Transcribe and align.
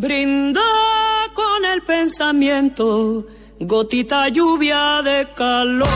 Brinda 0.00 0.60
con 1.34 1.64
el 1.64 1.82
pensamiento, 1.82 3.26
gotita 3.58 4.28
lluvia 4.28 5.02
de 5.02 5.26
calor. 5.34 5.88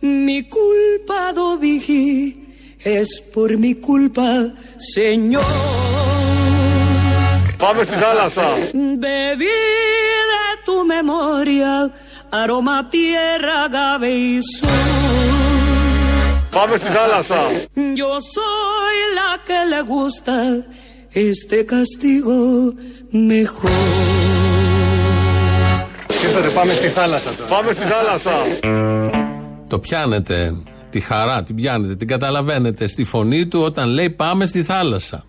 Mi 0.00 0.48
culpa, 0.48 1.32
Dovigi, 1.32 2.46
es 2.78 3.20
por 3.34 3.56
mi 3.58 3.74
culpa, 3.74 4.46
Señor. 4.78 5.42
Bebí 8.72 9.46
de 9.46 10.62
tu 10.64 10.84
memoria, 10.84 11.90
aroma 12.30 12.88
tierra, 12.90 13.64
agave 13.64 14.16
y 14.16 14.40
sol. 14.40 15.55
Πάμε 16.58 16.76
στη 16.76 16.88
θάλασσα. 16.88 17.36
Yo 18.00 18.10
soy 18.34 18.96
la 19.18 19.30
que 19.46 19.60
le 19.72 19.80
gusta 19.94 20.36
este 21.26 21.58
castigo 21.72 22.38
mejor. 23.10 23.70
Σύνθετε, 26.12 26.48
πάμε 26.48 26.72
στη 26.72 26.88
θάλασσα 26.88 27.30
τώρα. 27.34 27.48
Πάμε 27.48 27.72
στη 27.72 27.84
θάλασσα. 27.84 28.30
Το 29.68 29.78
πιάνετε, 29.78 30.56
τη 30.90 31.00
χαρά 31.00 31.42
την 31.42 31.54
πιάνετε, 31.54 31.96
την 31.96 32.08
καταλαβαίνετε 32.08 32.86
στη 32.86 33.04
φωνή 33.04 33.46
του 33.46 33.60
όταν 33.60 33.88
λέει 33.88 34.10
πάμε 34.10 34.46
στη 34.46 34.62
θάλασσα. 34.62 35.24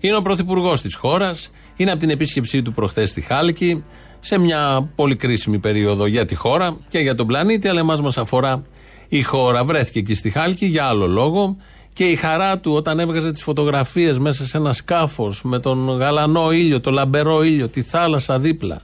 Είναι 0.00 0.16
ο 0.16 0.22
πρωθυπουργός 0.22 0.80
της 0.80 0.94
χώρας, 0.94 1.50
είναι 1.76 1.90
από 1.90 2.00
την 2.00 2.10
επίσκεψή 2.10 2.62
του 2.62 2.72
προχθές 2.72 3.10
στη 3.10 3.20
Χάλκη, 3.20 3.84
σε 4.20 4.38
μια 4.38 4.90
πολύ 4.94 5.16
κρίσιμη 5.16 5.58
περίοδο 5.58 6.06
για 6.06 6.24
τη 6.24 6.34
χώρα 6.34 6.76
και 6.88 6.98
για 6.98 7.14
τον 7.14 7.26
πλανήτη, 7.26 7.68
αλλά 7.68 7.80
εμάς 7.80 8.00
μας 8.00 8.18
αφορά 8.18 8.62
η 9.16 9.22
χώρα. 9.22 9.64
Βρέθηκε 9.64 9.98
εκεί 9.98 10.14
στη 10.14 10.30
Χάλκη 10.30 10.66
για 10.66 10.84
άλλο 10.84 11.06
λόγο 11.06 11.56
και 11.92 12.04
η 12.04 12.16
χαρά 12.16 12.58
του 12.58 12.72
όταν 12.72 13.00
έβγαζε 13.00 13.30
τις 13.30 13.42
φωτογραφίες 13.42 14.18
μέσα 14.18 14.46
σε 14.46 14.56
ένα 14.56 14.72
σκάφος 14.72 15.42
με 15.42 15.58
τον 15.58 15.88
γαλανό 15.88 16.52
ήλιο, 16.52 16.80
το 16.80 16.90
λαμπερό 16.90 17.42
ήλιο, 17.42 17.68
τη 17.68 17.82
θάλασσα 17.82 18.38
δίπλα. 18.38 18.80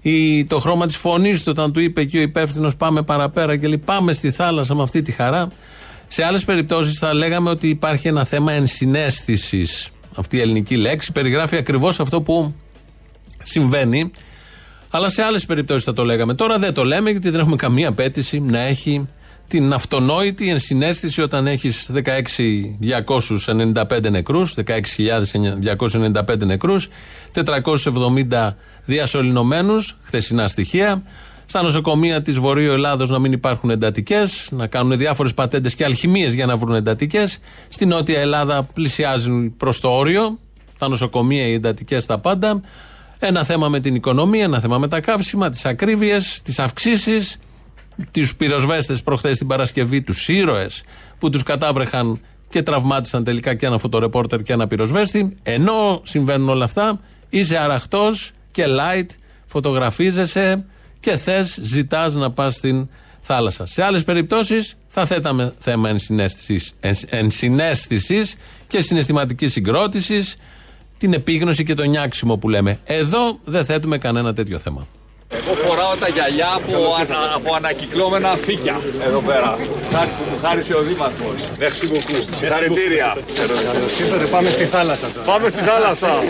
Ή 0.00 0.44
το 0.44 0.60
χρώμα 0.60 0.86
της 0.86 0.96
φωνής 0.96 1.42
του 1.42 1.50
όταν 1.50 1.72
του 1.72 1.80
είπε 1.80 2.00
εκεί 2.00 2.18
ο 2.18 2.20
υπεύθυνος 2.20 2.76
Πάμε 2.76 3.02
παραπέρα 3.02 3.56
και 3.56 3.66
λέει 3.66 3.78
Πάμε 3.78 4.12
στη 4.12 4.30
θάλασσα 4.30 4.74
με 4.74 4.82
αυτή 4.82 5.02
τη 5.02 5.12
χαρά. 5.12 5.48
Σε 6.08 6.24
άλλες 6.24 6.44
περιπτώσεις 6.44 6.98
θα 6.98 7.14
λέγαμε 7.14 7.50
ότι 7.50 7.68
υπάρχει 7.68 8.08
ένα 8.08 8.24
θέμα 8.24 8.52
ενσυναίσθησης. 8.52 9.88
Αυτή 10.14 10.36
η 10.36 10.40
ελληνική 10.40 10.76
λέξη 10.76 11.12
περιγράφει 11.12 11.56
ακριβώς 11.56 12.00
αυτό 12.00 12.22
που 12.22 12.54
συμβαίνει. 13.42 14.10
Αλλά 14.90 15.08
σε 15.08 15.22
άλλες 15.22 15.46
περιπτώσεις 15.46 15.84
θα 15.84 15.92
το 15.92 16.04
λέγαμε. 16.04 16.34
Τώρα 16.34 16.58
δεν 16.58 16.74
το 16.74 16.84
λέμε 16.84 17.10
γιατί 17.10 17.30
δεν 17.30 17.40
έχουμε 17.40 17.56
καμία 17.56 17.88
απέτηση 17.88 18.40
να 18.40 18.58
έχει 18.58 19.08
την 19.52 19.72
αυτονόητη 19.72 20.48
ενσυναίσθηση 20.48 21.22
όταν 21.22 21.46
έχεις 21.46 21.90
16.295 21.92 24.10
νεκρούς, 24.10 24.54
16.295 24.54 26.44
νεκρούς, 26.44 26.88
470 27.32 28.56
διασωληνωμένους, 28.84 29.96
χθεσινά 30.02 30.48
στοιχεία. 30.48 31.02
Στα 31.46 31.62
νοσοκομεία 31.62 32.22
της 32.22 32.38
Βορείου 32.38 32.72
Ελλάδος 32.72 33.10
να 33.10 33.18
μην 33.18 33.32
υπάρχουν 33.32 33.70
εντατικές, 33.70 34.48
να 34.50 34.66
κάνουν 34.66 34.98
διάφορες 34.98 35.34
πατέντες 35.34 35.74
και 35.74 35.84
αλχημίες 35.84 36.34
για 36.34 36.46
να 36.46 36.56
βρουν 36.56 36.74
εντατικές. 36.74 37.38
Στην 37.68 37.88
Νότια 37.88 38.20
Ελλάδα 38.20 38.62
πλησιάζουν 38.62 39.56
προς 39.56 39.80
το 39.80 39.88
όριο, 39.88 40.38
τα 40.78 40.88
νοσοκομεία, 40.88 41.46
οι 41.46 41.52
εντατικές, 41.52 42.06
τα 42.06 42.18
πάντα. 42.18 42.60
Ένα 43.20 43.44
θέμα 43.44 43.68
με 43.68 43.80
την 43.80 43.94
οικονομία, 43.94 44.44
ένα 44.44 44.60
θέμα 44.60 44.78
με 44.78 44.88
τα 44.88 45.00
καύσιμα, 45.00 45.48
τις 45.48 45.64
ακρίβειες, 45.64 46.40
τις 46.42 46.58
αυξήσεις, 46.58 47.38
του 48.10 48.26
πυροσβέστες 48.36 49.02
προχθές 49.02 49.38
την 49.38 49.46
Παρασκευή, 49.46 50.02
τους 50.02 50.28
ήρωες 50.28 50.82
που 51.18 51.30
τους 51.30 51.42
κατάβρεχαν 51.42 52.20
και 52.48 52.62
τραυμάτισαν 52.62 53.24
τελικά 53.24 53.54
και 53.54 53.66
ένα 53.66 53.78
φωτορεπόρτερ 53.78 54.42
και 54.42 54.52
ένα 54.52 54.66
πυροσβέστη. 54.66 55.36
Ενώ 55.42 56.00
συμβαίνουν 56.04 56.48
όλα 56.48 56.64
αυτά, 56.64 57.00
είσαι 57.28 57.58
αραχτός 57.58 58.30
και 58.50 58.64
light, 58.66 59.06
φωτογραφίζεσαι 59.46 60.64
και 61.00 61.16
θες, 61.16 61.58
ζητάς 61.62 62.14
να 62.14 62.30
πας 62.30 62.54
στην 62.54 62.88
θάλασσα. 63.20 63.66
Σε 63.66 63.82
άλλες 63.82 64.04
περιπτώσεις 64.04 64.76
θα 64.88 65.06
θέταμε 65.06 65.52
θέμα 65.58 65.88
ενσυναίσθησης 67.08 68.36
και 68.68 68.82
συναισθηματικής 68.82 69.52
συγκρότησης, 69.52 70.36
την 70.98 71.12
επίγνωση 71.12 71.64
και 71.64 71.74
το 71.74 71.82
νιάξιμο 71.82 72.36
που 72.36 72.48
λέμε. 72.48 72.78
Εδώ 72.84 73.38
δεν 73.44 73.64
θέτουμε 73.64 73.98
κανένα 73.98 74.32
τέτοιο 74.34 74.58
θέμα. 74.58 74.86
Εγώ 75.38 75.54
φοράω 75.54 75.94
τα 75.96 76.08
γυαλιά 76.08 76.52
από, 76.54 76.94
ανα, 77.00 77.32
από 77.34 77.54
ανακυκλώμενα 77.54 78.36
φύκια 78.36 78.80
εδώ 79.06 79.20
πέρα. 79.20 79.58
Κάτι 79.92 80.10
που 80.16 80.24
μου 80.30 80.38
χάρισε 80.42 80.74
ο 80.74 80.82
Δήμαρχος. 80.82 81.40
Merci 81.58 81.84
beaucoup. 81.92 82.22
Συγχαρητήρια. 82.36 83.16
Σύνθετε, 83.96 84.24
πάμε 84.24 84.48
στη 84.48 84.64
θάλασσα 84.64 85.06
τώρα. 85.14 85.26
Πάμε 85.26 85.48
στη 85.50 85.62
θάλασσα. 85.62 86.22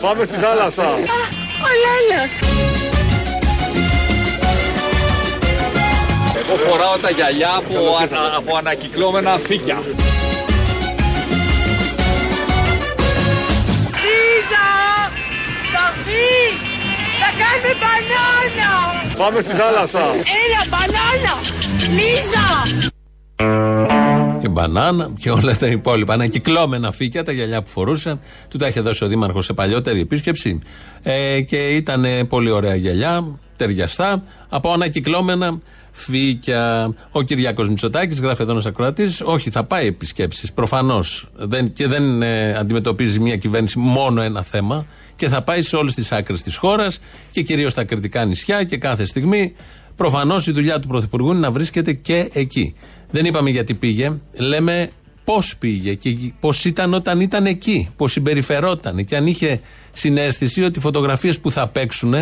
Πάμε 0.00 0.24
στη 0.24 0.36
θάλασσα. 0.36 0.88
Ο 1.66 1.70
Λέλος. 1.82 2.63
Εγώ 6.54 6.62
φοράω 6.70 6.96
τα 6.96 7.10
γυαλιά 7.10 7.54
από, 7.56 7.74
ανα, 8.02 8.36
από 8.36 8.56
ανακυκλώμενα 8.56 9.38
φύκια. 9.38 9.78
Λίζα! 14.04 14.66
Θα 15.72 15.84
βγεις! 15.96 16.58
Θα 17.20 17.28
κάνουμε 17.40 17.72
μπανάνα! 17.80 18.72
Πάμε 19.16 19.40
στη 19.40 19.54
θάλασσα. 19.54 20.04
Έλα, 20.42 20.62
μπανάνα! 20.70 21.34
Λίζα! 21.96 22.46
και 24.40 24.48
μπανάνα 24.48 25.10
και 25.18 25.30
όλα 25.30 25.56
τα 25.56 25.66
υπόλοιπα. 25.66 26.14
Ανακυκλώμενα 26.14 26.92
φύκια, 26.92 27.24
τα 27.24 27.32
γυαλιά 27.32 27.62
που 27.62 27.68
φορούσε. 27.68 28.18
Του 28.48 28.56
τα 28.56 28.66
είχε 28.66 28.80
δώσει 28.80 29.04
ο 29.04 29.06
Δήμαρχος 29.06 29.44
σε 29.44 29.52
παλιότερη 29.52 30.00
επίσκεψη. 30.00 30.60
Ε, 31.02 31.40
και 31.40 31.68
ήταν 31.68 32.06
πολύ 32.28 32.50
ωραία 32.50 32.74
γυαλιά, 32.74 33.38
ταιριαστά, 33.56 34.22
από 34.48 34.72
ανακυκλώμενα 34.72 35.58
φύκια. 35.96 36.94
Ο 37.12 37.22
Κυριάκος 37.22 37.68
Μητσοτάκης 37.68 38.20
γράφει 38.20 38.42
εδώ 38.42 38.50
ένας 38.52 38.66
ακροατής. 38.66 39.20
Όχι, 39.24 39.50
θα 39.50 39.64
πάει 39.64 39.86
επισκέψεις. 39.86 40.52
Προφανώς. 40.52 41.28
Και 41.72 41.86
δεν 41.86 42.22
ε, 42.22 42.54
αντιμετωπίζει 42.54 43.20
μια 43.20 43.36
κυβέρνηση 43.36 43.78
μόνο 43.78 44.22
ένα 44.22 44.42
θέμα. 44.42 44.86
Και 45.16 45.28
θα 45.28 45.42
πάει 45.42 45.62
σε 45.62 45.76
όλες 45.76 45.94
τις 45.94 46.12
άκρες 46.12 46.42
της 46.42 46.56
χώρας 46.56 46.98
και 47.30 47.42
κυρίως 47.42 47.72
στα 47.72 47.84
κριτικά 47.84 48.24
νησιά 48.24 48.64
και 48.64 48.76
κάθε 48.76 49.04
στιγμή. 49.04 49.54
Προφανώς 49.96 50.46
η 50.46 50.52
δουλειά 50.52 50.80
του 50.80 50.88
Πρωθυπουργού 50.88 51.30
είναι 51.30 51.38
να 51.38 51.50
βρίσκεται 51.50 51.92
και 51.92 52.30
εκεί. 52.32 52.74
Δεν 53.10 53.24
είπαμε 53.24 53.50
γιατί 53.50 53.74
πήγε. 53.74 54.20
Λέμε 54.36 54.90
πώς 55.24 55.56
πήγε 55.56 55.94
και 55.94 56.32
πώς 56.40 56.64
ήταν 56.64 56.94
όταν 56.94 57.20
ήταν 57.20 57.46
εκεί. 57.46 57.88
Πώς 57.96 58.12
συμπεριφερόταν. 58.12 59.04
Και 59.04 59.16
αν 59.16 59.26
είχε 59.26 59.60
συνέστηση 59.92 60.62
ότι 60.62 60.78
οι 60.78 60.82
φωτογραφίες 60.82 61.38
που 61.38 61.50
θα 61.50 61.68
παίξουν. 61.68 62.14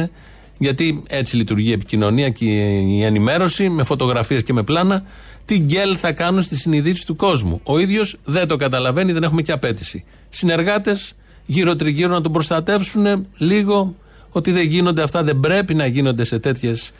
Γιατί 0.59 1.03
έτσι 1.09 1.37
λειτουργεί 1.37 1.69
η 1.69 1.73
επικοινωνία 1.73 2.29
και 2.29 2.45
η 2.45 3.03
ενημέρωση 3.03 3.69
με 3.69 3.85
φωτογραφίες 3.85 4.43
και 4.43 4.53
με 4.53 4.63
πλάνα. 4.63 5.05
Τι 5.45 5.59
γκέλ 5.59 5.97
θα 6.01 6.13
κάνουν 6.13 6.43
στη 6.43 6.57
συνειδήση 6.57 7.07
του 7.07 7.17
κόσμου. 7.17 7.61
Ο 7.65 7.79
ίδιος 7.79 8.17
δεν 8.25 8.49
το 8.49 8.57
καταλαβαίνει, 8.57 9.13
δεν 9.13 9.23
έχουμε 9.23 9.43
και 9.43 9.53
απέτηση. 9.53 10.05
Συνεργάτες 10.29 11.15
γύρω-τριγύρω 11.47 12.13
να 12.13 12.21
τον 12.21 12.33
προστατεύσουν 12.33 13.27
λίγο 13.37 13.97
ότι 14.31 14.53
δεν 14.53 14.67
γίνονται 14.67 15.03
αυτά, 15.03 15.23
δεν 15.23 15.41
πρέπει 15.41 15.75
να 15.75 15.87
γίνονται 15.87 16.25
σε 16.25 16.39
τέτοιες 16.39 16.93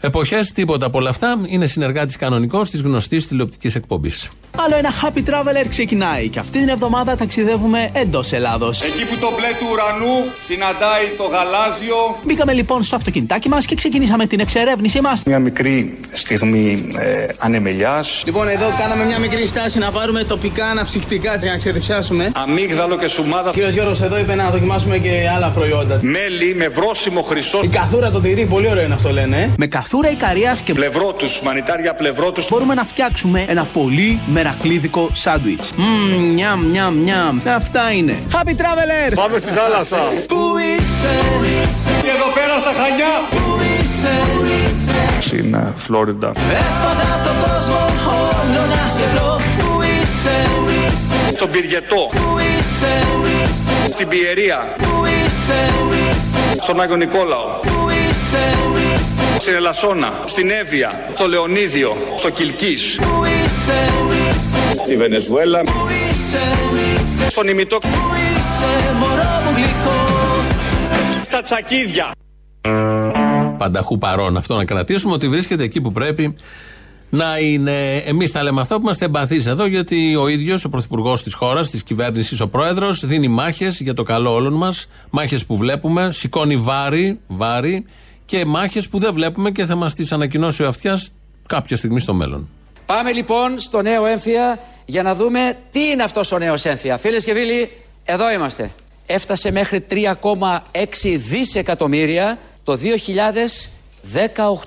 εποχές. 0.00 0.52
Τίποτα 0.52 0.86
από 0.86 0.98
όλα 0.98 1.08
αυτά. 1.08 1.40
Είναι 1.46 1.66
συνεργάτης 1.66 2.16
κανονικός 2.16 2.70
της 2.70 2.80
γνωστής 2.80 3.26
τηλεοπτικής 3.26 3.74
εκπομπής. 3.74 4.30
Άλλο 4.56 4.76
ένα 4.76 4.90
Happy 5.02 5.18
Traveler 5.18 5.66
ξεκινάει 5.68 6.28
και 6.28 6.38
αυτή 6.38 6.58
την 6.58 6.68
εβδομάδα 6.68 7.16
ταξιδεύουμε 7.16 7.88
εντός 7.92 8.32
Ελλάδος. 8.32 8.82
Εκεί 8.82 9.04
που 9.04 9.16
το 9.20 9.28
μπλε 9.36 9.48
του 9.58 9.66
ουρανού 9.72 10.24
συναντάει 10.46 11.04
το 11.16 11.22
γαλάζιο. 11.22 12.18
Μπήκαμε 12.24 12.52
λοιπόν 12.52 12.82
στο 12.82 12.96
αυτοκινητάκι 12.96 13.48
μας 13.48 13.66
και 13.66 13.74
ξεκινήσαμε 13.74 14.26
την 14.26 14.40
εξερεύνησή 14.40 15.00
μας. 15.00 15.22
Μια 15.26 15.38
μικρή 15.38 15.98
στιγμή 16.12 16.88
ε, 16.98 17.26
ανεμελιάς. 17.38 18.22
Λοιπόν, 18.26 18.48
εδώ 18.48 18.66
κάναμε 18.78 19.04
μια 19.04 19.18
μικρή 19.18 19.46
στάση 19.46 19.78
να 19.78 19.90
πάρουμε 19.90 20.24
τοπικά 20.24 20.66
αναψυκτικά 20.66 21.36
για 21.36 21.50
να 21.50 21.58
ξεδιψιάσουμε. 21.58 22.30
Αμύγδαλο 22.34 22.96
και 22.96 23.08
σουμάδα. 23.08 23.50
Κύριος 23.50 23.72
Γιώργος 23.72 24.00
εδώ 24.00 24.18
είπε 24.18 24.34
να 24.34 24.50
δοκιμάσουμε 24.50 24.98
και 24.98 25.28
άλλα 25.36 25.48
προϊόντα. 25.48 25.98
Μέλι 26.02 26.54
με 26.54 26.68
βρόσιμο 26.68 27.22
χρυσό. 27.22 27.60
Η 27.62 27.68
καθούρα 27.68 28.10
το 28.10 28.20
τυρί, 28.20 28.44
πολύ 28.44 28.68
ωραίο 28.70 28.84
είναι 28.84 28.94
αυτό 28.94 29.12
λένε. 29.12 29.54
Με 29.58 29.66
καθούρα 29.66 30.10
Ικαρίας 30.10 30.60
και 30.60 30.72
πλευρό 30.72 31.12
τους, 31.12 31.40
μανιτάρια 31.42 31.94
πλευρό 31.94 32.32
τους. 32.32 32.48
Μπορούμε 32.50 32.74
να 32.74 32.84
φτιάξουμε 32.84 33.44
ένα 33.48 33.64
πολύ 33.72 34.20
μερακλίδικο 34.42 35.08
σάντουιτς. 35.12 35.72
Μμμ, 35.76 36.34
νιαμ, 36.34 36.70
νιαμ, 36.70 37.02
νιαμ. 37.02 37.40
Αυτά 37.56 37.92
είναι. 37.92 38.18
Happy 38.32 38.48
Traveler! 38.60 39.12
Πάμε 39.14 39.38
στη 39.40 39.50
θάλασσα. 39.50 39.96
Πού 40.28 40.36
είσαι, 40.72 41.14
Και 42.02 42.10
εδώ 42.16 42.28
πέρα 42.36 42.54
στα 42.62 42.72
Χανιά. 42.80 43.14
πού 43.30 43.60
είσαι 43.80 44.14
Στην 45.20 45.54
ε, 45.54 45.72
Φλόριντα. 45.76 46.32
Έφαγα 46.36 47.10
τον 47.24 47.36
κόσμο 47.40 47.78
όλο 48.06 48.66
να 48.66 48.90
σε 48.96 49.04
βρω 49.14 49.40
Πού 49.58 49.82
είσαι, 49.82 50.36
στον 51.32 51.50
Πυργετό, 51.50 52.10
στην 53.88 54.08
Πιερία, 54.08 54.76
στον 56.62 56.80
Άγιο 56.80 56.96
Νικόλαο, 56.96 57.60
στην 59.38 59.54
Ελασσόνα, 59.54 60.12
στην 60.24 60.50
Εύβοια, 60.50 61.04
στο 61.14 61.28
Λεωνίδιο, 61.28 61.96
στο 62.18 62.30
Κιλκής, 62.30 62.98
στη 64.84 64.96
Βενεζουέλα, 64.96 65.62
στον 67.28 67.48
Ημιτό, 67.48 67.78
στα 71.22 71.42
Τσακίδια. 71.42 72.10
Πανταχού 73.58 73.98
παρόν 73.98 74.36
αυτό 74.36 74.56
να 74.56 74.64
κρατήσουμε 74.64 75.12
ότι 75.12 75.28
βρίσκεται 75.28 75.62
εκεί 75.62 75.80
που 75.80 75.92
πρέπει 75.92 76.36
να 77.10 77.38
είναι. 77.38 77.96
Εμείς 77.96 78.30
τα 78.32 78.42
λέμε 78.42 78.60
αυτά 78.60 78.74
που 78.76 78.82
είμαστε 78.82 79.04
εμπαθείς 79.04 79.46
εδώ, 79.46 79.66
γιατί 79.66 80.16
ο 80.16 80.28
ίδιος, 80.28 80.64
ο 80.64 80.68
πρωθυπουργός 80.68 81.22
της 81.22 81.34
χώρας, 81.34 81.70
της 81.70 81.82
κυβέρνησης, 81.82 82.40
ο 82.40 82.48
πρόεδρος, 82.48 83.06
δίνει 83.06 83.28
μάχες 83.28 83.80
για 83.80 83.94
το 83.94 84.02
καλό 84.02 84.34
όλων 84.34 84.54
μας. 84.54 84.86
Μάχες 85.10 85.46
που 85.46 85.56
βλέπουμε, 85.56 86.12
σηκώνει 86.12 86.56
βάρη, 86.56 87.20
βάρη 87.26 87.86
και 88.24 88.44
μάχες 88.44 88.88
που 88.88 88.98
δεν 88.98 89.14
βλέπουμε 89.14 89.50
και 89.50 89.64
θα 89.64 89.74
μας 89.74 89.94
τις 89.94 90.12
ανακοινώσει 90.12 90.62
ο 90.62 90.66
αυτιάς 90.66 91.10
κάποια 91.46 91.76
στιγμή 91.76 92.00
στο 92.00 92.14
μέλλον. 92.14 92.48
Πάμε 92.90 93.12
λοιπόν 93.12 93.60
στο 93.60 93.82
νέο 93.82 94.06
έμφυα 94.06 94.58
για 94.84 95.02
να 95.02 95.14
δούμε 95.14 95.58
τι 95.70 95.80
είναι 95.80 96.02
αυτός 96.02 96.32
ο 96.32 96.38
νέος 96.38 96.64
έμφυα. 96.64 96.96
Φίλες 96.96 97.24
και 97.24 97.32
φίλοι, 97.32 97.72
εδώ 98.04 98.32
είμαστε. 98.32 98.70
Έφτασε 99.06 99.50
μέχρι 99.50 99.86
3,6 99.90 100.06
δισεκατομμύρια 101.16 102.38
το 102.64 102.78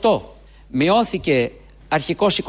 2018. 0.01 0.21
Μειώθηκε 0.67 1.51
αρχικός 1.87 2.41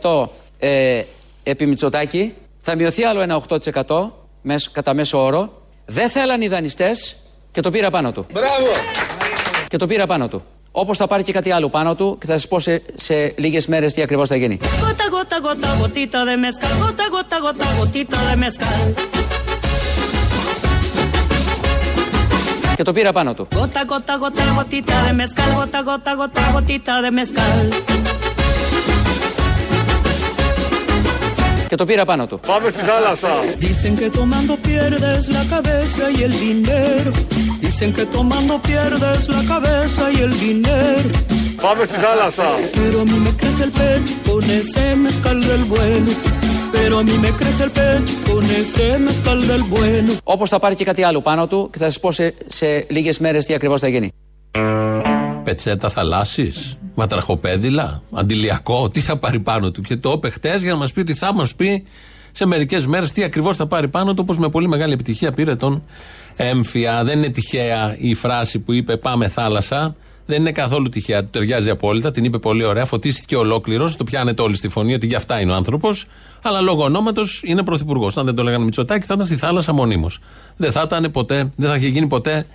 22% 0.00 0.24
ε, 0.58 1.02
επί 1.42 1.66
Μητσοτάκη. 1.66 2.34
Θα 2.60 2.74
μειωθεί 2.74 3.04
άλλο 3.04 3.20
ένα 3.20 3.42
8% 3.48 4.10
μέσω, 4.42 4.70
κατά 4.72 4.94
μέσο 4.94 5.24
όρο. 5.24 5.62
Δεν 5.86 6.10
θέλαν 6.10 6.40
οι 6.40 6.48
δανειστές 6.48 7.16
και 7.52 7.60
το 7.60 7.70
πήρα 7.70 7.90
πάνω 7.90 8.12
του. 8.12 8.26
Μπράβο! 8.32 8.70
Και 9.68 9.76
το 9.76 9.86
πήρα 9.86 10.06
πάνω 10.06 10.28
του. 10.28 10.42
Όπως 10.72 10.96
θα 10.96 11.06
πάρει 11.06 11.22
και 11.22 11.32
κάτι 11.32 11.50
άλλο 11.50 11.68
πάνω 11.68 11.94
του 11.94 12.16
και 12.20 12.26
θα 12.26 12.32
σας 12.32 12.48
πω 12.48 12.60
σε, 12.60 12.82
σε 12.96 13.34
λίγες 13.36 13.66
μέρες 13.66 13.94
τι 13.94 14.02
ακριβώς 14.02 14.28
θα 14.28 14.36
γίνει. 14.36 14.58
Gota, 14.62 15.06
gota, 15.14 15.38
gota, 15.46 15.68
gotita 15.82 16.20
de 16.28 16.36
mezcal. 16.44 16.72
Gota, 16.84 17.06
gota, 17.14 17.36
gota, 17.44 17.66
gotita 17.78 18.18
de 18.28 18.36
mezcal. 18.42 18.94
Και 22.76 22.82
το 22.82 22.92
πήρα 22.92 23.12
πάνω 23.12 23.34
του. 23.34 23.48
Και 31.72 31.78
το 31.78 31.86
πήρα 31.86 32.04
πάνω 32.04 32.26
του. 32.26 32.40
Πάμε 32.46 32.68
στη 32.70 32.82
θάλασσα. 32.82 33.28
Dicen 33.66 33.94
que 34.00 34.08
tomando 34.18 34.54
pierdes 34.68 35.22
la 35.36 35.44
cabeza 35.52 36.04
y 36.16 36.18
el 36.28 36.34
dinero. 36.46 37.10
Dicen 37.64 37.90
que 37.96 38.04
tomando 38.16 38.54
pierdes 38.68 39.20
la 39.34 39.42
cabeza 39.52 40.04
y 40.16 40.18
el 40.26 40.32
dinero. 40.46 41.08
Πάμε 41.64 41.82
στη 41.88 41.96
θάλασσα. 42.04 42.48
Pero 42.80 42.96
a 43.04 43.06
mí 43.10 43.18
me 43.26 43.32
crece 43.40 43.62
el 43.68 43.72
pecho 43.80 44.14
con 44.28 44.42
ese 44.60 44.84
mezcal 45.04 45.38
del 45.50 45.64
bueno. 45.74 46.10
Pero 46.76 46.94
a 47.00 47.02
mí 47.08 47.14
me 47.24 47.30
crece 47.38 47.62
el 47.68 47.72
pecho 47.80 48.14
con 48.28 48.42
ese 48.60 48.86
mezcal 49.06 49.38
del 49.50 49.62
bueno. 49.74 50.12
Όπως 50.22 50.48
θα 50.50 50.58
πάρει 50.58 50.74
και 50.74 50.84
κάτι 50.84 51.02
άλλο 51.02 51.20
πάνω 51.20 51.46
του 51.46 51.70
και 51.72 51.78
θα 51.78 51.84
σας 51.84 52.00
πω 52.00 52.12
σε, 52.12 52.34
σε 52.48 52.86
λίγες 52.88 53.18
μέρες 53.18 53.46
τι 53.46 53.54
ακριβώς 53.54 53.80
θα 53.80 53.88
γίνει. 53.88 54.10
Πετσέτα 55.44 55.88
θαλάσση, 55.88 56.52
ματραχοπέδιλα, 56.94 58.02
αντιλιακό, 58.12 58.90
τι 58.90 59.00
θα 59.00 59.16
πάρει 59.16 59.40
πάνω 59.40 59.70
του; 59.70 59.82
Και 59.82 59.96
το 59.96 60.12
είπε 60.12 60.30
χτες 60.30 60.62
για 60.62 60.72
να 60.72 60.78
μας 60.78 60.92
πει 60.92 61.00
ότι 61.00 61.14
θα 61.14 61.34
μας 61.34 61.54
πει 61.54 61.84
σε 62.32 62.46
μερικές 62.46 62.86
μέρες 62.86 63.12
τι 63.12 63.22
ακριβώς 63.22 63.56
θα 63.56 63.66
πάρει 63.66 63.88
πάνω 63.88 64.10
του, 64.14 64.18
όπως 64.22 64.38
με 64.38 64.48
πολύ 64.48 64.68
μεγάλη 64.68 64.92
επιτυχία 64.92 65.32
πήρε 65.32 65.54
τον 65.54 65.82
έμφυα. 66.36 67.04
Δεν 67.04 67.18
είναι 67.18 67.28
τυχαία 67.28 67.96
η 67.98 68.14
φράση 68.14 68.58
που 68.58 68.72
είπε 68.72 68.96
Πάμε 68.96 69.28
θάλασσα. 69.28 69.96
Δεν 70.26 70.40
είναι 70.40 70.52
καθόλου 70.52 70.88
τυχαία. 70.88 71.22
Του 71.22 71.28
ταιριάζει 71.30 71.70
απόλυτα. 71.70 72.10
Την 72.10 72.24
είπε 72.24 72.38
πολύ 72.38 72.64
ωραία. 72.64 72.84
Φωτίστηκε 72.84 73.36
ολόκληρος. 73.36 73.96
Το 73.96 74.04
πιάνετε 74.04 74.42
όλοι 74.42 74.56
στη 74.56 74.68
φωνή 74.68 74.94
ότι 74.94 75.06
γι' 75.06 75.14
αυτά 75.14 75.40
είναι 75.40 75.52
ο 75.52 75.54
άνθρωπος. 75.54 76.06
Αλλά 76.42 76.60
λόγω 76.60 76.84
ονόματος 76.84 77.42
είναι 77.44 77.62
πρωθυπουργός. 77.62 78.16
Αν 78.16 78.24
δεν 78.24 78.34
το 78.34 78.42
λέγανε 78.42 78.64
Μητσοτάκη, 78.64 79.06
θα 79.06 79.14
ήταν 79.14 79.26
στη 79.26 79.36
θάλασσα 79.36 79.72
μονίμως. 79.72 80.18
Δεν 80.56 80.72
θα 80.72 80.82
ήταν 80.84 81.10
ποτέ, 81.10 81.52
δεν 81.56 81.70
θα 81.70 81.76
είχε 81.76 81.88
γίνει 81.88 82.06
ποτέ 82.06 82.46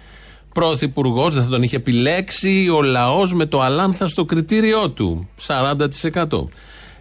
πρωθυπουργός, 0.54 1.34
δεν 1.34 1.44
θα 1.44 1.50
τον 1.50 1.64
είχε 1.64 1.76
επιλέξει 1.76 2.70
ο 2.76 2.82
λαός 2.82 3.34
με 3.34 3.46
το 3.46 3.62
αλάνθαστο 3.62 4.26
κριτήριό 4.26 4.90
του. 4.90 5.30
40%. 5.48 6.48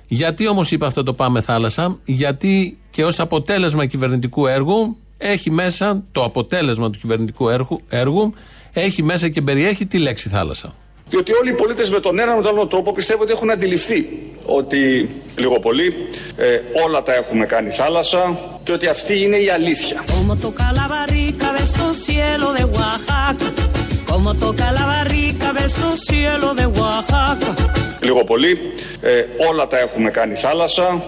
Γιατί 0.09 0.49
όμως 0.49 0.71
είπε 0.71 0.87
αυτό 0.87 1.03
το 1.03 1.15
Πάμε 1.15 1.41
θάλασσα, 1.41 1.99
Γιατί 2.05 2.79
και 2.91 3.05
ως 3.05 3.21
αποτέλεσμα 3.21 3.87
κυβερνητικού 3.87 4.47
έργου 4.47 4.97
έχει 5.19 5.51
μέσα 5.51 6.03
το 6.13 6.25
αποτέλεσμα 6.25 6.91
του 6.91 6.99
κυβερνητικού 6.99 7.49
έργου, 7.49 7.81
έργου 7.89 8.35
έχει 8.73 9.03
μέσα 9.03 9.29
και 9.29 9.43
περιέχει 9.43 9.87
τη 9.87 9.99
λέξη 9.99 10.29
θάλασσα. 10.29 10.75
Διότι 11.09 11.33
όλοι 11.33 11.51
οι 11.51 11.55
πολίτες 11.55 11.91
με 11.91 12.01
τον 12.01 12.19
έναν 12.19 12.39
ή 12.39 12.43
τον 12.43 12.53
άλλο 12.53 12.67
τρόπο 12.67 12.93
πιστεύω 12.93 13.23
ότι 13.23 13.33
έχουν 13.33 13.51
αντιληφθεί 13.51 14.09
ότι 14.47 15.09
λίγο 15.37 15.59
πολύ 15.59 15.95
ε, 16.37 16.61
όλα 16.87 17.03
τα 17.03 17.15
έχουμε 17.15 17.47
κάνει 17.47 17.71
θάλασσα 17.71 18.39
και 18.67 18.73
ότι 18.73 18.87
αυτή 18.89 19.23
είναι 19.23 19.37
η 19.37 19.49
αλήθεια. 19.51 20.05
Como 20.15 20.35
toca 20.45 20.67
la 20.81 20.87
barrica, 20.95 21.47
beso 21.59 21.87
cielo 22.05 22.47
de 22.59 22.65
Oaxaca. 22.77 23.49
Como 24.11 24.31
toca 24.45 24.67
la 24.79 24.85
barrica, 24.93 25.47
beso 25.59 25.89
cielo 26.07 26.49
de 26.59 26.67
Oaxaca. 26.79 27.51
Λίγο 28.01 28.25
πολύ 28.25 28.59
ε, 29.01 29.25
όλα 29.49 29.67
τα 29.67 29.79
έχουμε 29.79 30.11
κάνει 30.11 30.35
θάλασσα. 30.35 31.03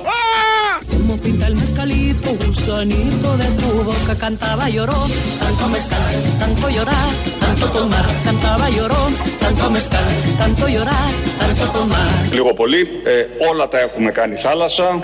Como 0.93 1.15
pinta 1.25 1.47
el 1.51 1.57
mezcalito, 1.63 2.29
gusanito 2.43 3.31
de 3.43 3.49
tu 3.61 3.69
boca. 3.89 4.15
Cantaba 4.25 4.67
lloró, 4.77 5.01
tanto 5.43 5.65
mezcal, 5.75 6.15
tanto 6.43 6.67
llorar, 6.77 7.11
tanto 7.43 7.67
tomar. 7.77 8.07
Cantaba 8.27 8.67
lloró, 8.77 9.03
tanto 9.43 9.65
mezcal, 9.77 10.11
tanto 10.41 10.65
llorar, 10.75 11.11
tanto 11.41 11.65
tomar. 11.77 12.11
Λίγο 12.33 12.55
πολύ 12.55 12.81
ε, 13.05 13.47
όλα 13.51 13.69
τα 13.69 13.79
έχουμε 13.79 14.11
κάνει 14.11 14.37
θάλασσα. 14.37 15.01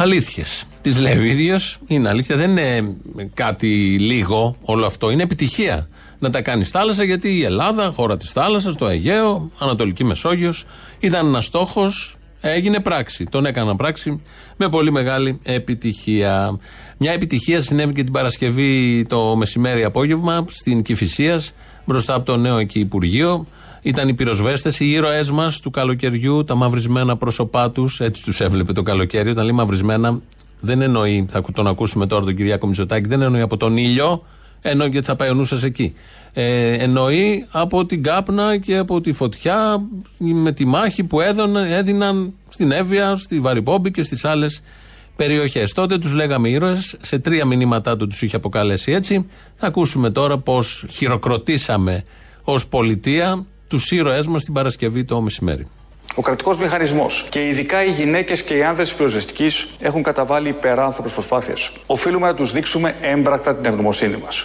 Αλήθειες. 0.00 0.64
Τις 0.82 0.98
λέει 0.98 1.18
ο 1.18 1.22
ίδιος. 1.22 1.78
Είναι 1.86 2.08
αλήθεια. 2.08 2.36
Δεν 2.36 2.50
είναι 2.50 2.96
κάτι 3.34 3.98
λίγο 3.98 4.56
όλο 4.62 4.86
αυτό. 4.86 5.10
Είναι 5.10 5.22
επιτυχία 5.22 5.88
να 6.18 6.30
τα 6.30 6.42
κάνεις 6.42 6.70
θάλασσα 6.70 7.04
γιατί 7.04 7.28
η 7.36 7.42
Ελλάδα, 7.42 7.92
χώρα 7.96 8.16
της 8.16 8.30
θάλασσας, 8.30 8.74
το 8.74 8.86
Αιγαίο, 8.86 9.50
Ανατολική 9.58 10.04
Μεσόγειος, 10.04 10.64
ήταν 10.98 11.26
ένας 11.26 11.44
στόχος. 11.44 12.16
Έγινε 12.40 12.80
πράξη. 12.80 13.24
Τον 13.24 13.46
έκαναν 13.46 13.76
πράξη 13.76 14.22
με 14.56 14.68
πολύ 14.68 14.90
μεγάλη 14.90 15.40
επιτυχία. 15.42 16.58
Μια 16.98 17.12
επιτυχία 17.12 17.60
συνέβη 17.60 17.92
και 17.92 18.04
την 18.04 18.12
Παρασκευή 18.12 19.04
το 19.08 19.36
μεσημέρι 19.36 19.84
απόγευμα 19.84 20.44
στην 20.48 20.82
Κυφυσίας, 20.82 21.52
μπροστά 21.84 22.14
από 22.14 22.24
το 22.24 22.36
νέο 22.36 22.58
εκεί 22.58 22.78
Υπουργείο. 22.78 23.46
Ήταν 23.88 24.08
οι 24.08 24.14
πυροσβέστες, 24.14 24.80
οι 24.80 24.90
ήρωές 24.90 25.30
μας 25.30 25.60
του 25.60 25.70
καλοκαιριού, 25.70 26.44
τα 26.44 26.54
μαυρισμένα 26.54 27.16
πρόσωπά 27.16 27.70
τους. 27.70 28.00
Έτσι 28.00 28.22
τους 28.22 28.40
έβλεπε 28.40 28.72
το 28.72 28.82
καλοκαίρι. 28.82 29.30
Όταν 29.30 29.44
λέει 29.44 29.54
μαυρισμένα, 29.54 30.20
δεν 30.60 30.80
εννοεί, 30.80 31.26
θα 31.30 31.42
τον 31.52 31.66
ακούσουμε 31.66 32.06
τώρα 32.06 32.24
τον 32.24 32.34
Κυριάκο 32.34 32.66
Μητσοτάκη, 32.66 33.08
δεν 33.08 33.22
εννοεί 33.22 33.40
από 33.40 33.56
τον 33.56 33.76
ήλιο, 33.76 34.24
εννοεί 34.62 34.88
γιατί 34.88 35.06
θα 35.06 35.16
πάει 35.16 35.30
ο 35.30 35.34
νου 35.34 35.44
σας 35.44 35.62
εκεί. 35.62 35.94
Ε, 36.32 36.72
εννοεί 36.72 37.46
από 37.50 37.86
την 37.86 38.02
κάπνα 38.02 38.56
και 38.56 38.76
από 38.76 39.00
τη 39.00 39.12
φωτιά 39.12 39.80
με 40.18 40.52
τη 40.52 40.64
μάχη 40.64 41.04
που 41.04 41.20
έδωναν, 41.20 41.64
έδιναν 41.64 42.32
στην 42.48 42.70
Εύβοια, 42.70 43.16
στη 43.16 43.40
Βαρυπόμπη 43.40 43.90
και 43.90 44.02
στις 44.02 44.24
άλλες 44.24 44.62
περιοχές. 45.16 45.72
Τότε 45.72 45.98
τους 45.98 46.12
λέγαμε 46.12 46.48
ήρωες, 46.48 46.96
σε 47.00 47.18
τρία 47.18 47.44
μηνύματά 47.44 47.96
του 47.96 48.06
τους 48.06 48.22
είχε 48.22 48.36
αποκαλέσει 48.36 48.92
έτσι. 48.92 49.26
Θα 49.56 49.66
ακούσουμε 49.66 50.10
τώρα 50.10 50.38
πώς 50.38 50.86
χειροκροτήσαμε 50.90 52.04
ως 52.44 52.66
πολιτεία 52.66 53.46
τους 53.68 53.90
ήρωές 53.90 54.26
μας 54.26 54.44
την 54.44 54.52
Παρασκευή 54.52 55.04
το 55.04 55.20
μεσημέρι. 55.20 55.66
Ο 56.14 56.22
κρατικός 56.22 56.58
μηχανισμός 56.58 57.26
και 57.30 57.46
ειδικά 57.46 57.84
οι 57.84 57.90
γυναίκες 57.90 58.42
και 58.42 58.56
οι 58.56 58.62
άνδρες 58.62 58.88
τη 58.90 58.96
πυροσβεστικής 58.96 59.68
έχουν 59.78 60.02
καταβάλει 60.02 60.48
υπεράνθρωπες 60.48 61.12
προσπάθειες. 61.12 61.72
Οφείλουμε 61.86 62.26
να 62.26 62.34
τους 62.34 62.52
δείξουμε 62.52 62.96
έμπρακτα 63.00 63.54
την 63.54 63.64
ευγνωμοσύνη 63.64 64.16
μας. 64.24 64.44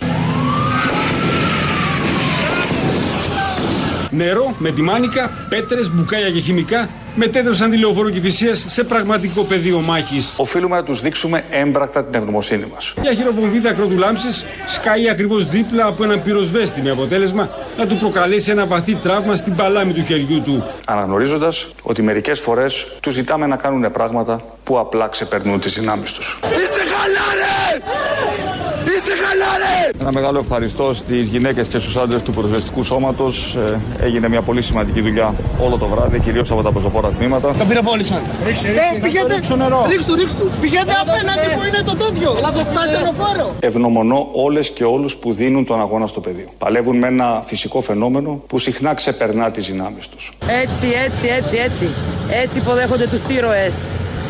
Νερό 4.15 4.55
με 4.57 4.71
τη 4.71 4.81
μάνικα, 4.81 5.29
πέτρες, 5.49 5.89
μπουκάλια 5.89 6.29
και 6.29 6.39
χημικά 6.39 6.89
μετέτρεψαν 7.15 7.71
τη 7.71 7.77
λεωφόρο 7.77 8.09
Κηφισίας 8.09 8.65
σε 8.67 8.83
πραγματικό 8.83 9.43
πεδίο 9.43 9.79
μάχης. 9.79 10.33
Οφείλουμε 10.37 10.75
να 10.75 10.83
τους 10.83 11.01
δείξουμε 11.01 11.43
έμπρακτα 11.49 12.03
την 12.03 12.19
ευγνωμοσύνη 12.19 12.65
μας. 12.73 12.93
Μια 13.01 13.13
χειροβομβίδα 13.13 13.73
κρότου 13.73 13.97
λάμψης 13.97 14.45
σκάει 14.67 15.09
ακριβώς 15.09 15.47
δίπλα 15.47 15.85
από 15.85 16.03
έναν 16.03 16.21
πυροσβέστη 16.23 16.81
με 16.81 16.89
αποτέλεσμα 16.89 17.49
να 17.77 17.87
του 17.87 17.95
προκαλέσει 17.95 18.51
ένα 18.51 18.65
βαθύ 18.65 18.95
τραύμα 18.95 19.35
στην 19.35 19.55
παλάμη 19.55 19.93
του 19.93 20.03
χεριού 20.05 20.41
του. 20.41 20.63
Αναγνωρίζοντας 20.85 21.69
ότι 21.81 22.01
μερικές 22.01 22.39
φορές 22.39 22.87
τους 23.01 23.13
ζητάμε 23.13 23.47
να 23.47 23.55
κάνουν 23.55 23.91
πράγματα 23.91 24.41
που 24.63 24.79
απλά 24.79 25.07
ξεπερνούν 25.07 25.59
τις 25.59 25.73
δυνάμεις 25.73 26.11
τους. 26.11 26.39
Είστε 26.43 26.79
χαλάρες! 26.79 28.42
Είστε 28.95 29.11
χαλάρε! 29.23 29.75
Ένα 29.99 30.11
μεγάλο 30.13 30.39
ευχαριστώ 30.39 30.93
στις 30.93 31.27
γυναίκες 31.27 31.67
και 31.67 31.77
στους 31.77 31.95
άντρες 31.95 32.21
του 32.21 32.31
πυροσβεστικού 32.31 32.83
σώματος. 32.83 33.57
έγινε 33.99 34.29
μια 34.29 34.41
πολύ 34.41 34.61
σημαντική 34.61 35.01
δουλειά 35.01 35.33
όλο 35.59 35.77
το 35.77 35.87
βράδυ, 35.87 36.19
κυρίως 36.19 36.51
από 36.51 36.61
τα 36.61 36.71
πεζοπόρα 36.71 37.09
τμήματα. 37.09 37.51
Τον 37.57 37.67
πυροβόλησαν. 37.67 38.21
Ρίξε, 38.45 38.67
ρίξε, 38.67 38.81
ε, 38.95 38.99
πηγαίνετε, 39.01 39.35
ρίξου 39.35 39.55
νερό. 39.55 39.85
Ρίξ 39.89 40.05
του, 40.05 40.15
ρίξ 40.15 40.33
του. 40.33 40.51
Πηγαίνετε 40.61 40.93
απέναντι 41.01 41.47
που 41.55 41.61
είναι 41.67 41.81
το 41.85 41.95
τέτοιο. 41.95 42.37
Να 42.41 42.51
το 42.51 42.59
φτάσει 42.59 42.93
φόρο. 43.19 43.55
Ευνομονώ 43.59 44.29
όλες 44.31 44.69
και 44.69 44.83
όλους 44.83 45.15
που 45.15 45.33
δίνουν 45.33 45.65
τον 45.65 45.79
αγώνα 45.79 46.07
στο 46.07 46.19
πεδίο. 46.19 46.47
Παλεύουν 46.57 46.97
με 46.97 47.07
ένα 47.07 47.43
φυσικό 47.45 47.81
φαινόμενο 47.81 48.41
που 48.47 48.59
συχνά 48.59 48.93
ξεπερνά 48.93 49.51
τις 49.51 49.65
δυνάμεις 49.65 50.07
τους. 50.07 50.33
Έτσι, 50.47 50.87
έτσι, 51.05 51.27
έτσι, 51.27 51.57
έτσι. 51.57 51.87
Έτσι 52.43 52.57
υποδέχονται 52.59 53.07
τους 53.07 53.27
ήρωες. 53.27 53.75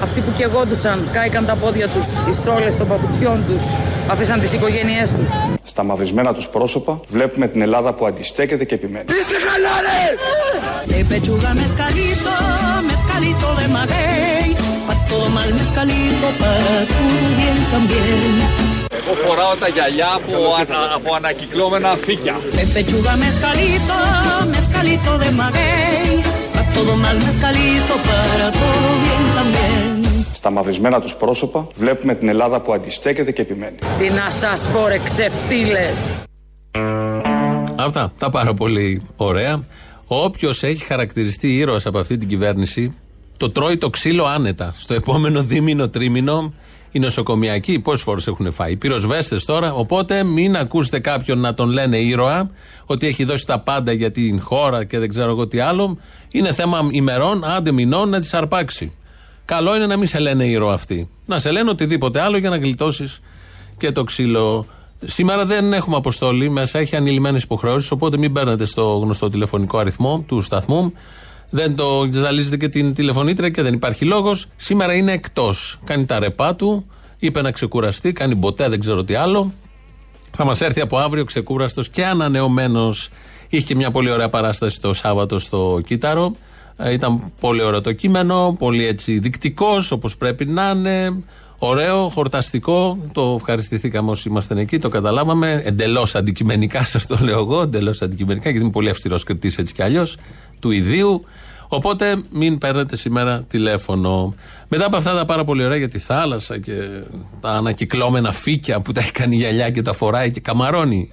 Αυτοί 0.03 0.19
που 0.22 0.31
κεγόντουσαν, 0.38 1.07
κάηκαν 1.13 1.45
τα 1.45 1.55
πόδια 1.55 1.88
τους, 1.88 2.07
οι 2.29 2.41
σόλες 2.43 2.77
των 2.77 2.88
παπουτσιών 2.88 3.43
τους, 3.48 3.63
αφήσαν 4.07 4.39
τις 4.39 4.53
οικογένειές 4.53 5.10
τους. 5.12 5.33
Στα 5.63 5.83
μαυρισμένα 5.83 6.33
τους 6.33 6.48
πρόσωπα 6.48 7.00
βλέπουμε 7.07 7.48
την 7.48 7.62
Ελλάδα 7.62 7.93
που 7.93 8.05
αντιστέκεται 8.05 8.65
και 8.65 8.75
επιμένει. 8.75 9.05
Είστε 9.10 9.36
χαλάρες! 9.48 10.17
De 10.93 11.00
pechuga 11.12 11.51
mezcalito, 11.62 12.33
mezcalito 12.91 13.48
de 13.60 13.67
maguey, 13.75 14.48
pa' 14.88 14.98
todo 15.10 15.27
mal 15.38 15.50
mezcalito, 15.60 16.27
pa' 16.41 16.81
tu 16.91 17.03
bien 17.38 17.60
también. 17.74 18.33
Εγώ 19.00 19.13
φοράω 19.24 19.55
τα 19.55 19.67
γυαλιά 19.67 20.10
από, 20.19 20.36
ανα, 20.60 20.79
από 20.95 21.10
ανακυκλώμενα 21.15 21.91
φύκια. 22.05 22.36
De 22.57 22.65
pechuga 22.74 23.13
mezcalito, 23.25 23.98
mezcalito 24.55 25.12
de 25.24 25.29
maguey, 25.39 26.10
pa' 26.53 26.65
todo 26.75 26.93
mal 27.03 27.17
mezcalito, 27.27 27.93
para 28.07 28.48
todo 28.62 28.89
bien 29.03 29.24
también. 29.38 29.82
Στα 30.43 30.51
μαυρισμένα 30.51 31.01
τους 31.01 31.15
πρόσωπα 31.15 31.67
βλέπουμε 31.75 32.15
την 32.15 32.27
Ελλάδα 32.27 32.59
που 32.59 32.73
αντιστέκεται 32.73 33.31
και 33.31 33.41
επιμένει. 33.41 33.75
Τι 34.00 34.09
να 34.09 34.31
σας 34.31 34.69
πω 34.69 34.88
ρε 34.88 34.97
ξεφτύλες. 34.97 36.15
Αυτά 37.77 38.13
τα 38.17 38.29
πάρα 38.29 38.53
πολύ 38.53 39.01
ωραία. 39.15 39.63
Όποιος 40.07 40.63
έχει 40.63 40.83
χαρακτηριστεί 40.83 41.57
ήρωας 41.57 41.85
από 41.85 42.00
αυτή 42.00 42.17
την 42.17 42.27
κυβέρνηση, 42.27 42.95
το 43.38 43.51
τρώει 43.51 43.77
το 43.77 43.89
ξύλο 43.89 44.25
άνετα. 44.25 44.73
Στο 44.77 44.93
επόμενο 44.93 45.43
δίμηνο, 45.43 45.89
τρίμηνο, 45.89 46.53
οι 46.91 47.00
νοσοκομιακοί 47.00 47.79
πόσες 47.79 48.03
φορές 48.03 48.27
έχουν 48.27 48.51
φάει; 48.51 48.71
Οι 48.71 48.75
πυροσβέστες 48.77 49.45
τώρα. 49.45 49.73
Οπότε 49.73 50.23
μην 50.23 50.55
ακούσετε 50.55 51.00
κάποιον 51.00 51.39
να 51.39 51.53
τον 51.53 51.69
λένε 51.69 51.97
ήρωα, 51.97 52.51
ότι 52.85 53.07
έχει 53.07 53.23
δώσει 53.23 53.45
τα 53.45 53.59
πάντα 53.59 53.91
για 53.91 54.12
την 54.12 54.41
χώρα 54.41 54.83
και 54.83 55.00
δεν 55.00 55.09
ξέρω 55.09 55.29
εγώ 55.29 55.47
τι 55.47 55.59
άλλο. 55.59 55.97
Είναι 56.31 56.53
θέμα 56.53 56.89
ημερών, 56.91 57.43
άντε 57.43 57.71
μηνών 57.71 58.09
να 58.09 58.19
τις 58.19 58.33
αρπάξει. 58.33 58.91
Καλό 59.45 59.75
είναι 59.75 59.85
να 59.85 59.97
μην 59.97 60.07
σε 60.07 60.19
λένε 60.19 60.45
ήρωα 60.45 60.73
αυτοί. 60.73 61.09
Να 61.25 61.39
σε 61.39 61.51
λένε 61.51 61.69
οτιδήποτε 61.69 62.21
άλλο 62.21 62.38
για 62.38 62.50
να 62.50 62.57
γλιτώσεις 62.57 63.19
και 63.77 63.91
το 63.91 64.03
ξύλο. 64.03 64.65
Σήμερα 65.03 65.45
δεν 65.45 65.73
έχουμε 65.73 65.95
αποστολή, 65.95 66.50
μέσα 66.50 66.79
έχει 66.79 66.95
ανηλυμένες 66.95 67.43
υποχρεώσεις, 67.43 67.91
οπότε 67.91 68.17
μην 68.17 68.33
παίρνετε 68.33 68.65
στο 68.65 68.97
γνωστό 68.97 69.29
τηλεφωνικό 69.29 69.77
αριθμό 69.77 70.23
του 70.27 70.41
σταθμού. 70.41 70.93
Δεν 71.50 71.75
το 71.75 72.09
ζαλίζετε 72.12 72.57
και 72.57 72.69
την 72.69 72.93
τηλεφωνήτρια 72.93 73.50
και 73.50 73.62
δεν 73.62 73.73
υπάρχει 73.73 74.05
λόγος. 74.05 74.45
Σήμερα 74.55 74.93
είναι 74.93 75.12
εκτός. 75.12 75.79
Κάνει 75.85 76.05
τα 76.05 76.19
ρεπά 76.19 76.55
του, 76.55 76.85
είπε 77.19 77.41
να 77.41 77.51
ξεκουραστεί, 77.51 78.13
κάνει 78.13 78.35
ποτέ 78.35 78.69
δεν 78.69 78.79
ξέρω 78.79 79.03
τι 79.03 79.15
άλλο. 79.15 79.53
Θα 80.35 80.45
μας 80.45 80.62
έρθει 80.62 80.81
από 80.81 80.97
αύριο 80.97 81.25
ξεκούραστος 81.25 81.89
και 81.89 82.05
ανανεωμένος. 82.05 83.09
Είχε 83.50 83.65
και 83.65 83.75
μια 83.75 83.91
πολύ 83.91 84.09
ωραία 84.09 84.29
παράσταση 84.29 84.81
το 84.81 84.93
Σάββατο 84.93 85.39
στο 85.39 85.79
Κύτταρο. 85.85 86.35
Ε, 86.77 86.93
Ήταν 86.93 87.31
πολύ 87.39 87.61
ωραίο 87.61 87.81
το 87.81 87.91
κείμενο, 87.91 88.55
πολύ 88.59 88.87
έτσι 88.87 89.19
δεικτικός 89.19 89.91
όπως 89.91 90.17
πρέπει 90.17 90.45
να 90.45 90.69
είναι. 90.69 91.23
Ωραίο, 91.59 92.09
χορταστικό. 92.09 92.97
Το 93.11 93.33
ευχαριστηθήκαμε 93.35 94.11
όσοι 94.11 94.29
ήμασταν 94.29 94.57
εκεί, 94.57 94.79
το 94.79 94.89
καταλάβαμε. 94.89 95.61
Εντελώς 95.65 96.15
αντικειμενικά, 96.15 96.85
σας 96.93 97.05
το 97.05 97.17
λέω 97.21 97.39
εγώ. 97.39 97.61
Εντελώς 97.61 98.01
αντικειμενικά, 98.01 98.49
γιατί 98.49 98.63
είμαι 98.63 98.73
πολύ 98.73 98.89
αυστηρός 98.89 99.23
κριτής 99.23 99.57
έτσι 99.57 99.73
κι 99.73 99.81
αλλιώς 99.81 100.17
του 100.59 100.71
ιδίου. 100.71 101.25
Οπότε 101.67 102.23
μην 102.29 102.57
παίρνετε 102.57 102.95
σήμερα 102.95 103.43
τηλέφωνο. 103.47 104.35
Μετά 104.67 104.85
από 104.85 104.97
αυτά 104.97 105.15
τα 105.15 105.25
πάρα 105.25 105.43
πολύ 105.43 105.63
ωραία 105.63 105.77
για 105.77 105.87
τη 105.87 105.99
θάλασσα 105.99 106.59
και 106.59 106.73
τα 107.41 107.49
ανακυκλώμενα 107.49 108.31
φύκια 108.31 108.81
που 108.81 108.91
τα 108.91 108.99
έχει 108.99 109.11
κάνει 109.11 109.35
γυαλιά 109.35 109.69
και 109.69 109.81
τα 109.81 109.93
φοράει 109.93 110.31
και 110.31 110.39
καμαρώνει 110.39 111.11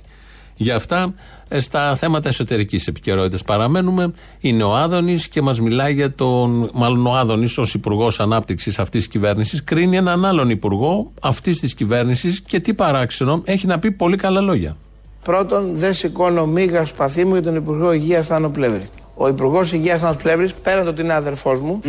για 0.62 0.76
αυτά, 0.76 1.14
ε, 1.48 1.60
στα 1.60 1.96
θέματα 1.96 2.28
εσωτερικής 2.28 2.86
επικαιρότητας 2.86 3.42
παραμένουμε. 3.42 4.12
Είναι 4.40 4.62
ο 4.62 4.76
Άδωνης 4.76 5.28
και 5.28 5.42
μας 5.42 5.60
μιλάει 5.60 5.92
για 5.92 6.14
τον. 6.14 6.70
Μάλλον 6.72 7.06
ο 7.06 7.16
Άδωνης, 7.16 7.58
ως 7.58 7.74
Υπουργός 7.74 8.20
Ανάπτυξης 8.20 8.78
αυτής 8.78 9.00
της 9.00 9.12
κυβέρνησης, 9.12 9.64
κρίνει 9.64 9.96
έναν 9.96 10.24
άλλον 10.24 10.50
Υπουργό 10.50 11.12
αυτής 11.22 11.60
της 11.60 11.74
κυβέρνησης 11.74 12.40
και 12.40 12.60
τι 12.60 12.74
παράξενο 12.74 13.42
έχει 13.44 13.66
να 13.66 13.78
πει 13.78 13.90
πολύ 13.90 14.16
καλά 14.16 14.40
λόγια. 14.40 14.76
Πρώτον, 15.22 15.76
δεν 15.76 15.94
σηκώνω 15.94 16.46
μίγα 16.46 16.84
σπαθί 16.84 17.24
μου 17.24 17.32
για 17.32 17.42
τον 17.42 17.56
Υπουργό 17.56 17.92
Υγείας 17.92 18.26
Θάνο 18.26 18.50
Πλεύρη. 18.50 18.88
Ο 19.14 19.28
Υπουργός 19.28 19.72
Υγείας 19.72 20.00
Θάνος 20.00 20.16
Πλεύρης, 20.16 20.54
πέραν 20.54 20.84
το 20.84 20.90
ότι 20.90 21.02
είναι 21.02 21.12
αδερφός 21.12 21.60
μου, 21.60 21.80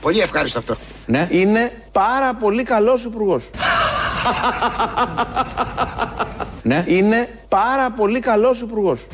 πολύ 0.00 0.20
ευχάριστο 0.20 0.58
αυτό. 0.58 0.76
Ναι. 1.06 1.28
είναι 1.30 1.72
πάρα 1.92 2.34
πολύ 2.34 2.62
καλός 2.62 3.04
Υπουργός. 3.04 3.50
Ναι. 6.68 6.84
Είναι 6.86 7.28
πάρα 7.48 7.90
πολύ 7.90 8.20
καλός 8.20 8.60
Υπουργός. 8.60 9.06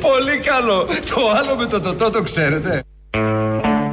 Πολύ 0.00 0.38
καλό. 0.44 0.84
Το 0.84 1.30
άλλο 1.38 1.56
με 1.56 1.66
το 1.66 1.80
τοτό 1.80 2.10
το 2.10 2.22
ξέρετε. 2.22 2.82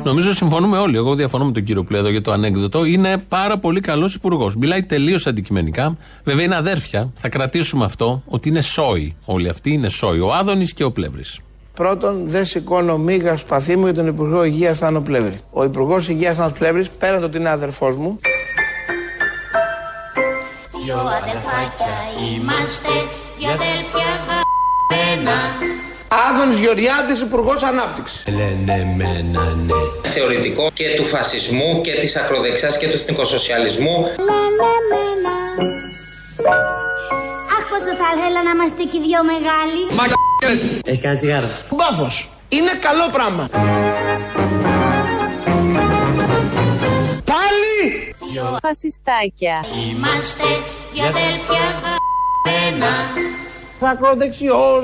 Νομίζω 0.04 0.34
συμφωνούμε 0.34 0.78
όλοι. 0.78 0.98
Εγώ 0.98 1.16
διαφωνώ 1.16 1.46
με 1.46 1.52
τον 1.52 1.64
κύριο 1.64 1.84
Πλέδο 1.84 2.10
για 2.10 2.22
το 2.22 2.32
ανέκδοτο. 2.32 2.86
Είναι 2.86 3.18
πάρα 3.18 3.58
πολύ 3.60 3.80
καλός 3.80 4.16
υπουργός. 4.16 4.56
Μιλάει 4.56 4.84
τελείως 4.84 5.28
αντικειμενικά. 5.28 5.98
Βέβαια 6.24 6.46
είναι 6.46 6.56
αδέρφια. 6.56 7.12
Θα 7.20 7.30
κρατήσουμε 7.30 7.86
αυτό 7.86 8.24
ότι 8.26 8.50
είναι 8.50 8.62
σόι. 8.62 9.16
Όλοι 9.26 9.50
αυτοί 9.50 9.72
είναι 9.72 9.90
σόι. 9.90 10.20
Ο 10.20 10.34
Άδωνης 10.34 10.74
και 10.74 10.84
ο 10.84 10.92
Πλεύρης. 10.92 11.40
Πρώτον, 11.74 12.28
δεν 12.28 12.46
σηκώνω 12.46 12.98
μίγα 12.98 13.38
σπαθί 13.38 13.76
μου 13.76 13.84
για 13.84 13.94
τον 13.94 14.08
Υπουργό 14.08 14.44
Υγείας 14.44 14.78
Θάνο 14.78 15.02
Πλεύρη. 15.02 15.40
Ο 15.52 15.64
Υπουργός 15.64 16.10
Υγείας 16.10 16.36
Θάνος 16.36 16.52
Πλεύρης, 16.52 16.90
πέραν 16.90 17.20
το 17.20 17.26
ότι 17.26 17.38
είναι 17.38 17.50
αδερφός 17.50 17.96
μου, 17.96 18.20
Δυο 20.84 20.98
αδελφάκια 20.98 21.94
είμαστε, 22.28 22.94
δυο 23.38 23.50
αδέλφια 23.58 24.08
αγαπημένα. 24.18 25.38
Άδωνης 26.28 26.60
Γεωργιάδης, 26.60 27.20
Υπουργός 27.22 27.64
Ανάπτυξης. 27.64 28.24
θεωρητικό 30.14 30.72
και 30.74 30.88
του 30.96 31.06
φασισμού 31.06 31.82
και 31.82 31.92
της 31.92 32.16
ακροδεξιάς 32.16 32.78
και 32.78 32.88
του 32.88 32.96
εθνικοσοσιαλισμού. 32.96 33.96
Αχ, 37.56 37.64
πόσο 37.70 37.92
θα 38.02 38.08
ήθελα 38.16 38.40
να 38.44 38.52
είμαστε 38.56 38.84
και 38.84 38.98
οι 38.98 39.04
δυο 39.08 39.22
μεγάλοι. 39.34 39.82
Έχει 40.86 41.02
κάνει 41.02 41.18
τσιγάρο. 41.18 41.48
Μπάφος. 41.78 42.30
Είναι 42.50 42.72
καλό 42.88 43.10
πράγμα. 43.12 43.50
Δυο 48.34 48.58
φασιστάκια. 48.62 49.66
Είμαστε, 49.90 50.44
δυο 50.94 51.06
αδέλφια 51.06 51.62
αγαπημένα. 51.82 52.92
Ακροδεξιός. 53.80 54.84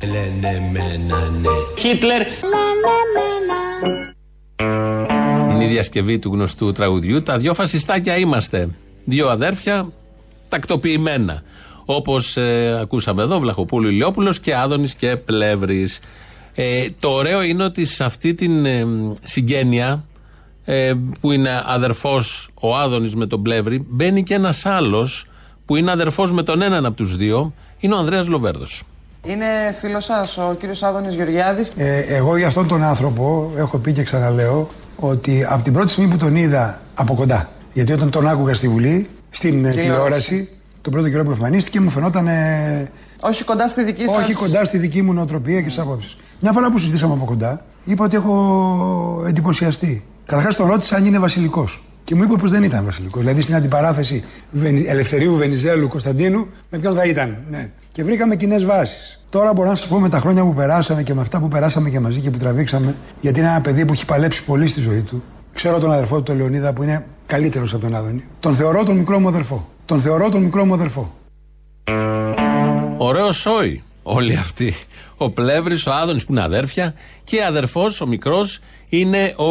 Χίτλερ. 1.79 2.17
Λένε 2.21 2.99
μένα. 3.13 3.59
Είναι 5.51 5.63
η 5.63 5.67
διασκευή 5.67 6.19
του 6.19 6.33
γνωστού 6.33 6.71
τραγουδιού. 6.71 7.23
Τα 7.23 7.37
δυο 7.37 7.53
φασιστάκια 7.53 8.17
είμαστε. 8.17 8.69
Δύο 9.05 9.29
αδέρφια 9.29 9.91
τακτοποιημένα. 10.49 11.43
Όπως 11.85 12.37
ακούσαμε 12.81 13.21
εδώ, 13.21 13.39
Βλαχοπούλου 13.39 13.89
Ηλιόπουλος 13.89 14.39
και 14.39 14.55
Άδωνης 14.55 14.93
και 14.93 15.15
Πλεύρης. 15.15 15.99
Ε, 16.55 16.87
το 16.99 17.09
ωραίο 17.09 17.41
είναι 17.41 17.63
ότι 17.63 17.85
σε 17.85 18.03
αυτή 18.03 18.33
την 18.33 18.65
ε, 18.65 18.85
συγγένεια 19.23 20.05
ε, 20.71 20.93
που 21.21 21.31
είναι 21.31 21.63
αδερφός 21.65 22.49
ο 22.61 22.75
Άδωνης 22.77 23.15
με 23.15 23.25
τον 23.27 23.41
Πλεύρη 23.41 23.85
μπαίνει 23.89 24.23
και 24.23 24.33
ένας 24.33 24.65
άλλος 24.65 25.27
που 25.65 25.75
είναι 25.75 25.91
αδερφός 25.91 26.31
με 26.31 26.43
τον 26.43 26.61
έναν 26.61 26.85
από 26.85 26.95
τους 26.95 27.15
δύο 27.15 27.53
είναι 27.79 27.93
ο 27.93 27.97
Ανδρέας 27.97 28.27
Λοβέρδος. 28.27 28.83
Είναι 29.23 29.45
φίλος 29.79 30.05
σας, 30.05 30.37
ο 30.37 30.55
κύριος 30.59 30.83
Άδωνης 30.83 31.15
Γεωργιάδης. 31.15 31.71
Ε, 31.77 31.99
εγώ 31.99 32.37
για 32.37 32.47
αυτόν 32.47 32.67
τον 32.67 32.83
άνθρωπο 32.83 33.51
έχω 33.57 33.77
πει 33.77 33.93
και 33.93 34.03
ξαναλέω 34.03 34.67
ότι 34.95 35.45
από 35.49 35.63
την 35.63 35.73
πρώτη 35.73 35.89
στιγμή 35.91 36.11
που 36.11 36.17
τον 36.17 36.35
είδα 36.35 36.79
από 36.95 37.13
κοντά, 37.15 37.49
γιατί 37.73 37.91
όταν 37.91 38.09
τον 38.09 38.27
άκουγα 38.27 38.53
στη 38.53 38.67
Βουλή, 38.67 39.07
στην 39.29 39.65
ε, 39.65 39.69
τηλεόραση, 39.69 40.49
τον 40.81 40.93
πρώτο 40.93 41.09
καιρό 41.09 41.23
που 41.23 41.31
εμφανίστηκε, 41.31 41.79
μου 41.79 41.89
φαινόταν. 41.89 42.27
ε, 42.27 42.91
Όχι 43.19 43.43
κοντά 43.43 43.67
στη 43.67 43.83
δική 43.83 44.07
σα. 44.07 44.17
όχι 44.17 44.33
κοντά 44.33 44.65
στη 44.65 44.77
δική 44.77 45.01
μου 45.01 45.13
νοοτροπία 45.13 45.61
και 45.61 45.69
στις 45.69 45.83
απόψεις. 45.83 46.17
Μια 46.39 46.51
φορά 46.51 46.71
που 46.71 46.77
συζητήσαμε 46.77 47.13
από 47.13 47.25
κοντά, 47.25 47.65
είπα 47.83 48.05
ότι 48.05 48.15
έχω 48.15 49.23
εντυπωσιαστεί. 49.27 50.03
Καταρχάς 50.29 50.55
τον 50.55 50.67
ρώτησα 50.67 50.95
αν 50.95 51.05
είναι 51.05 51.19
βασιλικός. 51.19 51.83
Και 52.03 52.15
μου 52.15 52.23
είπε 52.23 52.35
πως 52.35 52.51
δεν 52.51 52.63
ήταν 52.63 52.85
βασιλικός. 52.85 53.21
Δηλαδή 53.21 53.41
στην 53.41 53.55
αντιπαράθεση 53.55 54.23
Βενι- 54.51 54.87
Ελευθερίου 54.87 55.35
Βενιζέλου 55.35 55.87
Κωνσταντίνου, 55.87 56.47
με 56.69 56.77
ποιον 56.77 56.95
θα 56.95 57.05
ήταν. 57.05 57.37
Ναι. 57.49 57.69
Και 57.91 58.03
βρήκαμε 58.03 58.35
κοινές 58.35 58.65
βάσεις. 58.65 59.19
Τώρα 59.29 59.53
μπορώ 59.53 59.69
να 59.69 59.75
σας 59.75 59.87
πω 59.87 59.99
με 59.99 60.09
τα 60.09 60.19
χρόνια 60.19 60.43
που 60.43 60.53
περάσαμε 60.53 61.03
και 61.03 61.13
με 61.13 61.21
αυτά 61.21 61.39
που 61.39 61.47
περάσαμε 61.47 61.89
και 61.89 61.99
μαζί 61.99 62.19
και 62.19 62.29
που 62.29 62.37
τραβήξαμε, 62.37 62.95
γιατί 63.21 63.39
είναι 63.39 63.49
ένα 63.49 63.61
παιδί 63.61 63.85
που 63.85 63.93
έχει 63.93 64.05
παλέψει 64.05 64.43
πολύ 64.43 64.67
στη 64.67 64.81
ζωή 64.81 65.01
του. 65.01 65.23
Ξέρω 65.53 65.79
τον 65.79 65.91
αδερφό 65.91 66.15
του, 66.17 66.23
τον 66.23 66.37
Λεωνίδα, 66.37 66.73
που 66.73 66.83
είναι 66.83 67.05
καλύτερος 67.25 67.73
από 67.73 67.81
τον 67.81 67.95
Άδωνη. 67.95 68.23
Τον 68.39 68.55
θεωρώ 68.55 68.83
τον 68.83 68.95
μικρό 68.97 69.19
μου 69.19 69.27
αδερφό. 69.27 69.69
Τον 69.85 70.01
θεωρώ 70.01 70.29
τον 70.29 70.41
μικρό 70.43 70.65
μου 70.65 70.73
αδερφό. 70.73 71.13
Ωραίο 72.97 73.31
σόι 73.31 73.83
όλοι 74.09 74.35
αυτοί. 74.35 74.73
Ο 75.17 75.29
Πλεύρης, 75.29 75.87
ο 75.87 75.93
Άδωνης 75.93 76.25
που 76.25 76.31
είναι 76.31 76.43
αδέρφια 76.43 76.93
και 77.23 77.43
αδερφός, 77.43 78.01
ο 78.01 78.07
μικρός, 78.07 78.59
είναι 78.89 79.33
ο, 79.35 79.49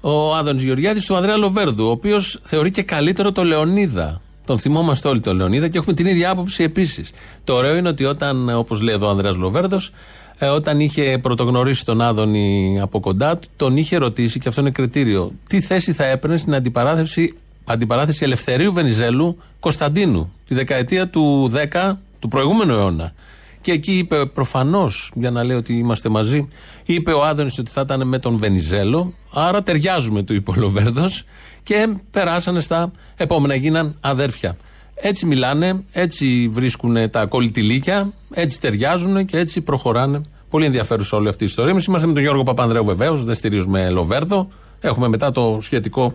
ο 0.00 0.34
Άδωνης 0.34 0.62
Γεωργιάδη 0.62 1.06
του 1.06 1.16
Ανδρέα 1.16 1.36
Λοβέρδου, 1.36 1.86
ο 1.86 1.90
οποίος 1.90 2.40
θεωρεί 2.42 2.70
και 2.70 2.82
καλύτερο 2.82 3.32
το 3.32 3.44
Λεωνίδα. 3.44 4.20
Τον 4.46 4.58
θυμόμαστε 4.58 5.08
όλοι 5.08 5.20
τον 5.20 5.36
Λεωνίδα 5.36 5.68
και 5.68 5.78
έχουμε 5.78 5.94
την 5.94 6.06
ίδια 6.06 6.30
άποψη 6.30 6.62
επίσης. 6.62 7.10
Το 7.44 7.54
ωραίο 7.54 7.76
είναι 7.76 7.88
ότι 7.88 8.04
όταν, 8.04 8.50
όπως 8.50 8.80
λέει 8.80 8.94
εδώ 8.94 9.06
ο 9.06 9.10
Ανδρέας 9.10 9.36
Λοβέρδος, 9.36 9.92
ε, 10.38 10.46
όταν 10.46 10.80
είχε 10.80 11.18
πρωτογνωρίσει 11.22 11.84
τον 11.84 12.00
Άδωνη 12.00 12.78
από 12.80 13.00
κοντά, 13.00 13.38
τον 13.56 13.76
είχε 13.76 13.96
ρωτήσει, 13.96 14.38
και 14.38 14.48
αυτό 14.48 14.60
είναι 14.60 14.70
κριτήριο, 14.70 15.32
τι 15.48 15.60
θέση 15.60 15.92
θα 15.92 16.04
έπαιρνε 16.04 16.36
στην 16.36 16.54
αντιπαράθεση, 16.54 17.34
αντιπαράθεση 17.64 18.24
Ελευθερίου 18.24 18.72
Βενιζέλου 18.72 19.38
Κωνσταντίνου, 19.60 20.32
τη 20.48 20.54
δεκαετία 20.54 21.08
του 21.08 21.52
10 21.72 21.98
του 22.18 22.28
προηγούμενου 22.28 22.72
αιώνα. 22.72 23.12
Και 23.60 23.72
εκεί 23.72 23.92
είπε 23.98 24.26
προφανώς, 24.26 25.10
για 25.14 25.30
να 25.30 25.44
λέει 25.44 25.56
ότι 25.56 25.72
είμαστε 25.72 26.08
μαζί, 26.08 26.48
είπε 26.86 27.12
ο 27.12 27.24
Άδωνης 27.24 27.58
ότι 27.58 27.70
θα 27.70 27.80
ήταν 27.80 28.08
με 28.08 28.18
τον 28.18 28.36
Βενιζέλο. 28.38 29.14
Άρα 29.32 29.62
ταιριάζουμε, 29.62 30.22
του 30.22 30.34
είπε 30.34 30.50
ο 30.50 30.54
Λοβέρδος, 30.56 31.24
και 31.62 31.96
περάσανε 32.10 32.60
στα 32.60 32.90
επόμενα, 33.16 33.54
γίναν 33.54 33.96
αδέρφια. 34.00 34.56
Έτσι 34.94 35.26
μιλάνε, 35.26 35.84
έτσι 35.92 36.48
βρίσκουν 36.52 37.10
τα 37.10 37.26
κολλητηλίκια, 37.26 38.12
έτσι 38.30 38.60
ταιριάζουν 38.60 39.24
και 39.24 39.38
έτσι 39.38 39.60
προχωράνε. 39.60 40.20
Πολύ 40.50 40.64
ενδιαφέρουσα 40.64 41.16
όλη 41.16 41.28
αυτή 41.28 41.44
η 41.44 41.46
ιστορία. 41.46 41.70
Εμείς 41.70 41.84
είμαστε 41.84 42.06
με 42.06 42.12
τον 42.12 42.22
Γιώργο 42.22 42.42
Παπανδρέου 42.42 42.84
βεβαίως, 42.84 43.24
δεν 43.24 43.34
στηρίζουμε 43.34 43.90
Λοβέρδο. 43.90 44.48
Έχουμε 44.80 45.08
μετά 45.08 45.30
το 45.30 45.58
σχετικό 45.60 46.14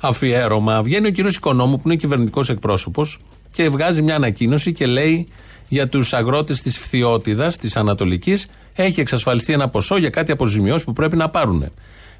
αφιέρωμα. 0.00 0.82
Βγαίνει 0.82 1.06
ο 1.06 1.10
κύριος 1.10 1.36
Οικονόμου, 1.36 1.76
που 1.76 1.82
είναι 1.84 1.96
κυβερνητικός 1.96 2.48
εκπρόσωπος, 2.48 3.18
και 3.52 3.68
βγάζει 3.68 4.02
μια 4.02 4.14
ανακοίνωση 4.14 4.72
και 4.72 4.86
λέει 4.86 5.28
για 5.68 5.88
τους 5.88 6.12
αγρότες 6.12 6.62
της 6.62 6.78
Φθιώτιδας, 6.78 7.58
της 7.58 7.76
Ανατολικής, 7.76 8.46
έχει 8.74 9.00
εξασφαλιστεί 9.00 9.52
ένα 9.52 9.68
ποσό 9.68 9.96
για 9.96 10.10
κάτι 10.10 10.32
αποζημιώσεις 10.32 10.84
που 10.84 10.92
πρέπει 10.92 11.16
να 11.16 11.28
πάρουν. 11.28 11.72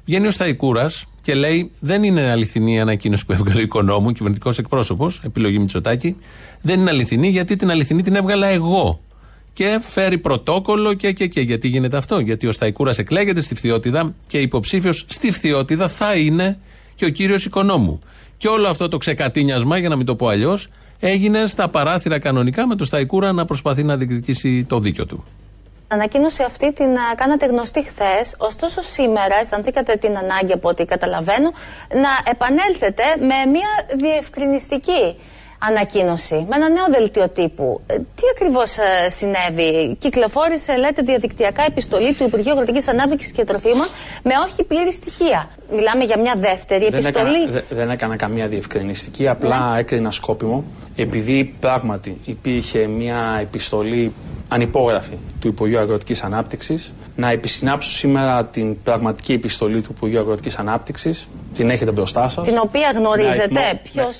Βγαίνει 0.05 0.27
ο 0.27 0.31
Σταϊκούρας 0.31 1.05
και 1.21 1.33
λέει: 1.33 1.71
Δεν 1.79 2.03
είναι 2.03 2.29
αληθινή 2.29 2.73
η 2.73 2.79
ανακοίνωση 2.79 3.25
που 3.25 3.31
έβγαλε 3.31 3.59
ο 3.59 3.63
οικονόμου, 3.63 4.11
κυβερνητικός 4.11 4.57
εκπρόσωπος, 4.57 5.21
επιλογή 5.23 5.59
Μητσοτάκη. 5.59 6.15
Δεν 6.61 6.79
είναι 6.79 6.89
αληθινή 6.89 7.27
γιατί 7.27 7.55
την 7.55 7.71
αληθινή 7.71 8.01
την 8.01 8.15
έβγαλα 8.15 8.47
εγώ. 8.47 9.01
Και 9.53 9.79
φέρει 9.87 10.17
πρωτόκολλο 10.17 10.93
και, 10.93 11.11
και, 11.11 11.27
και. 11.27 11.41
Γιατί 11.41 11.67
γίνεται 11.67 11.97
αυτό, 11.97 12.19
Γιατί 12.19 12.47
ο 12.47 12.51
Σταϊκούρας 12.51 12.97
εκλέγεται 12.97 13.41
στη 13.41 13.55
Φθιώτιδα 13.55 14.15
και 14.27 14.37
υποψήφιος 14.37 15.05
στη 15.07 15.31
Φθιώτιδα 15.31 15.87
θα 15.87 16.15
είναι 16.15 16.59
και 16.95 17.05
ο 17.05 17.09
κύριος 17.09 17.45
Οικονόμου. 17.45 17.99
Και 18.37 18.47
όλο 18.47 18.67
αυτό 18.67 18.87
το 18.87 18.97
ξεκατίνιασμα, 18.97 19.77
για 19.77 19.89
να 19.89 19.95
μην 19.95 20.05
το 20.05 20.15
πω 20.15 20.27
αλλιώς, 20.27 20.67
έγινε 21.07 21.45
στα 21.45 21.69
παράθυρα 21.69 22.19
κανονικά 22.19 22.67
με 22.67 22.75
το 22.75 22.85
Σταϊκούρα 22.85 23.31
να 23.31 23.45
προσπαθεί 23.45 23.83
να 23.83 23.97
διεκδικήσει 23.97 24.65
το 24.69 24.79
δίκιο 24.79 25.05
του. 25.05 25.25
Ανακοίνωση 25.87 26.43
αυτή 26.43 26.73
την 26.73 26.97
α, 26.97 27.15
κάνατε 27.15 27.45
γνωστή 27.45 27.83
χθες. 27.83 28.35
Ωστόσο, 28.37 28.81
σήμερα 28.81 29.35
αισθανθήκατε 29.41 29.95
την 29.95 30.17
ανάγκη, 30.17 30.51
από 30.51 30.69
ό,τι 30.69 30.85
καταλαβαίνω, 30.85 31.51
να 31.93 32.31
επανέλθετε 32.31 33.03
με 33.19 33.51
μια 33.51 33.69
διευκρινιστική 33.95 35.15
ανακοίνωση, 35.69 36.35
με 36.49 36.55
ένα 36.55 36.69
νέο 36.69 36.85
δελτίο 36.91 37.29
τύπου. 37.29 37.81
Ε, 37.87 37.95
Τι 37.97 38.23
ακριβώς 38.35 38.75
συνέβη, 39.07 39.95
Κυκλοφόρησε, 39.99 40.75
λέτε, 40.77 41.01
διαδικτυακά 41.01 41.63
επιστολή 41.63 42.13
του 42.13 42.23
Υπουργείου 42.23 42.51
Αγροτικής 42.51 42.87
Ανάπτυξης 42.87 43.31
και 43.31 43.43
Τροφίμων 43.43 43.87
με 44.23 44.33
όχι 44.47 44.63
πλήρη 44.63 44.91
στοιχεία. 44.93 45.49
Μιλάμε 45.75 46.03
για 46.03 46.19
μια 46.19 46.33
δεύτερη 46.37 46.89
Δεν 46.89 46.93
επιστολή. 46.99 47.35
έκανα, 47.43 47.61
δε- 47.69 47.75
δεν 47.75 47.89
έκανα 47.89 48.15
καμία 48.15 48.47
διευκρινιστική, 48.47 49.27
απλά 49.27 49.75
έκρινα 49.77 50.11
σκόπιμο 50.11 50.63
επειδή 50.95 51.55
πράγματι 51.59 52.17
υπήρχε 52.25 52.87
μια 52.87 53.37
επιστολή 53.41 54.13
ανυπόγραφη 54.53 55.17
του 55.39 55.47
Υπουργείου 55.47 55.79
Αγροτικής 55.79 56.23
Ανάπτυξης 56.23 56.93
να 57.15 57.29
επισυνάψω 57.31 57.89
σήμερα 57.89 58.45
την 58.45 58.81
πραγματική 58.83 59.33
επιστολή 59.33 59.81
του 59.81 59.89
Υπουργείου 59.95 60.19
Αγροτικής 60.19 60.57
Ανάπτυξης 60.57 61.27
την 61.53 61.69
έχετε 61.69 61.91
μπροστά 61.91 62.29
σας 62.29 62.47
Την 62.47 62.57
οποία 62.63 62.91
γνωρίζετε 62.95 63.59
αριθμό- 63.59 63.81
ποιος 63.93 64.15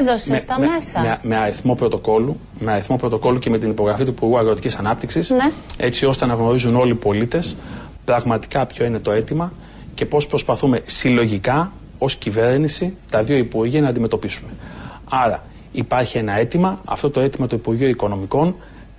έδωσε 0.00 0.30
με- 0.30 0.38
στα 0.40 0.58
με- 0.58 0.66
μέσα; 0.66 1.00
Με, 1.00 1.18
με 1.22 1.36
αριθμό 1.36 1.74
πρωτοκόλλου, 1.74 2.40
με 2.58 2.72
αριθμό 2.72 2.96
πρωτοκόλλου 2.96 3.38
και 3.38 3.50
με 3.50 3.58
την 3.58 3.70
υπογραφή 3.70 4.04
του 4.04 4.10
Υπουργού 4.10 4.38
Αγροτικής 4.38 4.76
Ανάπτυξης, 4.76 5.30
Ναι. 5.30 5.50
έτσι 5.76 6.06
ώστε 6.06 6.26
να 6.26 6.34
γνωρίζουν 6.34 6.76
όλοι 6.76 6.90
οι 6.90 6.94
πολίτες 6.94 7.56
πραγματικά 8.04 8.66
ποιο 8.66 8.84
είναι 8.84 8.98
το 8.98 9.10
αίτημα 9.10 9.52
και 9.94 10.06
πώς 10.06 10.26
προσπαθούμε 10.26 10.82
συλλογικά 10.86 11.72
ως 11.98 12.16
κυβέρνηση 12.16 12.96
τα 13.10 13.22
δύο 13.22 13.36
Υπουργεία 13.36 13.80
να 13.80 13.88
αντιμετωπίσουμε. 13.88 14.50
Άρα 15.10 15.42
υπάρχει 15.72 16.18
ένα 16.18 16.38
αίτημα, 16.38 16.80
αυτό 16.84 17.10
το 17.10 17.20
αίτημα 17.20 17.46
του 17.46 17.54
Υπουργείου 17.54 17.88
Οικονομικών 17.88 18.54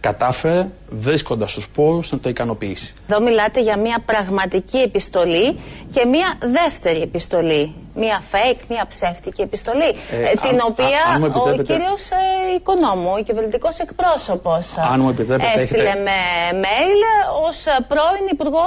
Catafa 0.05 0.69
βρίσκοντας 0.89 1.54
τους 1.54 1.69
πόρους 1.69 2.12
να 2.12 2.19
το 2.19 2.30
ικανοποιήσει. 2.30 2.93
Εδώ 3.10 3.21
μιλάτε 3.21 3.62
για 3.62 3.78
μια 3.78 3.98
πραγματική 4.06 4.78
επιστολή 4.78 5.60
και 5.93 6.06
μια 6.06 6.38
δεύτερη 6.39 7.02
επιστολή. 7.02 7.74
Μια 7.98 8.24
fake, 8.32 8.60
μια 8.69 8.86
ψεύτικη 8.89 9.41
επιστολή. 9.41 9.89
Ε, 10.12 10.15
ε, 10.21 10.32
την 10.45 10.56
αν- 10.62 10.65
οποία 10.69 10.86
α- 11.08 11.13
αν 11.13 11.19
μου 11.21 11.26
ο 11.26 11.50
επιτρέπετε- 11.50 11.74
κύριος 11.74 12.02
ε, 12.12 12.56
Οικονόμου, 12.56 13.10
ο 13.19 13.24
κυβερνητικός 13.24 13.80
εκπρόσωπος 13.80 14.63
Αν 14.91 15.00
μου 15.02 15.10
επιτρέπετε, 15.10 15.62
έστειλε 15.62 15.84
έχετε- 15.84 16.02
με 16.08 16.17
mail 16.65 17.02
ως 17.48 17.58
πρώην 17.88 18.26
υπουργό, 18.32 18.63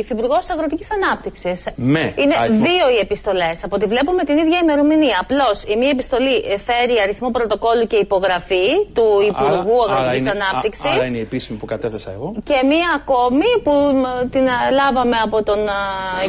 υφυπουργός 0.00 0.50
Αγροτικής 0.50 0.88
Ανάπτυξης. 0.92 1.68
Με 1.76 2.12
Είναι 2.16 2.34
αριθμό- 2.40 2.66
δύο 2.66 2.84
οι 2.94 2.98
επιστολές. 3.00 3.64
Από 3.64 3.74
ό,τι 3.76 3.86
βλέπουμε 3.86 4.22
την 4.24 4.36
ίδια 4.36 4.58
ημερομηνία. 4.62 5.16
Απλώς 5.20 5.56
η 5.72 5.76
μία 5.76 5.88
επιστολή 5.96 6.34
ε, 6.36 6.58
φέρει 6.68 6.94
αριθμό 7.04 7.30
πρωτοκόλλου 7.30 7.86
και 7.86 7.96
υπογραφή 7.96 8.66
του 8.96 9.06
Υπουργού 9.32 9.76
Άρα- 9.82 9.92
άρα 9.92 10.00
Αγροτικής 10.00 10.32
είναι- 10.32 10.44
Ανάπτυξης. 10.44 10.84
α- 10.84 10.90
Άρα 10.90 11.04
είναι 11.06 11.16
η 11.16 11.20
επίσημη 11.28 11.58
που 11.60 11.66
κατέθεσα 11.66 12.10
εγώ. 12.16 12.28
Και 12.48 12.58
μία 12.72 12.88
ακόμη 13.00 13.48
που 13.64 13.72
μ, 14.00 14.04
την 14.34 14.44
α, 14.48 14.56
λάβαμε 14.80 15.16
από 15.26 15.42
τον 15.42 15.60
α, 15.68 15.80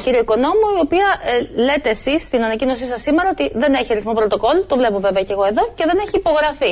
κύριο 0.04 0.20
Οικονόμου, 0.20 0.68
η 0.78 0.82
οποία 0.88 1.08
ε, 1.32 1.62
λέτε 1.68 1.90
εσείς 1.90 2.24
στην 2.24 2.44
ανακοίνωσή 2.44 2.86
σας 2.86 3.02
σήμερα 3.02 3.30
ότι 3.36 3.52
δεν 3.62 3.74
έχει 3.74 3.92
αριθμό 3.92 4.14
πρωτοκόλλου, 4.14 4.66
το 4.66 4.76
βλέπω 4.76 5.00
βέβαια 5.00 5.24
και 5.24 5.34
εγώ 5.38 5.46
εδώ, 5.46 5.64
και 5.78 5.84
δεν 5.90 5.98
έχει 6.06 6.16
υπογραφεί. 6.24 6.72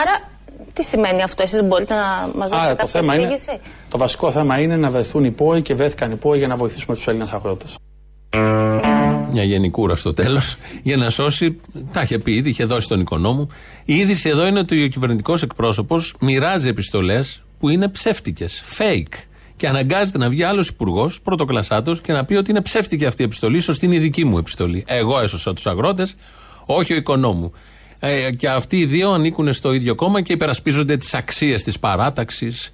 Άρα, 0.00 0.14
τι 0.72 0.82
σημαίνει 0.84 1.22
αυτό, 1.22 1.42
εσείς 1.42 1.62
μπορείτε 1.62 1.94
να 1.94 2.06
μας 2.34 2.48
δώσετε 2.50 2.56
Άρα 2.56 2.70
το 2.70 2.76
κάποια 2.76 3.00
θέμα 3.00 3.14
είναι, 3.14 3.22
εξήγηση; 3.22 3.60
το 3.90 3.98
βασικό 3.98 4.30
θέμα 4.30 4.60
είναι 4.60 4.76
να 4.76 4.90
βρεθούν 4.90 5.24
οι 5.24 5.30
πόροι 5.30 5.62
και 5.62 5.74
βρέθηκαν 5.74 6.10
οι 6.10 6.16
πόροι 6.16 6.38
για 6.38 6.48
να 6.48 6.56
βοηθήσουμε 6.56 6.94
τους 6.94 7.06
Έλληνες 7.06 7.30
αγρότες. 7.32 7.76
Μια 9.32 9.42
γενικούρα 9.42 9.96
στο 9.96 10.12
τέλος, 10.12 10.56
για 10.82 10.96
να 10.96 11.10
σώσει. 11.10 11.60
Τα 11.92 12.02
είχε 12.02 12.18
πει 12.18 12.32
ήδη, 12.32 12.48
είχε 12.48 12.64
δώσει 12.64 12.88
τον 12.88 13.00
οικονόμου. 13.00 13.48
Η 13.84 13.94
είδηση 13.94 14.28
εδώ 14.28 14.46
είναι 14.46 14.58
ότι 14.58 14.84
ο 14.84 14.88
κυβερνητικός 14.88 15.42
εκπρόσωπος 15.42 16.14
μοιράζει 16.20 16.68
επιστολές 16.68 17.42
που 17.60 17.68
είναι 17.68 17.88
ψεύτικες, 17.88 18.62
fake. 18.78 19.14
Και 19.56 19.68
αναγκάζεται 19.68 20.18
να 20.18 20.28
βγει 20.28 20.42
άλλος 20.42 20.68
υπουργός, 20.68 21.20
πρωτοκλασσάτος, 21.20 22.00
και 22.00 22.12
να 22.12 22.24
πει 22.24 22.34
ότι 22.34 22.50
είναι 22.50 22.60
ψεύτικη 22.60 23.06
αυτή 23.06 23.22
η 23.22 23.24
επιστολή, 23.24 23.60
σωστή 23.60 23.86
είναι 23.86 23.94
η 23.94 23.98
δική 23.98 24.24
μου 24.24 24.38
επιστολή. 24.38 24.84
Εγώ 24.86 25.20
έσωσα 25.20 25.52
τους 25.52 25.66
αγρότες, 25.66 26.14
όχι 26.66 26.92
ο 26.92 26.96
οικονόμου. 26.96 27.52
Ε, 28.00 28.30
και 28.30 28.48
αυτοί 28.48 28.76
οι 28.76 28.84
δύο 28.84 29.10
ανήκουν 29.10 29.52
στο 29.52 29.72
ίδιο 29.72 29.94
κόμμα 29.94 30.20
και 30.20 30.32
υπερασπίζονται 30.32 30.96
τις 30.96 31.14
αξίες 31.14 31.62
της 31.62 31.78
παράταξης, 31.78 32.72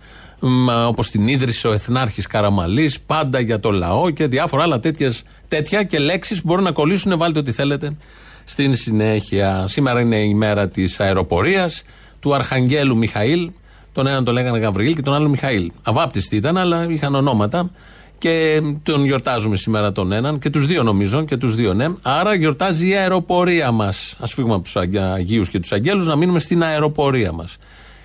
όπως 0.87 1.11
την 1.11 1.29
ίδρυσε 1.29 1.69
ο 1.69 1.73
Εθνάρχης 1.73 2.27
Καραμαλής, 2.27 3.01
πάντα 3.01 3.41
για 3.41 3.61
το 3.61 3.71
λαό 3.71 4.11
και 4.11 4.27
διάφορα 4.27 4.63
άλλα 4.63 4.81
τέτοιες, 4.81 5.23
τέτοια 5.49 5.83
και 5.83 5.99
λέξεις 5.99 6.41
που 6.41 6.47
μπορούν 6.47 6.65
να 6.65 6.73
κολλήσουν. 6.73 7.17
Βάλτε 7.19 7.39
ό,τι 7.39 7.53
θέλετε 7.53 7.97
στην 8.45 8.75
συνέχεια. 8.75 9.65
Σήμερα 9.69 10.01
είναι 10.01 10.17
η 10.17 10.35
μέρα 10.35 10.69
της 10.69 11.01
αεροπορίας, 11.01 11.83
του 12.21 12.35
Αρχαγγέλου 12.35 12.97
Μιχαήλ. 12.97 13.51
Τον 13.97 14.07
έναν 14.07 14.25
τον 14.25 14.35
λέγανε 14.35 14.59
Γαβριήλ 14.59 14.95
και 14.95 15.03
τον 15.03 15.15
άλλο 15.15 15.29
Μιχαήλ. 15.29 15.71
Αβάπτιστοι 15.83 16.37
ήταν, 16.37 16.57
αλλά 16.57 16.87
είχαν 16.91 17.15
ονόματα. 17.15 17.71
Και 18.19 18.63
τον 18.83 19.05
γιορτάζουμε 19.05 19.57
σήμερα 19.57 19.93
τον 19.93 20.13
έναν 20.13 20.39
και 20.39 20.51
τους 20.51 20.67
δύο 20.67 20.83
νομίζω 20.83 21.25
και 21.25 21.37
τους 21.37 21.55
δύο 21.55 21.75
ναι. 21.75 21.87
Άρα 22.03 22.35
γιορτάζει 22.35 22.89
η 22.89 22.95
αεροπορία 22.95 23.71
μας. 23.71 24.17
Α 24.21 24.27
φύγουμε 24.27 24.55
από 24.55 24.63
τους 24.63 24.77
Αγίους 25.15 25.49
και 25.49 25.61
τους 25.61 25.73
Αγγέλους, 25.73 26.07
να 26.07 26.17
μείνουμε 26.17 26.39
στην 26.39 26.63
αεροπορία 26.63 27.33
μας. 27.33 27.57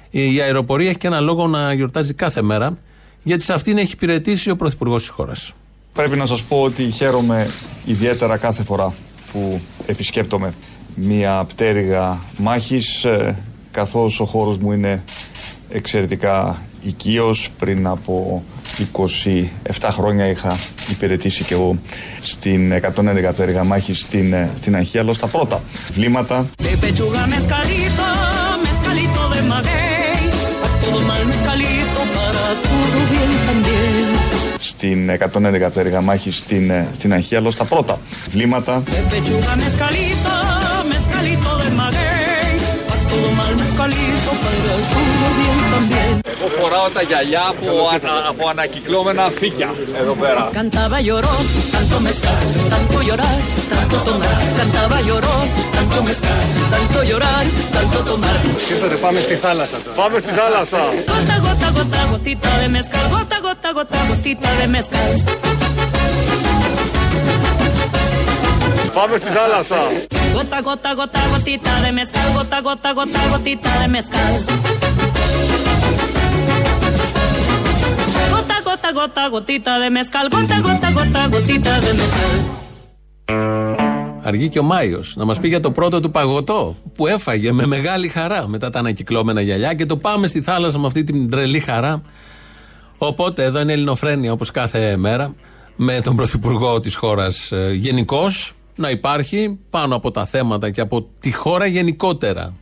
Η 0.10 0.42
αεροπορία 0.42 0.90
έχει 0.90 0.98
και 0.98 1.08
ένα 1.08 1.20
λόγο 1.20 1.48
να 1.48 1.74
γιορτάζει 1.74 2.14
κάθε 2.14 2.42
μέρα, 2.42 2.78
γιατί 3.24 3.44
σε 3.44 3.54
αυτήν 3.54 3.78
έχει 3.78 3.94
υπηρετήσει 3.94 4.50
ο 4.50 4.56
Πρωθυπουργός 4.56 5.02
της 5.02 5.10
χώρας. 5.10 5.54
Πρέπει 5.94 6.18
να 6.18 6.26
σας 6.26 6.44
πω 6.44 6.62
ότι 6.62 6.84
χαίρομαι 6.92 7.50
ιδιαίτερα 7.86 8.38
κάθε 8.38 8.64
φορά 8.64 8.94
που 9.32 9.62
επισκέπτομαι 9.86 10.54
μια 10.96 11.46
πτέρυγα 11.48 12.20
μάχης 12.38 13.06
ε, 13.06 13.38
καθώς 13.72 14.20
ο 14.20 14.26
χώρος 14.26 14.58
μου 14.58 14.72
είναι 14.72 15.04
εξαιρετικά 15.72 16.62
οικείος. 16.82 17.52
Πριν 17.60 17.88
από 17.88 18.44
27 18.94 19.88
χρόνια 19.92 20.26
είχα 20.28 20.58
υπηρετήσει 20.90 21.44
και 21.44 21.54
εγώ 21.54 21.80
στην 22.22 22.72
111 22.72 23.32
πτέρυγα 23.32 23.64
μάχης 23.64 24.00
στην, 24.00 24.34
ε, 24.34 24.50
στην 24.58 24.76
Αγχίαλο 24.76 25.14
στα 25.14 25.28
πρώτα 25.28 25.62
βλήματα. 25.92 26.46
De 26.58 26.76
pechuga 26.84 27.24
mezcalito, 27.36 28.08
mezcalito 28.66 29.22
de 29.34 29.42
maguey, 29.52 30.22
a 30.66 30.68
todo 30.82 31.00
mal 31.10 31.24
mezcalito, 31.32 32.00
para 32.16 32.46
todo 32.68 33.00
bien 33.12 33.32
también. 33.48 34.08
Στην 34.60 35.10
111 35.10 35.70
πτέρυγα 35.70 36.02
μάχης 36.02 36.38
στην, 36.38 36.70
ε, 36.70 36.88
στην 36.94 37.14
Αγχίαλο 37.14 37.52
στα 37.52 37.64
πρώτα 37.64 38.00
βλήματα. 38.30 38.84
Εγώ 46.34 46.50
φοράω 46.60 46.90
τα 46.90 47.02
γυαλιά 47.02 47.44
από, 47.48 47.68
ανα, 47.94 48.14
από 48.30 48.48
ανακυκλώμενα 48.50 49.32
φύκια 49.40 49.70
εδώ 50.02 50.14
πέρα. 50.14 50.50
Cantaba 50.58 50.98
y 51.02 51.04
lloró, 51.10 51.36
tanto 51.74 51.96
mezcal, 52.06 52.42
tanto 52.74 52.98
llorar, 53.08 53.38
tanto 53.74 53.98
tomar. 54.08 54.40
Cantaba 54.60 54.98
y 55.02 55.06
lloró, 55.08 55.36
tanto 55.76 55.98
mezcal, 56.08 56.44
tanto 56.74 57.00
llorar, 57.10 57.46
tanto 57.76 57.98
tomar. 58.10 58.40
Ήρθατε, 58.72 58.96
πάμε 58.96 59.20
στη 59.20 59.36
θάλασσα 59.36 59.78
τώρα. 59.84 59.96
Πάμε 60.02 60.18
στη 60.24 60.32
θάλασσα. 60.40 60.82
Gota, 61.12 61.36
gota, 61.46 61.68
gota, 61.78 62.02
gotita 62.12 62.52
de 62.62 62.68
mezcal, 62.76 63.06
gota, 63.14 63.38
gota, 63.46 63.70
gota, 63.78 64.00
gotita 64.10 64.50
de 64.60 64.68
mezcal. 64.76 65.12
Πάμε 68.94 69.16
στη 69.22 69.30
θάλασσα. 69.38 69.82
Gota, 70.42 70.62
gota, 70.62 70.92
gota, 71.00 71.22
gotita 71.32 71.74
de 71.84 71.92
mezcal, 71.92 72.28
gota, 72.38 72.58
gota, 72.68 72.90
gota, 72.98 73.22
gotita 73.32 73.72
de 73.82 73.88
mezcal. 73.96 74.32
Gota, 78.34 78.58
gota, 78.68 78.90
gota, 79.00 79.24
gotita 79.34 79.74
de 79.84 79.90
mezcal, 79.98 80.26
gota, 80.36 80.58
gota, 80.66 80.90
gota, 80.98 81.22
gotita 81.34 81.74
de 81.86 81.92
mezcal. 82.00 82.38
Αργεί 84.24 84.50
και 84.50 84.60
ο 84.60 84.64
Μάιος 84.64 85.16
να 85.16 85.26
μας 85.26 85.40
πει 85.40 85.48
για 85.48 85.60
το 85.60 85.72
πρώτο 85.72 86.00
του 86.00 86.12
παγωτό 86.12 86.76
που 86.96 87.08
έφαγε 87.08 87.52
με 87.52 87.66
μεγάλη 87.66 88.08
χαρά 88.08 88.48
μετά 88.48 88.70
τα 88.70 88.80
ανακυκλώμενα 88.80 89.42
γυαλιά 89.42 89.74
και 89.74 89.86
το 89.86 89.98
πάμε 89.98 90.28
στη 90.28 90.42
θάλασσα 90.42 90.80
με 90.80 90.88
αυτή 90.88 91.04
την 91.04 91.30
τρελή 91.30 91.60
χαρά. 91.60 92.02
Οπότε 92.98 93.44
εδώ 93.44 93.60
είναι 93.60 93.74
Ελληνοφρένια 93.74 94.32
όπως 94.32 94.52
κάθε 94.52 94.98
μέρα 94.98 95.36
με 95.76 96.02
τον 96.04 96.16
Πρωθυπουργό 96.16 96.80
της 96.80 96.96
χώρας 96.96 97.52
γενικώς 97.74 98.56
να 98.76 98.90
υπάρχει 98.90 99.60
πάνω 99.70 99.96
από 99.96 100.12
τα 100.12 100.26
θέματα 100.26 100.70
και 100.70 100.82
από 100.82 101.08
τη 101.20 101.32
χώρα 101.32 101.66
γενικότερα. 101.66 102.54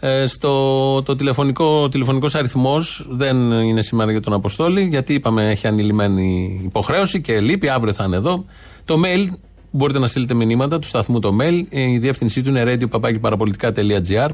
Ε, 0.00 0.26
στο, 0.26 1.02
το 1.02 1.16
τηλεφωνικό, 1.16 1.64
ο 1.64 1.88
τηλεφωνικός 1.88 2.34
αριθμός 2.34 3.06
δεν 3.10 3.36
είναι 3.50 3.82
σήμερα 3.82 4.10
για 4.10 4.20
τον 4.20 4.32
Αποστόλη 4.32 4.82
γιατί 4.82 5.14
είπαμε 5.14 5.50
έχει 5.50 5.66
ανηλυμένη 5.66 6.60
υποχρέωση 6.64 7.20
και 7.20 7.40
λείπει, 7.40 7.68
αύριο 7.68 7.92
θα 7.92 8.04
είναι 8.04 8.16
εδώ. 8.16 8.44
Το 8.84 9.00
mail 9.04 9.26
μπορείτε 9.70 9.98
να 9.98 10.06
στείλετε 10.06 10.34
μηνύματα 10.34 10.78
του 10.78 10.86
σταθμού 10.86 11.18
το 11.18 11.36
mail. 11.40 11.62
Ε, 11.68 11.90
Η 11.90 11.98
διεύθυνσή 11.98 12.42
του 12.42 12.48
είναι 12.48 12.64
radio.parapolitica.gr. 12.66 14.28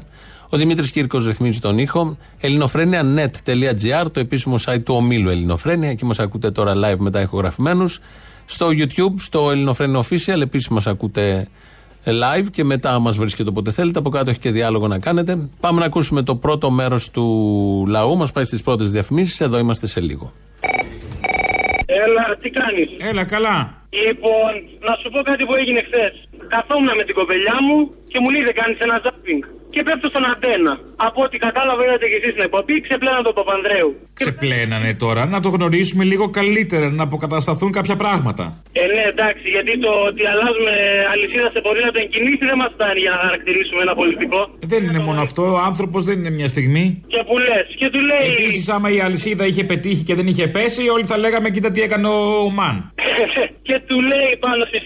Ο 0.49 0.57
Δημήτρης 0.57 0.91
Κύρκος 0.91 1.25
ρυθμίζει 1.25 1.59
τον 1.59 1.77
ήχο. 1.77 2.17
ελληνοφρένια.net.gr, 2.39 4.05
το 4.11 4.19
επίσημο 4.19 4.55
site 4.65 4.83
του 4.83 4.95
ομίλου 4.95 5.29
Ελληνοφρένια. 5.29 5.89
Εκεί 5.89 6.05
μας 6.05 6.19
ακούτε 6.19 6.51
τώρα 6.51 6.73
live 6.75 6.97
μετά 6.97 7.21
ηχογραφημένους. 7.21 7.99
Στο 8.45 8.67
YouTube, 8.67 9.13
στο 9.17 9.51
Ελληνοφρένια 9.51 9.99
Official, 9.99 10.41
επίσης 10.41 10.67
μας 10.67 10.87
ακούτε 10.87 11.47
live 12.05 12.45
και 12.51 12.63
μετά 12.63 12.99
μας 12.99 13.17
βρίσκεται 13.17 13.49
όποτε 13.49 13.71
θέλετε. 13.71 13.99
Από 13.99 14.09
κάτω 14.09 14.29
έχει 14.29 14.39
και 14.39 14.51
διάλογο 14.51 14.87
να 14.87 14.99
κάνετε. 14.99 15.49
Πάμε 15.59 15.79
να 15.79 15.85
ακούσουμε 15.85 16.21
το 16.21 16.35
πρώτο 16.35 16.71
μέρος 16.71 17.11
του 17.11 17.25
λαού. 17.87 18.17
Μας 18.17 18.31
πάει 18.31 18.43
στις 18.43 18.61
πρώτες 18.61 18.91
διαφημίσεις. 18.91 19.41
Εδώ 19.41 19.57
είμαστε 19.57 19.87
σε 19.87 19.99
λίγο. 19.99 20.33
Έλα, 21.85 22.37
τι 22.41 22.49
κάνεις; 22.49 22.89
Έλα, 23.09 23.23
καλά. 23.23 23.57
Λοιπόν, 24.05 24.51
να 24.87 24.93
σου 24.99 25.09
πω 25.13 25.19
κάτι 25.29 25.43
που 25.45 25.53
έγινε 25.59 25.81
χθες. 25.87 26.13
Καθόμουν 26.53 26.91
με 26.99 27.03
την 27.07 27.15
κοπελιά 27.19 27.57
μου 27.65 27.77
και 28.11 28.17
μου 28.21 28.29
λέει 28.33 28.43
δεν 28.49 28.55
κάνεις 28.61 28.77
ένα 28.85 29.01
ζάπινγκ. 29.03 29.43
Και 29.73 29.81
πέφτω 29.87 30.07
στον 30.13 30.23
αντένα. 30.31 30.73
Από 31.07 31.19
ό,τι 31.25 31.37
κατάλαβα, 31.45 31.81
είδατε 31.85 32.05
και 32.11 32.17
εσείς 32.19 32.31
στην 32.35 32.43
εκπομπή, 32.47 32.75
ξεπλένα 32.87 33.19
τον 33.27 33.33
Παπανδρέου. 33.39 33.89
Ξεπλένανε 34.19 34.91
τώρα, 35.03 35.21
να 35.33 35.39
το 35.43 35.49
γνωρίσουμε 35.55 36.03
λίγο 36.11 36.25
καλύτερα, 36.39 36.87
να 36.99 37.03
αποκατασταθούν 37.09 37.71
κάποια 37.77 37.95
πράγματα. 38.03 38.43
Ε, 38.81 38.85
ναι, 38.93 39.03
εντάξει, 39.13 39.45
γιατί 39.55 39.73
το 39.85 39.91
ότι 40.09 40.21
αλλάζουμε 40.33 40.73
αλυσίδα 41.13 41.49
σε 41.55 41.59
ποδήλατο 41.65 41.99
εν 42.03 42.09
κινήσει 42.13 42.43
δεν 42.51 42.57
μας 42.61 42.71
φτάνει 42.75 42.99
για 43.05 43.13
να 43.15 43.19
χαρακτηρίσουμε 43.25 43.81
ένα 43.85 43.93
πολιτικό. 44.01 44.39
Ε, 44.63 44.67
Δεν 44.73 44.81
είναι 44.87 45.01
μόνο 45.07 45.19
αυτό, 45.27 45.43
ο 45.55 45.59
άνθρωπος 45.69 46.01
δεν 46.07 46.15
είναι 46.19 46.33
μια 46.39 46.49
στιγμή. 46.55 46.85
Και 47.13 47.21
που 47.27 47.35
λες, 47.47 47.65
και 47.79 47.87
του 47.93 47.99
λέει. 48.09 48.25
Επίσης, 48.33 48.69
άμα 48.75 48.87
η 48.97 48.99
αλυσίδα 49.07 49.45
είχε 49.49 49.63
πετύχει 49.71 50.03
και 50.07 50.15
δεν 50.19 50.27
είχε 50.27 50.45
πέσει, 50.55 50.89
όλοι 50.95 51.05
θα 51.11 51.17
λέγαμε 51.23 51.49
κοίτα 51.49 51.69
τι 51.71 51.81
έκανε 51.81 52.07
ο 52.07 52.49
Μαν. 52.57 52.75
και 53.67 53.75
του 53.87 53.97
λέει 54.11 54.31
πάνω 54.45 54.65
στη 54.69 54.79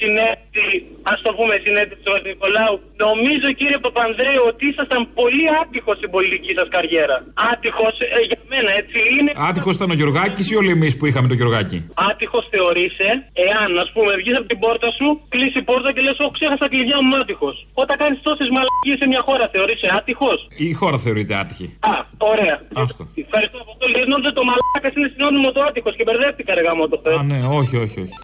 συνέντευξη, 0.58 0.86
ας 1.14 1.20
το 1.26 1.32
πούμε 1.38 1.54
συνέντευξη 1.66 2.04
του 2.06 2.14
Νικολάου, 2.30 2.76
νομίζω 3.06 3.48
κύριε 3.60 3.80
Παπανδρέου 3.86 4.44
ότι 4.52 4.64
ήσασταν 4.72 5.02
πολύ 5.20 5.46
άτυχος 5.62 5.96
στην 6.00 6.10
πολιτική 6.16 6.52
σας 6.60 6.68
καριέρα. 6.76 7.18
Άτυχος 7.52 7.96
για 8.30 8.40
μένα, 8.52 8.72
έτσι 8.82 8.98
είναι. 9.16 9.32
Άτυχος 9.50 9.74
ήταν 9.80 9.90
ο 9.94 9.96
Γιωργάκης 10.00 10.46
ή 10.52 10.54
όλοι 10.62 10.72
εμεί 10.78 10.90
που 10.98 11.06
είχαμε 11.10 11.28
τον 11.32 11.38
Γιωργάκη; 11.40 11.78
Άτυχος 12.10 12.46
θεωρείσαι 12.54 13.10
εάν, 13.48 13.70
ας 13.84 13.90
πούμε, 13.96 14.12
βγεις 14.22 14.36
από 14.40 14.48
την 14.52 14.60
πόρτα 14.64 14.90
σου, 14.98 15.08
κλείσει 15.34 15.58
η 15.64 15.66
πόρτα 15.70 15.90
και 15.94 16.02
λες: 16.06 16.16
Εγώ 16.22 16.30
ξέχασα 16.38 16.62
τα 16.64 16.68
κλειδιά 16.74 16.98
μου 17.06 17.14
άτυχος. 17.22 17.56
Όταν 17.82 17.96
κάνεις 18.02 18.18
τόσες 18.28 18.48
μαλακίες 18.56 18.98
σε 19.02 19.06
μια 19.12 19.22
χώρα, 19.28 19.46
θεωρείσαι 19.56 19.88
άτυχος; 19.98 20.40
Η 20.68 20.68
χώρα 20.80 20.98
θεωρείται 21.06 21.34
άτυχη. 21.42 21.68
Α, 21.94 21.96
ωραία. 22.34 22.56
Άστο. 22.82 23.04
Ευχαριστώ 23.26 23.58
από 23.66 23.74
το 23.82 23.86
λίγο. 23.92 24.06
Νόμιζα 24.14 24.32
το 24.40 24.44
μαλάκα 24.50 24.90
είναι 24.98 25.10
συνώνυμο 25.14 25.50
το 25.56 25.62
άτυχος 25.70 25.94
και 25.98 26.04
μπερδεύτηκα 26.08 26.52
ρε 26.58 26.64
γάμο 26.68 26.84
το 26.92 26.98
Α, 27.20 27.24
ναι, 27.32 27.40
όχι, 27.60 27.76
όχι, 27.86 27.98
όχι. 28.06 28.16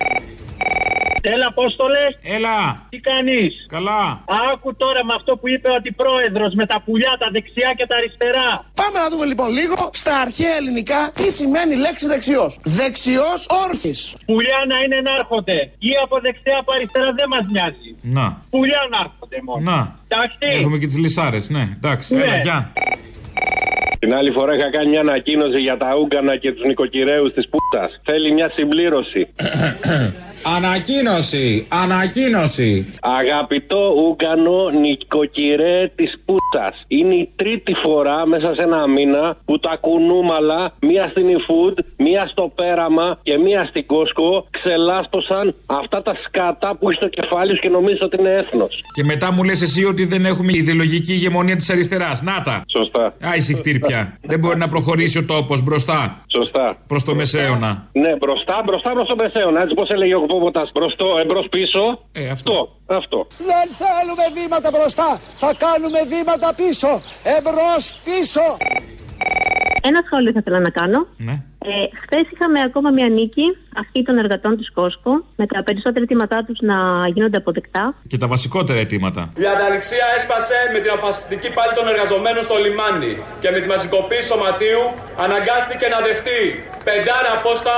Έλα, 1.31 1.45
Απόστολε. 1.53 2.03
Έλα. 2.37 2.57
Τι 2.93 2.97
κάνεις; 3.09 3.51
Καλά. 3.75 4.01
Άκου 4.51 4.69
τώρα 4.83 5.01
με 5.07 5.13
αυτό 5.19 5.31
που 5.39 5.47
είπε 5.53 5.67
ο 5.73 5.75
αντιπρόεδρος 5.79 6.51
με 6.59 6.65
τα 6.71 6.77
πουλιά, 6.85 7.13
τα 7.21 7.27
δεξιά 7.35 7.69
και 7.77 7.85
τα 7.89 7.95
αριστερά. 7.99 8.49
Πάμε 8.81 8.97
να 9.03 9.07
δούμε 9.11 9.25
λοιπόν 9.31 9.49
λίγο 9.59 9.75
στα 10.03 10.13
αρχαία 10.25 10.53
ελληνικά 10.59 10.99
τι 11.19 11.27
σημαίνει 11.39 11.73
η 11.77 11.81
λέξη 11.85 12.05
δεξιός. 12.13 12.51
Δεξιός 12.79 13.39
όρχης. 13.65 13.99
Πουλιά 14.29 14.59
να 14.71 14.77
είναι 14.83 14.97
να 15.07 15.11
έρχονται. 15.19 15.57
Ή 15.89 15.91
από 16.03 16.15
δεξιά 16.25 16.55
από 16.61 16.69
αριστερά 16.77 17.09
δεν 17.19 17.27
μας 17.33 17.45
νοιάζει. 17.53 17.89
Να. 18.17 18.25
Πουλιά 18.53 18.81
να 18.93 18.97
έρχονται 19.05 19.39
μόνο. 19.47 19.61
Να. 19.71 19.77
Εντάξει. 20.07 20.37
Έχουμε 20.61 20.77
και 20.81 20.87
τις 20.91 20.97
λισάρε, 21.03 21.39
ναι. 21.55 21.63
Εντάξει, 21.79 22.15
Ναι. 22.15 22.21
έλα, 22.23 22.37
γεια. 22.47 22.57
Την 23.99 24.15
άλλη 24.15 24.31
φορά 24.31 24.55
είχα 24.55 24.69
κάνει 24.75 24.89
μια 24.89 24.99
ανακοίνωση 25.07 25.59
για 25.59 25.77
τα 25.77 25.89
Ούγκανα 25.99 26.37
και 26.37 26.51
τους 26.51 26.63
νοικοκυρέους 26.67 27.33
της 27.33 27.45
Πούτας. 27.51 27.89
Θέλει 28.03 28.33
μια 28.33 28.49
συμπλήρωση. 28.55 29.21
Ανακοίνωση! 30.45 31.65
Ανακοίνωση! 31.69 32.93
Αγαπητό 33.01 33.93
Ούγκανο 34.01 34.69
νοικοκυρέ 34.69 35.91
της 35.95 36.11
Πούτας. 36.25 36.75
Είναι 36.87 37.15
η 37.15 37.29
τρίτη 37.35 37.73
φορά 37.83 38.27
μέσα 38.27 38.53
σε 38.57 38.63
ένα 38.63 38.87
μήνα 38.87 39.37
που 39.45 39.59
τα 39.59 39.77
κουνούμαλα, 39.81 40.73
μία 40.79 41.07
στην 41.11 41.25
eFood, 41.37 41.77
μία 41.97 42.27
στο 42.31 42.51
πέραμα 42.55 43.19
και 43.23 43.37
μία 43.37 43.65
στην 43.69 43.85
Κόσκο 43.85 44.47
ξελάσπωσαν 44.49 45.55
αυτά 45.65 46.01
τα 46.01 46.13
σκάτα 46.25 46.75
που 46.77 46.89
έχει 46.89 46.99
στο 47.01 47.09
κεφάλι 47.09 47.55
σου 47.55 47.61
και 47.61 47.69
νομίζεις 47.69 48.03
ότι 48.03 48.17
είναι 48.19 48.33
έθνος. 48.41 48.83
Και 48.93 49.03
μετά 49.03 49.31
μου 49.31 49.43
λες 49.43 49.61
εσύ 49.61 49.85
ότι 49.85 50.05
δεν 50.05 50.25
έχουμε 50.25 50.51
ιδεολογική 50.55 51.13
ηγεμονία 51.13 51.55
της 51.55 51.69
αριστεράς. 51.69 52.21
Να 52.21 52.41
τα. 52.41 52.63
Σωστά. 52.77 53.05
Α, 53.05 53.35
ησυχτήρ 53.35 53.79
πια. 53.79 54.17
δεν 54.21 54.39
μπορεί 54.39 54.57
να 54.57 54.69
προχωρήσει 54.69 55.17
ο 55.17 55.25
τόπος 55.25 55.61
μπροστά. 55.63 56.23
Σωστά. 56.27 56.77
Προς 56.87 57.03
το 57.03 57.15
μεσαίωνα. 57.15 57.87
Ναι, 57.91 58.15
μπροστά, 58.15 58.61
μπροστά 58.65 58.91
προς 58.91 59.07
το 59.07 59.15
μεσαίωνα. 59.21 59.59
Έτσι 59.63 59.73
πώ 59.73 59.85
έλεγε 59.87 60.15
ο 60.15 60.25
Κοπόποτα. 60.33 60.67
Μπροστό, 60.73 61.17
εμπρό 61.21 61.41
πίσω. 61.41 61.99
Ε, 62.11 62.29
αυτό. 62.29 62.75
Αυτό. 62.85 63.27
Δεν 63.37 63.65
θέλουμε 63.81 64.25
βήματα 64.41 64.69
μπροστά. 64.71 65.19
Θα 65.33 65.53
κάνουμε 65.65 65.99
βήματα 66.13 66.53
πίσω. 66.53 67.01
Εμπρός 67.37 67.83
πίσω. 68.03 68.45
Ένα 69.81 70.01
σχόλιο 70.05 70.31
θα 70.31 70.39
ήθελα 70.39 70.59
να 70.59 70.69
κάνω. 70.69 71.07
Ναι. 71.17 71.35
Ε, 71.71 71.73
Χθες 72.03 72.25
είχαμε 72.33 72.59
ακόμα 72.67 72.89
μια 72.97 73.09
νίκη, 73.17 73.47
αυτή 73.81 73.99
των 74.07 74.15
εργατών 74.23 74.53
της 74.59 74.71
Κόσκο, 74.77 75.13
με 75.39 75.45
τα 75.51 75.59
περισσότερα 75.67 76.03
αιτήματά 76.05 76.39
τους 76.47 76.59
να 76.69 76.77
γίνονται 77.13 77.37
αποδεκτά. 77.37 77.83
Και 78.11 78.17
τα 78.23 78.27
βασικότερα 78.33 78.79
αιτήματα. 78.79 79.21
Η 79.43 79.45
ανταληξία 79.53 80.05
έσπασε 80.17 80.57
με 80.73 80.79
την 80.83 80.91
αφασιστική 80.97 81.49
πάλη 81.55 81.73
των 81.79 81.85
εργαζομένων 81.93 82.41
στο 82.47 82.55
λιμάνι 82.63 83.13
και 83.41 83.49
με 83.53 83.59
τη 83.61 83.67
μαζικοποίηση 83.73 84.27
σωματείου 84.31 84.83
αναγκάστηκε 85.25 85.85
να 85.93 85.99
δεχτεί 86.07 86.41
πεντάρα 86.87 87.33
πόστα, 87.45 87.75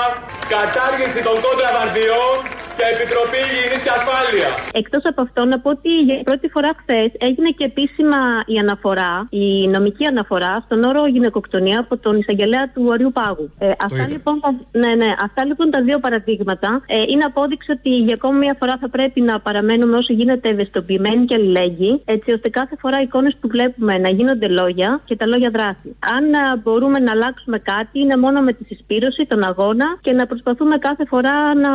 κατάργηση 0.56 1.20
των 1.28 1.36
κόντραβαρδιών 1.46 2.36
και 2.78 2.86
Επιτροπή 2.96 3.40
Υγιεινής 3.48 3.82
και 3.86 3.94
Ασφάλειας. 3.98 4.56
Εκτός 4.82 5.04
από 5.12 5.22
αυτό, 5.26 5.42
να 5.52 5.58
πω 5.62 5.70
ότι 5.78 5.92
για 6.08 6.18
πρώτη 6.30 6.48
φορά 6.54 6.72
χθες 6.80 7.10
έγινε 7.28 7.50
και 7.58 7.66
επίσημα 7.72 8.20
η 8.54 8.56
αναφορά, 8.64 9.14
η 9.30 9.68
νομική 9.76 10.06
αναφορά 10.14 10.54
στον 10.66 10.80
όρο 10.90 11.08
γυναικοκτονία 11.08 11.78
από 11.84 11.94
τον 11.98 12.14
εισαγγελέα 12.20 12.66
του 12.74 12.84
Αριού 12.94 13.12
Πάγου. 13.18 13.46
Ε, 13.58 13.72
αυτά, 13.84 13.96
είδα. 13.96 14.08
λοιπόν, 14.08 14.40
τα- 14.40 14.56
ναι, 14.72 14.96
ναι, 14.96 15.10
αυτά 15.24 15.46
λοιπόν 15.46 15.70
τα 15.72 15.82
δύο 15.82 16.00
παραδείγματα 16.00 16.82
ε, 16.86 17.02
είναι 17.02 17.24
απόδειξη 17.26 17.72
ότι 17.72 17.90
για 17.90 18.14
ακόμη 18.14 18.38
μια 18.38 18.56
φορά 18.60 18.78
θα 18.82 18.90
πρέπει 18.90 19.22
να 19.22 19.40
παραμένουμε 19.40 19.98
όσο 19.98 20.14
γίνεται 20.14 20.50
ευαισθητοποιημένοι 20.50 21.26
και 21.26 21.36
αλληλέγγυοι, 21.36 22.02
έτσι 22.06 22.32
ώστε 22.32 22.50
κάθε 22.50 22.76
φορά 22.80 23.00
οι 23.00 23.04
εικόνες 23.04 23.36
που 23.40 23.48
βλέπουμε 23.48 23.98
να 23.98 24.10
γίνονται 24.10 24.48
λόγια 24.48 25.02
και 25.06 25.16
τα 25.16 25.26
λόγια 25.28 25.50
δράση. 25.50 25.96
Αν 26.16 26.24
α, 26.34 26.56
μπορούμε 26.64 27.00
να 27.00 27.12
αλλάξουμε 27.12 27.60
κάτι, 27.60 28.00
είναι 28.00 28.18
μόνο 28.18 28.42
με 28.42 28.54
τη 28.54 28.64
συσπήρωση, 28.64 29.26
τον 29.26 29.44
αγώνα 29.48 29.98
και 30.02 30.14
να 30.14 30.26
προσπαθούμε 30.26 30.78
κάθε 30.78 31.06
φορά 31.06 31.54
να, 31.56 31.72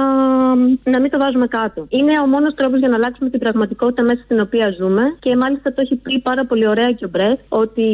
να 0.93 1.01
μην 1.01 1.11
το 1.11 1.19
βάζουμε 1.19 1.47
κάτω. 1.47 1.87
Είναι 1.89 2.13
ο 2.25 2.27
μόνος 2.27 2.55
τρόπος 2.55 2.79
για 2.79 2.89
να 2.89 2.97
αλλάξουμε 2.97 3.31
την 3.31 3.39
πραγματικότητα 3.39 4.03
μέσα 4.03 4.21
στην 4.25 4.41
οποία 4.41 4.75
ζούμε 4.79 5.03
και 5.19 5.37
μάλιστα 5.37 5.73
το 5.73 5.81
έχει 5.81 5.97
πει 5.97 6.19
πάρα 6.21 6.45
πολύ 6.47 6.67
ωραία 6.69 6.93
και 6.93 7.05
ο 7.05 7.09
Μπρεθ 7.09 7.39
ότι 7.49 7.89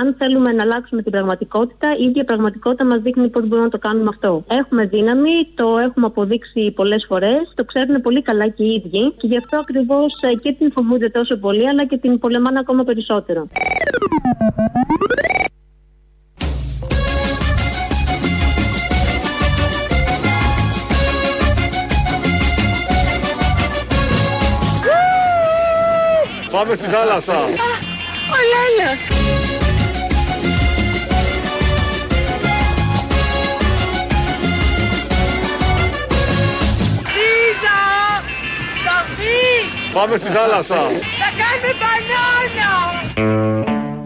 αν 0.00 0.14
θέλουμε 0.18 0.52
να 0.52 0.62
αλλάξουμε 0.62 1.02
την 1.02 1.12
πραγματικότητα, 1.12 1.88
η 2.00 2.04
ίδια 2.04 2.24
πραγματικότητα 2.24 2.84
μας 2.84 3.00
δείχνει 3.00 3.27
πώς 3.28 3.42
μπορούμε 3.46 3.66
να 3.68 3.70
το 3.70 3.78
κάνουμε 3.78 4.10
αυτό. 4.14 4.44
Έχουμε 4.48 4.84
δύναμη, 4.84 5.34
το 5.54 5.78
έχουμε 5.78 6.06
αποδείξει 6.06 6.72
πολλές 6.76 7.04
φορές, 7.08 7.52
το 7.54 7.64
ξέρουν 7.64 8.00
πολύ 8.00 8.22
καλά 8.22 8.48
και 8.48 8.62
οι 8.64 8.72
ίδιοι 8.74 9.12
και 9.16 9.26
γι' 9.26 9.38
αυτό 9.38 9.60
ακριβώς 9.60 10.12
και 10.42 10.52
την 10.52 10.72
φοβούνται 10.72 11.08
τόσο 11.08 11.36
πολύ, 11.36 11.68
αλλά 11.68 11.84
και 11.86 11.98
την 11.98 12.18
πολεμάνε 12.18 12.58
ακόμα 12.58 12.84
περισσότερο. 12.84 13.48
Πάμε 26.50 26.74
στη 26.76 26.86
θάλασσα. 26.86 27.38
Ο 28.34 28.38
Λέλος. 28.52 29.37
Λίζα! 37.58 37.78
Θα 38.84 38.96
βγεις! 39.14 39.92
Πάμε 39.92 40.16
στη 40.16 40.28
θάλασσα. 40.28 40.74
Θα 41.20 41.28
κάνετε 41.38 41.70
μπανάνα! 41.80 42.72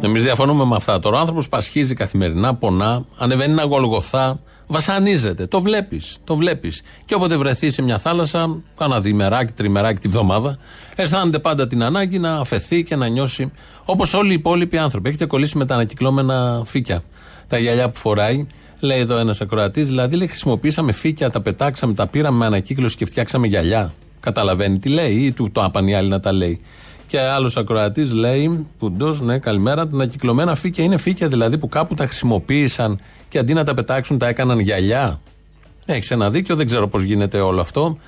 Εμείς 0.01 0.23
διαφωνούμε 0.23 0.65
με 0.65 0.77
αυτά. 0.77 0.99
Τώρα 0.99 1.17
ο 1.17 1.21
άνθρωπος 1.21 1.49
πασχίζει 1.49 1.95
καθημερινά, 1.95 2.55
πονά, 2.55 3.05
ανεβαίνει 3.19 3.53
ένα 3.53 3.65
γολγοθά, 3.65 4.41
βασανίζεται. 4.67 5.47
Το 5.47 5.61
βλέπεις. 5.61 6.19
Το 6.25 6.37
βλέπεις. 6.37 6.83
Και 7.05 7.15
όποτε 7.15 7.37
βρεθεί 7.37 7.71
σε 7.71 7.83
μια 7.83 7.99
θάλασσα, 7.99 8.63
κάνα 8.77 9.01
διημεράκι, 9.01 9.53
τριμεράκι 9.53 10.01
τη 10.01 10.09
βδομάδα, 10.09 10.59
αισθάνεται 10.97 11.39
πάντα 11.39 11.67
την 11.67 11.83
ανάγκη 11.83 12.19
να 12.19 12.35
αφαιθεί 12.35 12.83
και 12.83 12.97
να 12.97 13.07
νιώσει 13.07 13.53
όπως 13.85 14.15
όλοι 14.15 14.31
οι 14.31 14.35
υπόλοιποι 14.35 14.79
άνθρωποι. 14.79 15.09
Έχετε 15.09 15.27
κολλήσει 15.27 15.57
με 15.57 15.65
τα 15.65 15.75
ανακυκλώμενα 15.75 16.63
φύκια. 16.67 17.03
Τα 17.47 17.59
γυαλιά 17.59 17.91
που 17.91 17.99
φοράει. 17.99 18.47
Λέει 18.85 18.99
εδώ 18.99 19.17
ένας 19.17 19.41
ακροατής, 19.41 19.89
δηλαδή 19.89 20.17
λέει, 20.17 20.27
χρησιμοποίησαμε 20.27 20.93
φύκια, 20.93 21.31
τα 21.31 21.41
πετάξαμε, 21.41 21.95
τα 21.95 22.07
πήραμε 22.07 22.39
με 22.39 22.47
ανακύκλωση 22.47 22.97
και 22.97 23.05
φτιάξαμε 23.05 23.47
γυαλιά. 23.47 23.95
Καταλαβαίνει 24.21 24.79
τι 24.79 24.89
λέει, 24.89 25.15
ή 25.15 25.33
του 25.33 25.51
το 25.53 25.65
άπαν 25.65 25.89
οι 25.89 25.95
άλλοι 25.95 26.09
να 26.09 26.21
τα 26.21 26.33
λέει. 26.33 26.61
Και 27.07 27.21
άλλος 27.21 27.57
ακροατής 27.57 28.13
λέει, 28.13 28.67
Πουντό, 28.79 29.15
ναι, 29.15 29.39
καλημέρα. 29.39 29.87
Τα 29.87 29.95
ανακυκλωμένα 29.95 30.55
φύκια 30.55 30.85
είναι 30.85 30.97
φύκια 30.97 31.29
δηλαδή 31.29 31.59
που 31.59 31.69
κάπου 31.69 31.95
τα 31.95 32.05
χρησιμοποίησαν 32.05 33.01
και 33.29 33.39
αντί 33.39 33.53
να 33.53 33.65
τα 33.65 33.75
πετάξουν 33.75 34.19
τα 34.19 34.29
έκαναν 34.29 34.59
γυαλιά. 34.59 35.21
Έχεις 35.85 36.11
ένα 36.11 36.31
δίκιο, 36.31 36.57
δεν 36.57 36.67
ξέρω 36.67 36.89
πώς 36.89 37.03
γίνεται 37.03 37.41
όλο 37.41 37.61
αυτό. 37.61 37.99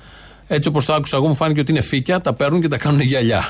Έτσι 0.47 0.69
όπως 0.69 0.85
το 0.85 0.93
άκουσα 0.93 1.17
εγώ, 1.17 1.27
μου 1.27 1.35
φάνηκε 1.35 1.59
ότι 1.59 1.71
είναι 1.71 1.81
φύκια, 1.81 2.21
τα 2.21 2.33
παίρνουν 2.33 2.61
και 2.61 2.67
τα 2.67 2.77
κάνουν 2.77 2.99
γυαλιά. 2.99 3.43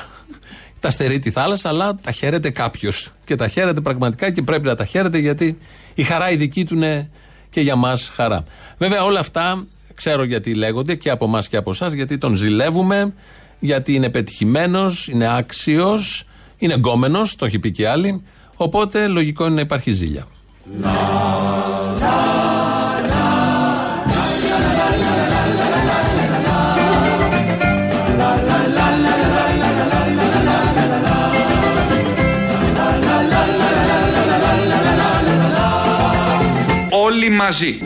τα 0.80 0.90
στερεί 0.90 1.18
τη 1.18 1.30
θάλασσα, 1.30 1.68
αλλά 1.68 1.98
τα 2.02 2.10
χαίρεται 2.10 2.50
κάποιος. 2.50 3.12
Και 3.24 3.34
τα 3.34 3.48
χαίρεται 3.48 3.80
πραγματικά 3.80 4.30
και 4.30 4.42
πρέπει 4.42 4.66
να 4.66 4.74
τα 4.74 4.84
χαίρεται 4.84 5.18
γιατί 5.18 5.58
η 5.96 6.02
χαρά 6.02 6.30
η 6.30 6.36
δική 6.36 6.64
του 6.64 6.74
είναι 6.74 7.10
και 7.50 7.60
για 7.60 7.76
μας 7.76 8.12
χαρά. 8.14 8.44
Βέβαια, 8.78 9.04
όλα 9.04 9.20
αυτά 9.20 9.66
ξέρω 9.94 10.24
γιατί 10.24 10.54
λέγονται 10.54 10.94
και 10.94 11.10
από 11.10 11.24
εμάς 11.24 11.48
και 11.48 11.56
από 11.56 11.70
εσάς, 11.70 11.92
γιατί 11.92 12.18
τον 12.18 12.34
ζηλεύουμε, 12.34 13.14
γιατί 13.58 13.94
είναι 13.94 14.08
πετυχημένος, 14.08 15.08
είναι 15.08 15.36
άξιος, 15.36 16.24
είναι 16.58 16.74
γκόμενο, 16.74 17.20
το 17.36 17.44
έχει 17.44 17.58
πει 17.58 17.70
και 17.70 17.88
άλλοι. 17.88 18.22
Οπότε 18.56 19.06
λογικό 19.06 19.44
είναι 19.44 19.54
να 19.54 19.60
υπάρχει 19.60 19.90
ζήλια. 19.90 20.26
Όλοι 20.82 21.45
μαζί. 37.36 37.80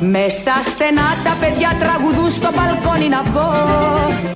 Μες 0.00 0.32
στα 0.32 0.62
στενά 0.70 1.08
τα 1.24 1.36
παιδιά 1.40 1.76
τραγουδούν 1.80 2.30
στο 2.30 2.48
μπαλκόνι 2.54 3.08
να 3.08 3.22
βγω 3.22 3.52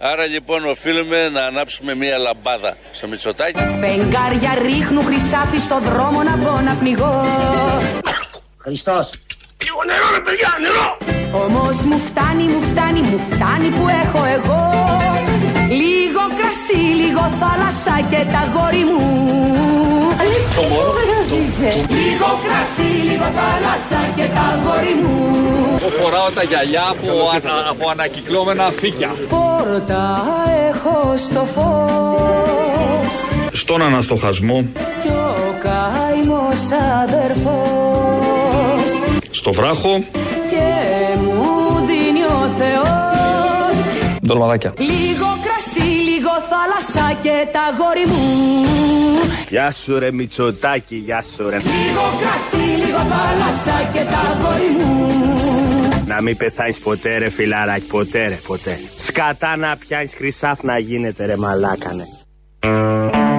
Άρα 0.01 0.27
λοιπόν 0.27 0.65
οφείλουμε 0.65 1.29
να 1.29 1.45
ανάψουμε 1.45 1.95
μία 1.95 2.19
λαμπάδα 2.19 2.77
στο 2.93 3.09
Μητσοτάκι. 3.09 3.59
Φεγγάρια 3.81 4.59
ρίχνουν 4.63 5.05
χρυσάφι 5.05 5.59
στο 5.59 5.79
δρόμο 5.79 6.23
να 6.23 6.37
βγω 6.37 6.61
να 6.61 6.75
πνιγώ 6.75 7.25
Χριστός. 8.59 9.11
Λίγο 9.65 9.81
νερό 9.87 10.07
ρε 10.15 10.21
παιδιά, 10.21 10.49
νερό! 10.61 10.99
Όμως 11.45 11.83
μου 11.83 11.99
φτάνει, 11.99 12.43
μου 12.43 12.63
φτάνει, 12.71 13.01
μου 13.01 13.19
φτάνει 13.31 13.69
που 13.69 13.89
έχω 13.89 14.25
εγώ 14.25 14.70
Λίγο 14.70 14.70
κρασί, 14.70 14.70
λίγο 17.21 17.37
θάλασσα 17.41 18.01
και 18.11 18.17
τα 18.33 18.43
γόρι 18.55 18.85
μου. 18.85 18.99
Το 20.57 20.63
μωρό, 20.71 20.89
Λίγο 21.89 22.29
κρασί, 22.45 22.91
λίγο 23.09 23.25
θάλασσα 23.39 24.01
και 24.17 24.23
τα 24.35 24.59
γόρι 24.65 24.95
μου. 25.03 25.35
Εγώ 25.81 25.91
φοράω 26.01 26.31
τα 26.35 26.43
γυαλιά 26.43 26.83
από, 26.91 27.09
ανα- 27.35 27.67
από 27.71 27.89
ανακυκλώμενα 27.91 28.71
φύκια. 28.81 29.11
Πόρτα 29.29 30.23
έχω 30.69 31.15
στο 31.17 31.47
φως. 31.55 33.13
Στον 33.53 33.83
αναστοχασμό, 33.83 34.65
Κι 35.03 35.09
ο 35.09 35.55
καημός 35.63 36.61
αδερφός. 37.03 38.91
Στο 39.31 39.53
βράχο, 39.53 40.03
Και 40.51 40.69
μου 41.21 41.87
δίνει 41.87 42.23
ο 42.25 42.51
Θεός. 42.59 43.77
Ντολμαδάκια. 44.27 44.73
Λίγο 44.79 45.27
κρασί, 46.81 46.99
λίγο 46.99 47.11
θάλασσα 47.11 47.19
και 47.23 47.49
τα 47.53 47.61
γόρι 47.79 48.07
μου 48.07 49.31
Γεια 49.49 49.73
σου 49.73 49.99
ρε 49.99 50.13
Μητσοτάκη, 50.13 50.97
γεια 50.97 51.25
σου 51.37 51.51
ρε. 51.51 51.57
Λίγο 51.57 52.05
κρασί, 52.21 52.87
λίγο 52.87 52.99
θάλασσα 52.99 53.91
και 53.93 53.99
τα 53.99 54.39
γόρι 54.43 54.71
μου 54.79 55.09
Να 56.07 56.23
μην 56.23 56.37
πεθάνεις 56.37 56.79
ποτέ 56.79 57.19
ρε 57.19 57.31
φιλαράκι, 57.31 57.87
ποτέ 57.87 58.29
ρε, 58.29 58.39
ποτέ. 58.47 58.79
Σκατά 58.99 59.57
να 59.57 59.77
πιάνεις 59.77 60.15
χρυσάφ 60.15 60.63
να 60.63 60.79
γίνεται 60.79 61.27
ρε 61.27 61.37
μαλάκανε. 61.37 62.05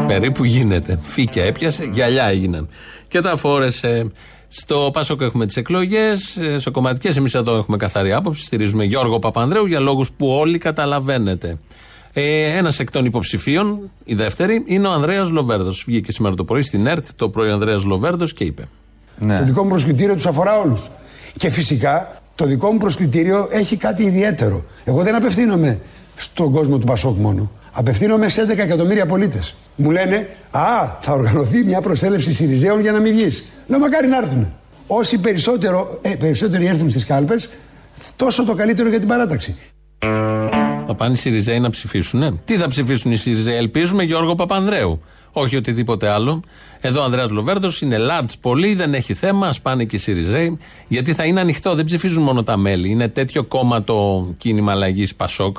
Περίπου 0.08 0.44
γίνεται. 0.44 1.00
Φύκια 1.04 1.44
έπιασε, 1.44 1.84
γυαλιά 1.84 2.26
έγιναν. 2.26 2.70
Και 3.08 3.22
τα 3.22 3.38
φόρεσε. 3.38 4.12
Στο 4.48 4.90
Πάσοκ 4.94 5.22
έχουμε 5.22 5.46
τις 5.46 5.58
εκλογές, 5.58 6.38
σε 6.56 6.70
κομματικές. 6.70 7.18
Εμείς 7.18 7.34
εδώ 7.34 7.58
έχουμε 7.58 7.78
καθαρή 7.78 8.14
άποψη. 8.14 8.44
Στηρίζουμε 8.44 8.84
Γιώργο 8.84 9.20
Παπανδρέου 9.20 9.66
για 9.66 9.80
λόγους 9.80 10.12
που 10.12 10.28
όλοι 10.28 10.58
καταλαβαίνετε. 10.58 11.58
Ε, 12.14 12.58
Ένας 12.58 12.80
εκ 12.80 12.92
των 12.92 13.06
υποψηφίων, 13.06 13.92
η 14.04 14.16
δεύτερη, 14.16 14.64
είναι 14.66 14.88
ο 14.88 14.92
Ανδρέας 14.92 15.30
Λοβέρδος. 15.30 15.84
Βγήκε 15.88 16.12
σήμερα 16.12 16.36
το 16.36 16.44
πρωί 16.44 16.62
στην 16.62 16.88
ΕΡΤ 16.88 17.06
το 17.16 17.30
πρωί 17.30 17.50
ο 17.50 17.54
Ανδρέας 17.54 17.84
Λοβέρδος 17.84 18.34
και 18.34 18.44
είπε. 18.44 18.68
Το 19.20 19.44
δικό 19.44 19.64
μου 19.64 19.70
προσκλητήριο 19.70 20.14
τους 20.14 20.26
αφορά 20.26 20.60
όλους. 20.60 20.90
Και 21.38 21.50
φυσικά 21.50 22.22
το 22.36 22.46
δικό 22.46 22.72
μου 22.72 22.78
προσκλητήριο 22.78 23.48
έχει 23.52 23.76
κάτι 23.78 24.04
ιδιαίτερο. 24.04 24.64
Εγώ 24.84 25.04
δεν 25.04 25.16
απευθύνομαι 25.16 25.80
στον 26.16 26.52
κόσμο 26.52 26.78
του 26.78 26.86
Πασόκ 26.86 27.18
μόνο. 27.18 27.52
Απευθύνομαι 27.72 28.28
σε 28.28 28.42
11 28.42 28.58
εκατομμύρια 28.58 29.06
πολίτες. 29.06 29.56
Μου 29.76 29.92
λένε, 29.92 30.30
Α, 30.52 30.62
θα 31.02 31.14
οργανωθεί 31.14 31.64
μια 31.64 31.82
προσέλευση 31.82 32.34
Σιριζέων 32.34 32.80
για 32.82 32.92
να 32.92 33.00
μην 33.00 33.14
βγεις. 33.14 33.46
Λέω, 33.68 33.80
μακάρι 33.80 34.08
να 34.08 34.18
έρθουν. 34.18 34.54
Όσοι 34.88 35.18
περισσότερο, 35.18 36.00
ε, 36.02 36.10
περισσότεροι 36.10 36.66
έρθουν 36.66 36.90
στις 36.90 37.06
κάλπες, 37.06 37.50
τόσο 38.16 38.46
το 38.46 38.56
καλύτερο 38.56 38.90
για 38.90 39.00
την 39.00 39.08
παράταξη. 39.08 39.56
Θα 40.92 40.98
πάνε 40.98 41.14
οι 41.14 41.18
Σιριζέοι 41.18 41.60
να 41.60 41.70
ψηφίσουν. 41.70 42.40
Τι 42.46 42.58
θα 42.58 42.68
ψηφίσουν 42.68 43.12
οι 43.12 43.18
Σιριζέοι, 43.18 43.56
ελπίζουμε 43.56 44.04
Γιώργο 44.04 44.36
Παπανδρέου. 44.36 45.02
Όχι 45.32 45.56
οτιδήποτε 45.56 46.10
άλλο. 46.10 46.42
Εδώ 46.82 47.02
ο 47.02 47.04
Ανδρέας 47.04 47.30
Λοβέρδος 47.30 47.82
είναι 47.82 47.98
large 48.00 48.34
πολύ, 48.42 48.76
δεν 48.76 48.94
έχει 48.94 49.14
θέμα. 49.14 49.48
Α 49.48 49.54
πάνε 49.62 49.86
και 49.86 49.96
οι 49.96 50.00
Σιριζέοι. 50.00 50.58
Γιατί 50.88 51.14
θα 51.14 51.26
είναι 51.26 51.40
ανοιχτό, 51.40 51.76
δεν 51.76 51.86
ψηφίζουν 51.86 52.24
μόνο 52.24 52.44
τα 52.44 52.58
μέλη. 52.58 52.90
Είναι 52.90 53.08
τέτοιο 53.08 53.44
κόμμα 53.44 53.84
το 53.84 54.28
κίνημα 54.38 54.72
αλλαγής 54.72 55.16
Πασόκ, 55.16 55.58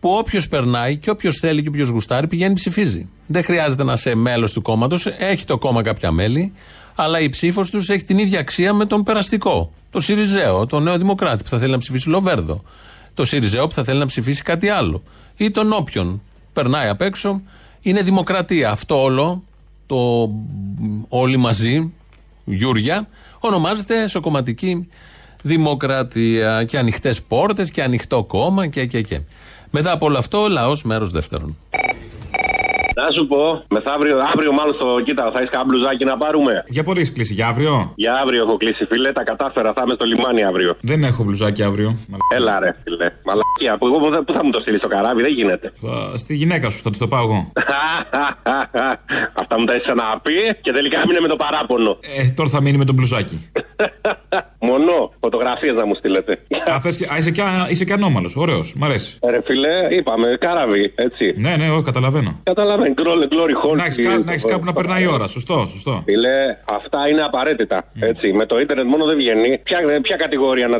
που 0.00 0.10
όποιος 0.10 0.48
περνάει 0.48 0.96
και 0.96 1.10
όποιος 1.10 1.36
θέλει 1.36 1.62
και 1.62 1.68
όποιος 1.68 1.88
γουστάρει 1.88 2.26
πηγαίνει 2.26 2.54
ψηφίζει. 2.54 3.08
Δεν 3.26 3.44
χρειάζεται 3.44 3.84
να 3.84 3.92
είσαι 3.92 4.14
μέλος 4.14 4.52
του 4.52 4.62
κόμματος. 4.62 5.06
Έχει 5.06 5.44
το 5.44 5.58
κόμμα 5.58 5.82
κάποια 5.82 6.10
μέλη, 6.10 6.52
αλλά 6.96 7.20
η 7.20 7.28
ψήφος 7.28 7.70
τους 7.70 7.88
έχει 7.88 8.04
την 8.04 8.18
ίδια 8.18 8.40
αξία 8.40 8.72
με 8.72 8.86
τον 8.86 9.02
περαστικό. 9.02 9.72
Το 9.90 10.00
Σιριζέο, 10.00 10.66
τον 10.66 10.82
Νέο 10.82 10.98
Δημοκράτη 10.98 11.42
που 11.42 11.48
θα 11.48 11.58
θέλει 11.58 11.72
να 11.72 11.78
ψηφίσει 11.78 12.08
Λοβέρδο. 12.08 12.62
Το 13.14 13.24
Σιριζέο 13.24 13.66
που 13.66 13.72
θα 13.74 13.84
θέλει 13.84 13.98
να 13.98 14.06
ψηφίσει 14.06 14.42
κάτι 14.42 14.68
άλλο. 14.68 15.02
Ή 15.36 15.50
τον 15.50 15.72
όποιον 15.72 16.22
περνάει 16.52 16.88
απ' 16.88 17.00
έξω. 17.00 17.42
Είναι 17.82 18.02
δημοκρατία. 18.02 18.70
Αυτό 18.70 19.02
όλο, 19.02 19.44
το 19.86 20.30
όλοι 21.08 21.36
μαζί, 21.36 21.92
Γιούρια, 22.44 23.08
ονομάζεται 23.38 24.08
σοκομματική 24.08 24.88
δημοκρατία. 25.42 26.64
Και 26.64 26.78
ανοιχτές 26.78 27.22
πόρτες 27.22 27.70
και 27.70 27.82
ανοιχτό 27.82 28.24
κόμμα 28.24 28.66
και, 28.66 28.86
και, 28.86 29.02
και. 29.02 29.20
Μετά 29.70 29.92
από 29.92 30.06
όλο 30.06 30.18
αυτό, 30.18 30.48
λαός 30.48 30.82
μέρος 30.82 31.10
δεύτερον. 31.10 31.56
Να 33.04 33.10
σου 33.16 33.24
πω, 33.32 33.42
μεθαύριο, 33.74 34.16
αύριο 34.32 34.52
μάλλον 34.58 34.74
στο 34.78 34.88
κοίτα, 35.06 35.24
θα 35.32 35.38
έχεις 35.40 35.50
κάποιο 35.54 35.66
μπλουζάκι 35.68 36.04
να 36.04 36.16
πάρουμε. 36.16 36.52
Για 36.76 36.82
πότε 36.86 37.00
έχει 37.00 37.12
κλείσει, 37.16 37.32
για 37.38 37.46
αύριο; 37.52 37.74
Για 38.02 38.12
αύριο 38.22 38.40
έχω 38.46 38.56
κλείσει, 38.56 38.82
φίλε, 38.90 39.12
τα 39.12 39.22
κατάφερα, 39.30 39.72
θα 39.76 39.82
είμαι 39.84 39.94
στο 39.98 40.06
λιμάνι 40.06 40.42
αύριο. 40.50 40.70
Δεν 40.80 41.00
έχω 41.10 41.20
μπλουζάκι 41.24 41.62
αύριο. 41.62 41.88
Έλα 42.36 42.58
ρε, 42.62 42.70
φίλε. 42.84 43.06
Μαλακία, 43.28 43.72
που 43.78 43.86
εγώ 43.86 43.98
πού 44.26 44.32
θα 44.36 44.44
μου 44.44 44.50
το 44.50 44.60
στείλεις 44.60 44.80
στο 44.80 44.88
καράβι, 44.88 45.22
δεν 45.22 45.32
γίνεται. 45.32 45.72
Θα- 45.82 46.16
Στη 46.16 46.34
γυναίκα 46.34 46.70
σου, 46.70 46.82
θα 46.82 46.90
της 46.90 46.98
το 46.98 47.08
πάω 47.08 47.22
εγώ. 47.28 47.38
Αυτά 49.40 49.58
μου 49.58 49.64
τα 49.64 49.74
έχεις 49.74 49.84
ξαναπεί 49.86 50.38
και 50.60 50.72
τελικά 50.72 51.00
έμεινε 51.00 51.20
με 51.20 51.28
το 51.28 51.36
παράπονο. 51.36 51.98
Ε, 52.18 52.30
τώρα 52.30 52.48
θα 52.48 52.60
μείνει 52.62 52.76
με 52.76 52.84
τον 52.84 52.94
μπλουζάκι. 52.94 53.36
Μονό, 54.68 55.12
φωτογραφίες 55.20 55.74
να 55.74 55.86
μου 55.86 55.94
στείλετε. 55.94 56.32
Α, 56.72 56.80
θες 56.80 56.96
και, 56.96 57.06
α, 57.12 57.16
είσαι, 57.16 57.30
και, 57.30 57.42
είσαι 57.68 57.84
και 57.84 57.92
ανώμαλος. 57.92 58.36
Ωραίος, 58.36 58.74
μ' 58.74 58.84
αρέσει. 58.84 59.18
Ρε 59.30 59.40
φίλε, 59.44 59.88
είπαμε, 59.90 60.36
καράβι, 60.40 60.92
έτσι. 60.94 61.34
Ναι, 61.36 61.56
ναι, 61.56 61.70
όχι, 61.70 61.82
καταλαβαίνω. 61.82 62.40
Καταλαβαίνω, 62.42 62.93
glory, 63.00 63.26
glory 63.34 63.54
hole. 63.62 63.76
Να 63.76 63.84
έχεις 63.84 63.98
να 64.24 64.32
έχεις 64.32 64.44
κάπου 64.44 64.64
να 64.64 64.72
περνάει 64.72 65.02
η 65.02 65.06
ώρα. 65.06 65.26
Σωστό, 65.26 65.66
σωστό. 65.68 66.02
Φίλε, 66.06 66.56
αυτά 66.64 67.08
είναι 67.08 67.22
απαραίτητα. 67.24 67.84
Έτσι. 68.00 68.32
Με 68.32 68.46
το 68.46 68.60
ίντερνετ 68.60 68.86
μόνο 68.86 69.04
δεν 69.04 69.16
βγαίνει. 69.16 69.58
Ποια, 69.62 69.78
ποια 70.02 70.16
κατηγορία 70.16 70.68
να, 70.68 70.78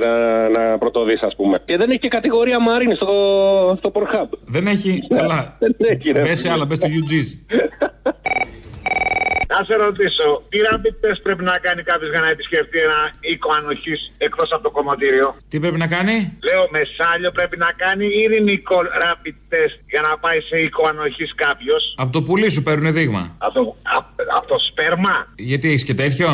να 0.49 0.79
πρωτοδείς, 0.79 1.21
ας 1.21 1.35
πούμε. 1.37 1.57
Και 1.65 1.77
δεν 1.77 1.91
έχει 1.91 1.99
και 1.99 2.09
κατηγορία 2.09 2.61
Μαρίνη 2.61 2.95
στο, 2.95 3.09
στο 3.79 3.93
Pornhub. 3.95 4.29
Δεν 4.47 4.67
έχει. 4.67 5.03
Καλά. 5.17 5.57
Δεν 5.59 5.77
έχει, 5.79 6.11
ρε. 6.11 6.21
Μπες 6.23 6.39
σε 6.39 6.51
άλλα, 6.51 6.65
μπες 6.65 6.77
στο 6.77 6.89
UG's. 6.89 7.29
Να 9.55 9.65
σε 9.69 9.75
ρωτήσω, 9.87 10.29
τι 10.51 10.59
rapid 10.69 10.95
test 11.05 11.21
πρέπει 11.27 11.45
να 11.51 11.57
κάνει 11.67 11.83
κάποιος 11.91 12.11
για 12.15 12.21
να 12.25 12.31
επισκεφτεί 12.35 12.79
ένα 12.89 13.01
οίκο 13.21 13.49
ανοχής 13.59 14.01
εκτός 14.27 14.49
από 14.55 14.63
το 14.63 14.71
κομματήριο. 14.71 15.37
Τι 15.51 15.57
πρέπει 15.63 15.79
να 15.85 15.89
κάνει; 15.97 16.17
Λέω, 16.49 16.63
μεσάλιο 16.77 17.31
πρέπει 17.39 17.57
να 17.57 17.71
κάνει 17.83 18.05
ή 18.07 18.19
ειρηνικό 18.25 18.79
rapid 19.05 19.37
test 19.53 19.77
για 19.93 20.03
να 20.09 20.19
πάει 20.19 20.41
σε 20.41 20.57
οίκο 20.65 20.83
ανοχής 20.89 21.33
κάποιος. 21.35 21.83
Από 21.97 22.13
το 22.13 22.23
πουλί 22.23 22.49
σου 22.51 22.63
παίρνουν 22.63 22.93
δείγμα. 22.93 23.23
Από 23.39 23.53
το, 23.55 23.77
απ- 23.99 24.21
απ' 24.39 24.47
το 24.47 24.57
σπέρμα. 24.69 25.15
Γιατί 25.37 25.69
έχεις 25.69 25.85
και 25.85 25.95
τέτοιο; 25.95 26.29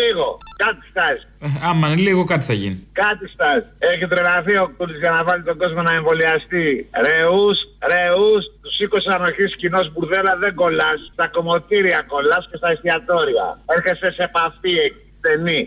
Λίγο. 0.00 0.38
Κάτι 0.64 0.82
στάζει. 0.92 1.24
Ε, 1.44 1.48
Άμα 1.68 1.84
είναι 1.88 2.02
λίγο, 2.08 2.20
κάτι 2.32 2.44
θα 2.50 2.56
γίνει. 2.60 2.76
Κάτι 3.04 3.24
στάζει. 3.34 3.66
Έχει 3.90 4.04
τρελαθεί 4.12 4.54
ο 4.64 4.66
Κούλης 4.76 4.98
για 5.02 5.10
να 5.16 5.20
βάλει 5.26 5.42
τον 5.50 5.56
κόσμο 5.62 5.80
να 5.88 5.92
εμβολιαστεί. 6.00 6.66
Ρεούς, 7.06 7.58
ρεούς, 7.92 8.42
τους 8.62 8.74
οίκου 8.82 9.00
ανοχής 9.14 9.50
κοινό 9.60 9.80
μπουρδέλα 9.90 10.32
δεν 10.42 10.52
κολλάς. 10.60 11.00
Στα 11.16 11.26
κομμωτήρια 11.34 12.00
κολλάς 12.12 12.42
και 12.50 12.56
στα 12.60 12.68
εστιατόρια. 12.74 13.46
Έρχεσαι 13.74 14.08
σε 14.16 14.22
επαφή 14.30 14.76
στενή. 15.18 15.60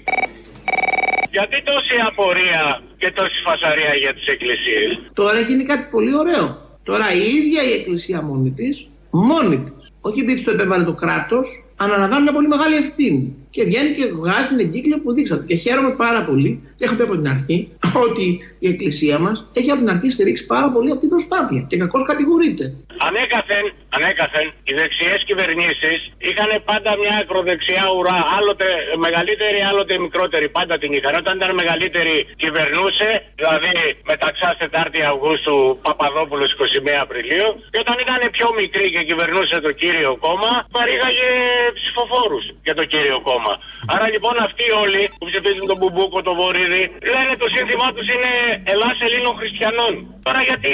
Γιατί 1.36 1.58
τόση 1.70 1.96
απορία 2.10 2.64
και 3.02 3.10
τόση 3.18 3.38
φασαρία 3.48 3.94
για 4.04 4.14
τις 4.14 4.26
εκκλησίες; 4.34 4.90
Τώρα 5.14 5.40
γίνει 5.40 5.64
κάτι 5.72 5.86
πολύ 5.92 6.14
ωραίο. 6.22 6.46
Τώρα 6.90 7.08
η 7.14 7.24
ίδια 7.38 7.62
η 7.70 7.72
Εκκλησία 7.80 8.22
μόνη 8.22 8.52
της, 8.52 8.88
μόνη 9.10 9.58
της, 9.66 9.92
όχι 10.02 10.20
επειδή 10.20 10.44
το 10.44 10.52
επέβαλε 10.52 10.84
το 10.84 10.94
κράτος, 10.94 11.46
αναλαμβάνει 11.76 12.24
μια 12.24 12.34
πολύ 12.34 12.48
μεγάλη 12.48 12.76
ευθύνη. 12.76 13.45
Και 13.56 13.64
βγαίνει 13.64 13.94
και 13.94 14.06
βγάζει 14.06 14.48
την 14.48 14.60
εγκύκλιο 14.60 15.00
που 15.00 15.14
δείξατε. 15.14 15.46
Και 15.46 15.56
χαίρομαι 15.56 15.90
πάρα 15.90 16.26
πολύ, 16.26 16.62
και 16.78 16.84
έχω 16.86 16.96
πει 16.98 17.04
από 17.08 17.16
την 17.20 17.28
αρχή, 17.36 17.58
ότι 18.06 18.26
η 18.66 18.68
Εκκλησία 18.74 19.18
μας 19.26 19.38
έχει 19.60 19.70
από 19.74 19.80
την 19.84 19.90
αρχή 19.96 20.10
στηρίξει 20.16 20.46
πάρα 20.54 20.68
πολύ 20.74 20.90
αυτή 20.94 21.04
την 21.06 21.14
προσπάθεια. 21.16 21.62
Και 21.70 21.78
κακώς 21.82 22.04
κατηγορείται. 22.12 22.66
Ανέκαθεν, 23.08 23.66
ανέκαθεν, 23.98 24.48
οι 24.68 24.74
δεξιές 24.80 25.20
κυβερνήσεις 25.30 26.00
είχαν 26.30 26.50
πάντα 26.70 26.92
μια 27.02 27.16
ακροδεξιά 27.22 27.86
ουρά, 27.96 28.20
άλλοτε 28.38 28.68
μεγαλύτερη, 29.06 29.60
άλλοτε 29.70 29.94
μικρότερη, 30.06 30.48
πάντα 30.58 30.76
την 30.82 30.92
είχαν. 30.96 31.14
Όταν 31.22 31.34
ήταν 31.40 31.52
μεγαλύτερη 31.62 32.16
κυβερνούσε, 32.44 33.10
δηλαδή 33.40 33.76
μεταξά 34.12 34.50
4η 34.60 35.02
Αυγούστου 35.12 35.56
Παπαδόπουλος 35.86 36.50
21 36.54 37.06
Απριλίου, 37.06 37.50
και 37.72 37.80
όταν 37.86 37.96
ήταν 38.06 38.20
πιο 38.38 38.48
μικρή 38.60 38.88
και 38.96 39.02
κυβερνούσε 39.10 39.56
το 39.68 39.72
κύριο 39.82 40.12
κόμμα, 40.26 40.52
παρήγαγε 40.78 41.30
ψηφοφόρους 41.78 42.46
για 42.68 42.76
το 42.80 42.84
κύριο 42.92 43.18
κόμμα. 43.30 43.54
Άρα 43.94 44.08
λοιπόν 44.14 44.36
αυτοί 44.48 44.66
όλοι 44.84 45.02
που 45.18 45.26
ψηφίζουν 45.30 45.66
τον 45.72 45.78
Μπουμπούκο, 45.80 46.18
τον 46.28 46.36
Βορύδη, 46.66 46.84
λένε 47.14 47.34
το 47.42 47.48
σύνθημά 47.56 47.88
τους 47.96 48.08
είναι 48.14 48.32
Ελλάς 48.74 48.98
Ελλήνων 49.06 49.36
Χριστιανών. 49.40 49.94
Τώρα 50.26 50.42
γιατί 50.50 50.72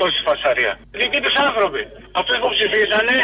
τόση 0.00 0.18
φασαρία; 0.26 0.72
Δικοί 1.00 1.20
τους 1.24 1.36
άνθρωποι. 1.46 1.82
Αυτούς 2.20 2.36
που 2.42 2.48
ψηφίσανε 2.56 3.16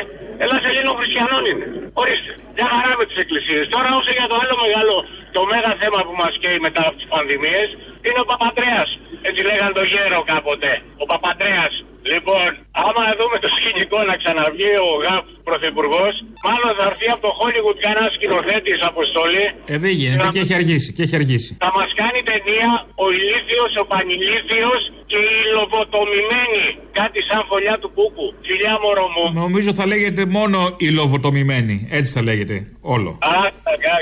Ελλάς 0.45 0.62
Ελλήνων 0.71 0.95
Χριστιανών 1.01 1.43
είναι. 1.51 1.67
Ορίστε. 2.01 2.33
Μια 2.57 2.67
χαρά 2.73 2.93
με 3.01 3.05
τις 3.09 3.19
εκκλησίες. 3.23 3.64
Τώρα 3.75 3.88
όσο 3.99 4.12
για 4.19 4.27
το 4.31 4.37
άλλο 4.43 4.55
μεγάλο, 4.64 4.97
το 5.37 5.40
μέγα 5.51 5.73
θέμα 5.83 6.01
που 6.07 6.14
μας 6.23 6.35
καίει 6.43 6.59
μετά 6.67 6.83
από 6.88 6.97
τις 6.99 7.09
πανδημίες, 7.12 7.69
είναι 8.07 8.21
ο 8.25 8.27
Παπαντρέας. 8.31 8.88
Έτσι 9.29 9.40
λέγαν 9.49 9.71
το 9.79 9.83
γέρο 9.93 10.19
κάποτε. 10.33 10.71
Ο 11.03 11.05
Παπαντρέας. 11.12 11.75
Λοιπόν, 12.12 12.49
άμα 12.87 13.03
δούμε 13.19 13.37
το 13.45 13.49
σκηνικό 13.57 13.99
να 14.11 14.14
ξαναβγεί 14.23 14.73
ο 14.88 14.93
ΓΑΠ 15.05 15.27
πρωθυπουργός, 15.48 16.14
μάλλον 16.46 16.70
θα 16.78 16.85
έρθει 16.90 17.07
από 17.14 17.22
το 17.26 17.30
Hollywood 17.40 17.78
κανένα 17.85 18.09
σκηνοθέτης 18.16 18.78
αποστολή. 18.90 19.46
Ε, 19.72 19.76
δεν 19.85 19.92
γίνεται 20.00 20.26
και 20.35 20.40
έχει 20.44 20.54
αργήσει. 20.61 20.88
Και 20.96 21.02
έχει 21.07 21.16
αργήσει. 21.20 21.50
Θα 21.64 21.70
μας 21.78 21.90
κάνει 22.00 22.18
ταινία 22.30 22.70
ο 23.04 23.07
ηλίθιος, 23.18 23.70
ο 23.83 23.85
πανηλίθιος 23.92 24.80
και 25.11 25.18
η 25.35 25.37
λοβοτομημένη. 25.57 26.64
Κάτι 27.00 27.18
σαν 27.28 27.40
φωλιά 27.50 27.74
του 27.83 27.88
κούκου. 27.96 28.26
Φιλιά 28.48 28.74
μωρό 28.83 29.07
μου. 29.14 29.24
Νομίζω 29.44 29.70
θα 29.80 29.85
λέγεται 29.92 30.22
μόνο 30.38 30.59
η 30.87 30.88
λοβοτομημένη. 30.98 31.76
Έτσι 31.98 32.11
θα 32.16 32.22
λέγεται 32.28 32.57
όλο. 32.94 33.11
Α, 33.33 33.33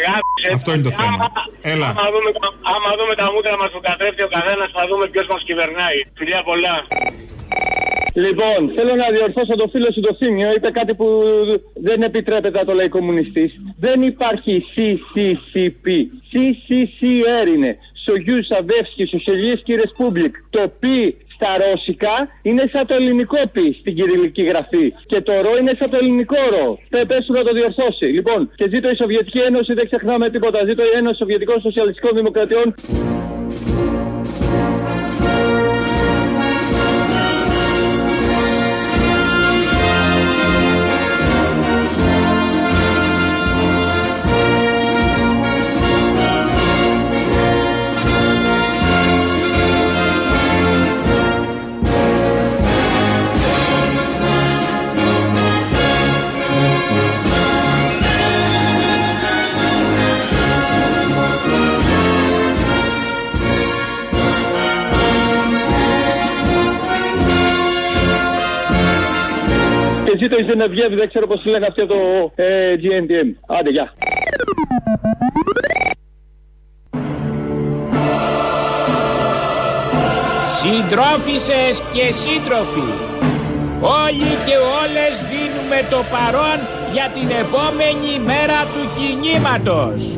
γάψε. 0.06 0.48
Αυτό 0.58 0.68
είναι 0.74 0.82
το 0.88 0.94
θέμα. 1.02 1.24
Έλα. 1.72 1.86
Άμα 1.86 2.06
δούμε, 2.14 2.30
τα- 2.40 2.54
άμα 2.74 2.90
δούμε 2.98 3.14
τα 3.22 3.26
μούτρα 3.32 3.54
μας 3.60 3.70
που 3.74 3.80
καθρέφτει 3.88 4.22
ο 4.28 4.30
καθένας, 4.36 4.68
θα 4.76 4.82
δούμε 4.88 5.04
ποιος 5.12 5.26
μας 5.32 5.42
κυβερνάει. 5.48 5.98
Φιλιά 6.18 6.40
πολλά. 6.48 6.74
Λοιπόν, 8.14 8.72
θέλω 8.76 8.94
να 8.94 9.08
διορθώσω 9.10 9.54
το 9.56 9.68
φίλο 9.68 9.92
σου 9.92 10.00
το 10.00 10.14
Θήμιο. 10.14 10.52
Είπε 10.56 10.70
κάτι 10.70 10.94
που 10.94 11.06
δεν 11.74 12.02
επιτρέπεται 12.02 12.58
να 12.58 12.64
το 12.64 12.72
λέει 12.72 12.88
κομμουνιστής. 12.88 13.52
Δεν 13.78 14.02
υπάρχει 14.02 14.64
CCCP. 14.74 15.86
CCCR 16.32 17.46
είναι. 17.54 17.76
Союз 18.04 18.44
Советских 18.44 19.06
Социалистических 19.06 19.74
Республик. 19.74 20.34
Το 20.50 20.72
π 20.80 20.84
στα 21.34 21.50
ρώσικα 21.62 22.14
είναι 22.42 22.64
σαν 22.72 22.86
το 22.86 22.94
ελληνικό 22.94 23.36
π 23.52 23.56
στην 23.80 23.94
κυριλλική 23.94 24.42
γραφή. 24.42 24.94
Και 25.06 25.20
το 25.20 25.32
ρο 25.40 25.52
είναι 25.60 25.74
σαν 25.78 25.90
το 25.90 25.98
ελληνικό 26.00 26.36
ρο. 26.50 26.78
Πε 26.88 27.04
πες 27.04 27.24
σου 27.24 27.32
να 27.32 27.42
το 27.42 27.52
διορθώσει. 27.52 28.04
Λοιπόν, 28.04 28.50
και 28.54 28.68
ζήτω 28.68 28.90
η 28.90 28.96
Σοβιετική 28.96 29.38
Ένωση, 29.38 29.72
δεν 29.74 29.86
ξεχνάμε 29.90 30.30
τίποτα. 30.30 30.64
Ζήτω 30.64 30.82
η 30.84 30.92
Ένωση 30.96 31.16
Σοβιετικών 31.16 31.60
Σοσιαλιστικών 31.60 32.12
Δημοκρατιών. 32.16 32.74
Και 70.22 70.28
ζήτω 70.28 70.44
η 70.44 70.46
Ζενεβιέβη, 70.48 70.94
δεν 70.94 71.08
ξέρω 71.08 71.26
πώς 71.26 71.44
λένε 71.44 71.66
αυτό 71.66 71.86
το 71.86 71.96
ε, 72.34 72.74
GNTM. 72.82 73.28
Άντε, 73.46 73.70
γεια. 73.70 73.92
Συντρόφισσες 80.60 81.82
και 81.92 82.12
σύντροφοι, 82.12 82.90
όλοι 83.80 84.34
και 84.46 84.56
όλες 84.82 85.14
δίνουμε 85.30 85.86
το 85.90 86.04
παρόν 86.10 86.58
για 86.92 87.10
την 87.14 87.28
επόμενη 87.30 88.12
μέρα 88.24 88.60
του 88.72 88.82
κινήματος. 88.96 90.16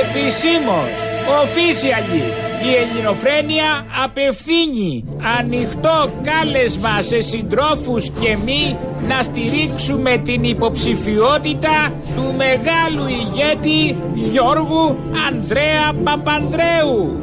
Επισήμως, 0.00 0.96
officially, 1.42 2.51
η 2.68 2.74
Ελληνοφρένεια 2.82 3.86
απευθύνει 4.04 5.04
ανοιχτό 5.38 6.10
κάλεσμα 6.22 7.02
σε 7.02 7.22
συντρόφους 7.22 8.10
και 8.20 8.36
μη 8.44 8.76
να 9.08 9.22
στηρίξουμε 9.22 10.16
την 10.16 10.42
υποψηφιότητα 10.44 11.92
του 12.16 12.34
μεγάλου 12.36 13.06
ηγέτη 13.08 13.96
Γιώργου 14.14 14.96
Ανδρέα 15.28 15.92
Παπανδρέου. 16.04 17.20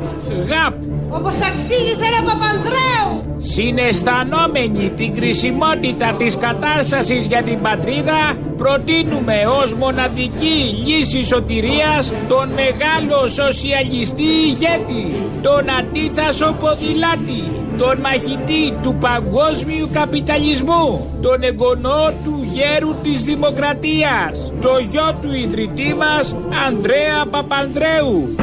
ΓΑΠ. 0.47 0.73
Όπως 1.09 1.33
αξίζει 1.33 2.03
ένα 2.09 2.31
Παπανδρέου. 2.31 3.29
Συναισθανόμενοι 3.41 4.89
την 4.89 5.15
κρισιμότητα 5.15 6.13
της 6.17 6.37
κατάστασης 6.37 7.25
για 7.25 7.43
την 7.43 7.61
πατρίδα, 7.61 8.37
προτείνουμε 8.57 9.35
ως 9.63 9.73
μοναδική 9.73 10.83
λύση 10.85 11.23
σωτηρίας 11.23 12.11
τον 12.27 12.49
μεγάλο 12.49 13.27
σοσιαλιστή 13.27 14.23
ηγέτη, 14.23 15.15
τον 15.41 15.69
αντίθασο 15.79 16.55
ποδηλάτη, 16.59 17.43
τον 17.77 17.99
μαχητή 17.99 18.77
του 18.81 18.95
παγκόσμιου 18.99 19.89
καπιταλισμού, 19.93 21.17
τον 21.21 21.43
εγγονό 21.43 22.11
του 22.23 22.47
γέρου 22.51 22.95
της 23.03 23.23
δημοκρατίας, 23.23 24.51
το 24.61 24.77
γιο 24.91 25.17
του 25.21 25.33
ιδρυτή 25.33 25.95
μας 25.95 26.35
Ανδρέα 26.67 27.25
Παπανδρέου. 27.29 28.35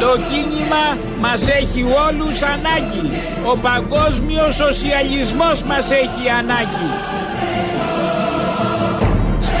Το 0.00 0.16
κίνημα 0.28 0.84
μας 1.20 1.48
έχει 1.48 1.82
όλους 1.82 2.42
ανάγκη. 2.42 3.10
Ο 3.52 3.56
παγκόσμιος 3.56 4.54
σοσιαλισμός 4.54 5.62
μας 5.62 5.90
έχει 5.90 6.28
ανάγκη. 6.38 7.19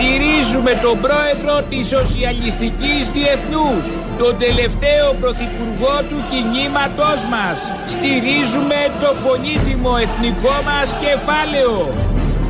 Στηρίζουμε 0.02 0.72
τον 0.86 0.96
πρόεδρο 1.06 1.54
της 1.70 1.84
Σοσιαλιστικής 1.96 3.02
Διεθνούς, 3.16 3.84
τον 4.20 4.32
τελευταίο 4.44 5.06
πρωθυπουργό 5.20 5.96
του 6.08 6.18
κινήματός 6.30 7.20
μας. 7.32 7.58
Στηρίζουμε 7.94 8.80
το 9.02 9.10
πολύτιμο 9.24 9.92
εθνικό 10.04 10.56
μας 10.68 10.88
κεφάλαιο. 11.04 11.74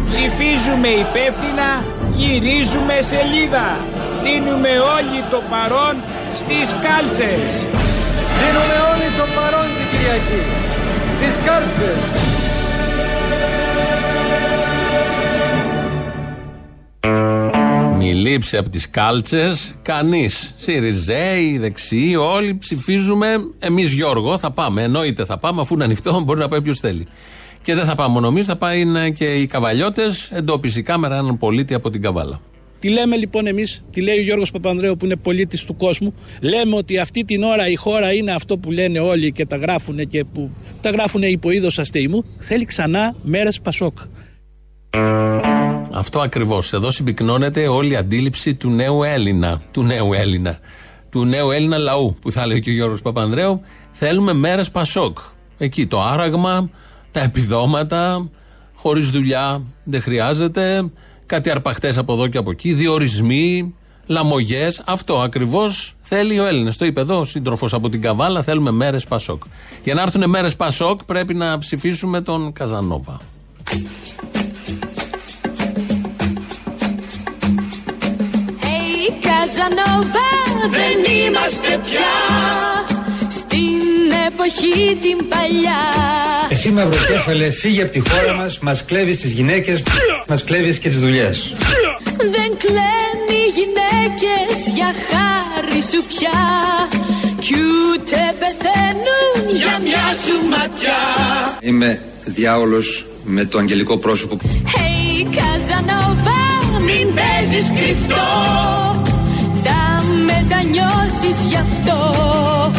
Ψηφίζουμε 0.08 0.90
υπεύθυνα, 1.04 1.68
γυρίζουμε 2.18 2.96
σελίδα. 3.10 3.68
Δίνουμε 4.24 4.72
όλοι 4.96 5.18
το 5.32 5.40
παρόν 5.52 5.94
στις 6.40 6.66
κάλτσες. 6.84 7.50
Δίνουμε 8.38 8.76
όλοι 8.90 9.08
το 9.18 9.26
παρόν 9.36 9.66
την 9.76 9.86
Κυριακή. 9.90 10.42
Στις 11.16 11.34
κάλτσες. 11.46 12.02
Λείψει 18.30 18.56
από 18.56 18.68
τις 18.68 18.90
κάλτσες 18.90 19.74
κανείς. 19.82 20.54
Σιριζέοι, 20.56 21.58
δεξιοί, 21.58 22.16
όλοι 22.18 22.56
ψηφίζουμε. 22.56 23.26
Εμείς 23.58 23.92
Γιώργο 23.92 24.38
θα 24.38 24.50
πάμε. 24.50 24.82
Εννοείται 24.82 25.24
θα 25.24 25.38
πάμε, 25.38 25.60
αφού 25.60 25.74
είναι 25.74 25.84
ανοιχτό, 25.84 26.20
μπορεί 26.20 26.40
να 26.40 26.48
πάει 26.48 26.62
ποιο 26.62 26.74
θέλει. 26.74 27.06
Και 27.62 27.74
δεν 27.74 27.84
θα 27.84 27.94
πάμε 27.94 28.12
μόνο 28.12 28.26
εμείς, 28.26 28.46
θα 28.46 28.56
πάει 28.56 28.80
είναι 28.80 29.10
και 29.10 29.24
οι 29.24 29.46
καβαλιώτες. 29.46 30.30
Εντόπισε 30.32 30.78
η 30.78 30.82
κάμερα 30.82 31.16
έναν 31.16 31.38
πολίτη 31.38 31.74
από 31.74 31.90
την 31.90 32.02
καβάλα. 32.02 32.40
Τι 32.78 32.88
λέμε 32.88 33.16
λοιπόν 33.16 33.46
εμείς, 33.46 33.84
τι 33.92 34.00
λέει 34.00 34.18
ο 34.18 34.22
Γιώργος 34.22 34.50
Παπανδρέου 34.50 34.96
που 34.96 35.04
είναι 35.04 35.16
πολίτης 35.16 35.64
του 35.64 35.76
κόσμου. 35.76 36.14
Λέμε 36.40 36.76
ότι 36.76 36.98
αυτή 36.98 37.24
την 37.24 37.42
ώρα 37.42 37.68
η 37.68 37.74
χώρα 37.74 38.12
είναι 38.12 38.32
αυτό 38.32 38.58
που 38.58 38.70
λένε 38.70 39.00
όλοι 39.00 39.32
και 39.32 39.46
τα 39.46 39.56
γράφουν 39.56 40.08
και 40.08 40.24
που 40.24 40.50
τα 40.80 40.90
γράφουν 40.90 41.22
υπό 41.22 41.50
είδος 41.50 41.78
αστεϊμού. 41.78 42.24
Θέλει 42.38 42.64
ξανά 42.64 43.14
μέρες 43.22 43.60
Πασόκ. 43.60 43.98
Αυτό 45.92 46.20
ακριβώς. 46.20 46.72
Εδώ 46.72 46.90
συμπυκνώνεται 46.90 47.68
όλη 47.68 47.92
η 47.92 47.96
αντίληψη 47.96 48.54
του 48.54 48.70
νέου 48.70 49.02
Έλληνα. 49.02 49.62
Του 49.72 49.82
νέου 49.82 50.12
Έλληνα. 50.12 50.58
Του 51.10 51.24
νέου 51.24 51.50
Έλληνα 51.50 51.78
λαού 51.78 52.16
που 52.20 52.30
θα 52.30 52.46
λέει 52.46 52.60
και 52.60 52.70
ο 52.70 52.72
Γιώργος 52.72 53.02
Παπανδρέου. 53.02 53.60
Θέλουμε 53.92 54.32
μέρες 54.32 54.70
Πασόκ. 54.70 55.18
Εκεί 55.58 55.86
το 55.86 56.02
άραγμα, 56.02 56.70
τα 57.10 57.20
επιδόματα, 57.20 58.30
χωρίς 58.74 59.10
δουλειά 59.10 59.62
δεν 59.84 60.02
χρειάζεται. 60.02 60.90
Κάτι 61.26 61.50
αρπαχτές 61.50 61.98
από 61.98 62.12
εδώ 62.12 62.26
και 62.26 62.38
από 62.38 62.50
εκεί, 62.50 62.72
διορισμοί, 62.72 63.74
λαμογές. 64.06 64.82
Αυτό 64.86 65.20
ακριβώς 65.20 65.94
θέλει 66.00 66.38
ο 66.40 66.46
Έλληνας. 66.46 66.76
Το 66.76 66.84
είπε 66.84 67.00
εδώ 67.00 67.18
ο 67.18 67.24
σύντροφος 67.24 67.74
από 67.74 67.88
την 67.88 68.00
Καβάλα. 68.00 68.42
Θέλουμε 68.42 68.70
μέρες 68.70 69.06
Πασόκ. 69.06 69.42
Για 69.84 69.94
να 69.94 70.02
έρθουν 70.02 70.30
μέρες 70.30 70.56
Πασόκ 70.56 71.04
πρέπει 71.04 71.34
να 71.34 71.58
ψηφίσουμε 71.58 72.20
τον 72.20 72.52
Καζανόβα. 72.52 73.20
Καζανόβα, 79.60 80.28
δεν 80.70 81.14
είμαστε 81.14 81.80
πια 81.84 82.12
στην 83.30 84.10
εποχή 84.26 84.98
την 85.02 85.28
παλιά. 85.28 85.82
Εσύ 86.48 86.70
μαυροκέφαλε, 86.70 87.50
φύγε 87.50 87.82
από 87.82 87.92
τη 87.92 88.00
χώρα 88.00 88.34
μας, 88.34 88.58
μας 88.58 88.84
κλέβεις 88.84 89.18
τις 89.18 89.30
γυναίκες, 89.30 89.82
μας 90.28 90.44
κλέβεις 90.44 90.78
και 90.78 90.88
τις 90.88 90.98
δουλειές. 90.98 91.54
Δεν 92.18 92.50
κλαίνουν 92.62 93.26
οι 93.28 93.44
γυναίκες 93.58 94.74
για 94.74 94.94
χάρη 95.08 95.82
σου 95.82 96.06
πια. 96.08 96.40
Κι 97.40 97.54
ούτε 97.54 98.34
πεθαίνουν 98.38 99.56
για 99.56 99.78
μια 99.82 100.14
σου 100.24 100.48
ματιά. 100.48 101.00
Είμαι 101.60 102.02
διάολος 102.24 103.06
με 103.24 103.44
το 103.44 103.58
αγγελικό 103.58 103.96
πρόσωπο. 103.96 104.38
Hey 104.44 105.26
Καζανόβα, 105.36 106.40
μην 106.84 107.14
παίζεις 107.14 107.66
κρυφτό. 107.76 108.24
Θα 108.89 108.89
μετανιώσεις 110.70 111.36
γι' 111.48 111.56
αυτό 111.56 112.14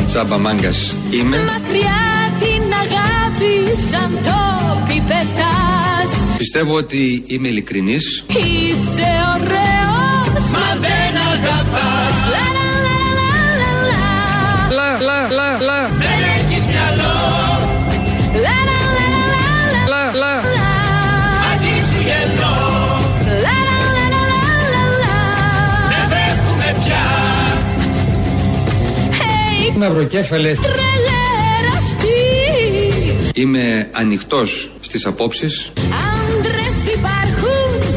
Τσάμπα 0.07 0.37
μάγκας 0.37 0.95
είμαι. 1.09 1.37
Μακριά 1.37 2.01
την 2.39 2.63
αγάπη 2.73 3.79
σαν 3.91 4.11
το 4.23 4.39
πιπετάς 4.87 6.37
Πιστεύω 6.37 6.75
ότι 6.75 7.23
είμαι 7.27 7.47
ειλικρινής. 7.47 8.23
Είσαι 8.27 9.09
ωραίος, 9.35 10.49
μα 10.51 10.79
δεν 10.79 11.00
Hey, 29.81 29.83
Μαυροκέφαλε, 29.83 30.51
τρελέραστη 30.53 32.07
είμαι 33.33 33.89
ανοιχτός 33.91 34.71
στις 34.79 35.05
απόψεις. 35.05 35.71
Άντρες 35.75 36.93
υπάρχουν 36.95 37.49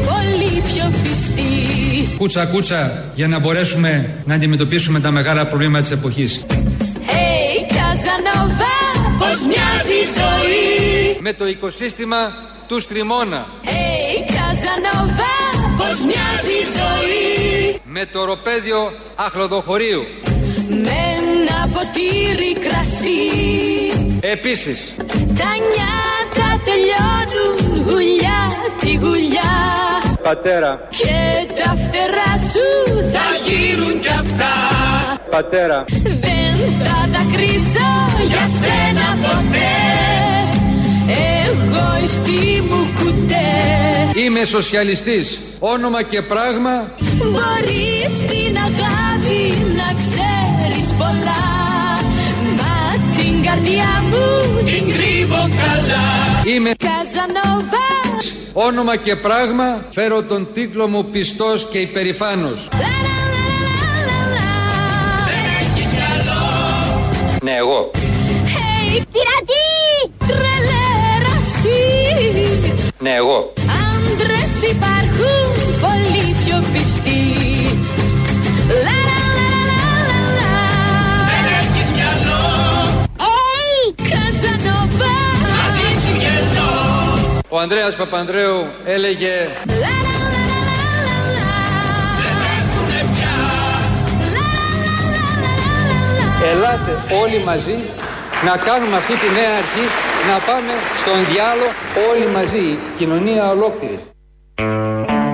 πολύ 0.07 0.61
πιο 0.73 0.91
πιστοί 1.03 2.15
Κούτσα 2.17 2.45
κούτσα 2.45 3.03
για 3.15 3.27
να 3.27 3.39
μπορέσουμε 3.39 4.15
να 4.25 4.33
αντιμετωπίσουμε 4.33 4.99
τα 4.99 5.11
μεγάλα 5.11 5.47
προβλήματα 5.47 5.81
της 5.81 5.91
εποχής. 5.91 6.45
Hey, 6.49 7.67
Καζανόβα, 7.67 8.75
πώς 9.19 9.39
μοιάζει 9.47 9.93
η 10.01 10.07
ζωή; 10.17 11.17
Με 11.19 11.33
το 11.33 11.47
οικοσύστημα 11.47 12.17
του 12.67 12.79
Στριμώνα. 12.79 13.47
Hey, 13.63 14.27
Καζανόβα, 14.27 15.33
πώς 15.77 15.99
μοιάζει 15.99 16.55
η 16.61 16.65
ζωή; 16.77 17.79
Με 17.83 18.05
το 18.11 18.25
ροπέδιο 18.25 18.91
Αχλοδοχωρίου. 19.15 20.03
Με 21.75 21.81
ένα 21.81 21.91
ποτήρι 21.91 22.53
κρασί. 22.53 23.21
Επίσης, 24.19 24.95
Τα 25.37 25.51
νιάτα 25.71 26.61
τελειώνουν 26.65 27.83
γουλιά 27.87 28.41
τη 28.79 28.95
γουλιά. 28.95 29.53
Πατέρα, 30.23 30.87
Και 30.89 31.53
τα 31.55 31.75
φτερά 31.83 32.31
σου 32.51 33.01
θα 33.11 33.25
γύρουν 33.47 33.99
κι 33.99 34.07
αυτά. 34.07 34.53
Πατέρα, 35.29 35.83
Δεν 36.03 36.55
θα 36.83 37.09
δακρύσω 37.13 37.91
για 38.27 38.49
σένα 38.59 39.07
ποτέ. 39.21 39.73
Εγωιστή 41.43 42.61
μου 42.69 42.87
κουτέ. 42.99 44.19
Είμαι 44.21 44.45
σοσιαλιστής. 44.45 45.39
Όνομα 45.59 46.01
και 46.03 46.21
πράγμα, 46.21 46.91
Μπορείς 47.17 48.19
την 48.19 48.57
αγάπη 48.57 48.94
καρδιά 53.55 54.03
μου 54.09 54.63
την 54.65 54.93
κρύβω 54.93 55.35
καλά 55.35 56.55
είμαι 56.55 56.71
Καζανόβα 56.77 57.87
όνομα 58.53 58.95
και 58.95 59.15
πράγμα, 59.15 59.85
φέρω 59.91 60.23
τον 60.23 60.47
τίτλο 60.53 60.87
μου 60.87 61.05
πιστός 61.05 61.67
και 61.71 61.77
υπερηφάνος. 61.77 62.67
Ναι, 67.41 67.51
εγώ. 67.51 67.91
Hey, 67.93 69.01
πειρατή! 69.11 69.67
Τρελέραστη! 70.17 71.81
Ναι, 72.99 73.09
εγώ. 73.09 73.53
Άντρες 73.89 74.71
υπάρχουν 74.71 75.51
πολύ 75.81 76.35
πιο 76.45 76.63
πιστοί 76.73 77.25
λα 87.55 87.65
λα 87.65 87.75
λα 87.75 88.17
λα 88.97 89.35
Ελάτε 96.51 96.93
όλοι 97.23 97.43
μαζί 97.43 97.77
να 98.45 98.57
κάνουμε 98.57 98.95
αυτή 98.95 99.13
τη 99.13 99.27
νέα 99.33 99.57
αρχή 99.57 99.85
να 100.29 100.37
πάμε 100.47 100.73
στον 101.01 101.33
διάλογο 101.33 101.71
όλοι 102.09 102.33
μαζί, 102.33 102.57
η 102.57 102.77
κοινωνία 102.97 103.49
ολόκληρη. 103.49 103.99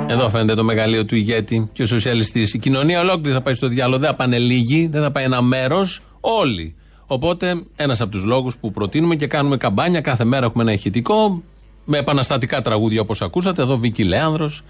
Εδώ 0.08 0.30
φαίνεται 0.30 0.54
το 0.54 0.64
μεγαλείο 0.64 1.06
του 1.06 1.16
ηγέτη 1.16 1.70
και 1.74 1.84
ο 1.84 1.88
σοσιαλιστής. 1.88 2.54
Η 2.54 2.60
κοινωνία 2.60 3.00
ολόκληρη 3.00 3.36
θα 3.36 3.42
πάει 3.42 3.54
στο 3.54 3.68
διάλογο, 3.68 4.00
δεν 4.00 4.10
θα 4.10 4.16
πάνε 4.16 4.38
λίγοι, 4.38 4.88
δεν 4.92 5.02
θα 5.02 5.12
πάει 5.12 5.24
ένα 5.24 5.42
μέρος, 5.42 6.02
όλοι. 6.20 6.76
Οπότε, 7.06 7.64
ένας 7.76 8.02
από 8.02 8.12
τους 8.12 8.24
λόγους 8.24 8.58
που 8.58 8.72
προτείνουμε 8.72 9.16
και 9.16 9.28
κάνουμε 9.28 9.58
καμπάνια, 9.58 10.02
κάθε 10.02 10.24
μέρα 10.24 10.46
έχουμε 10.46 10.64
ένα 10.64 10.72
ηχητικό 10.72 11.44
με 11.86 11.98
επαναστατικά 11.98 12.62
τραγούδια 12.62 13.02
όπως 13.02 13.22
ακούσατε. 13.22 13.62
Εδώ 13.62 13.78
Βίκυ 13.78 14.04
Λέανδρος, 14.04 14.64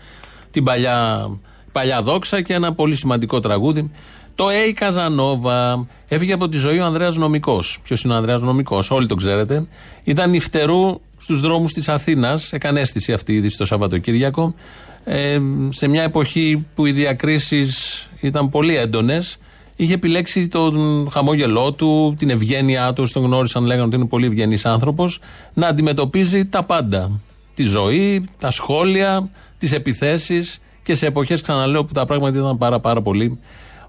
την 0.52 0.64
παλιά, 0.64 1.30
παλιά 1.72 2.02
δόξα 2.02 2.42
και 2.42 2.54
ένα 2.54 2.74
πολύ 2.74 2.96
σημαντικό 2.96 3.40
τραγούδι. 3.40 3.92
Το 4.36 4.50
Έι 4.50 4.74
Καζανόβα. 4.74 5.88
Έφυγε 6.08 6.34
από 6.34 6.50
τη 6.50 6.58
ζωή 6.58 6.80
ο 6.80 6.86
Ανδρέας 6.86 7.16
Νομικός. 7.16 7.80
Ποιος 7.84 8.04
είναι 8.04 8.14
ο 8.14 8.16
Ανδρέας 8.16 8.42
Νομικός, 8.42 8.92
όλοι 8.92 9.08
το 9.08 9.16
ξέρετε. 9.16 9.68
Ήταν 10.04 10.30
νυχτερού 10.30 11.00
στους 11.18 11.42
δρόμους 11.42 11.74
της 11.74 11.90
Αθήνας. 11.90 12.54
Έκανε 12.54 12.80
αίσθηση 12.80 13.14
αυτή 13.14 13.32
η 13.34 13.36
είδηση 13.36 13.58
το 13.58 13.66
Σαββατοκύριακο. 13.66 14.56
Ε, 15.04 15.40
σε 15.70 15.88
μια 15.88 16.04
εποχή 16.04 16.66
που 16.76 16.86
οι 16.86 16.92
διακρίσεις 16.92 18.10
ήταν 18.20 18.50
πολύ 18.50 18.78
έντονες, 18.78 19.38
είχε 19.84 19.94
επιλέξει 19.94 20.48
τον 20.48 21.08
χαμόγελό 21.12 21.74
του, 21.74 22.16
την 22.18 22.30
ευγένειά 22.30 22.94
του, 22.94 23.08
τον 23.14 23.24
γνώρισαν, 23.24 23.64
λέγανε 23.64 23.86
ότι 23.86 23.96
είναι 23.96 24.06
πολύ 24.06 24.26
ευγενής 24.26 24.66
άνθρωπος, 24.66 25.20
να 25.54 25.68
αντιμετωπίζει 25.68 26.46
τα 26.46 26.64
πάντα. 26.64 27.12
Τη 27.56 27.64
ζωή, 27.64 28.26
τα 28.40 28.52
σχόλια, 28.52 29.30
τις 29.58 29.72
επιθέσεις 29.74 30.62
και 30.84 30.96
σε 30.96 31.06
εποχές, 31.06 31.42
ξαναλέω, 31.42 31.86
που 31.86 31.94
τα 31.94 32.06
πράγματα 32.06 32.38
ήταν 32.38 32.58
πάρα, 32.58 32.80
πάρα 32.80 33.02
πολύ 33.02 33.40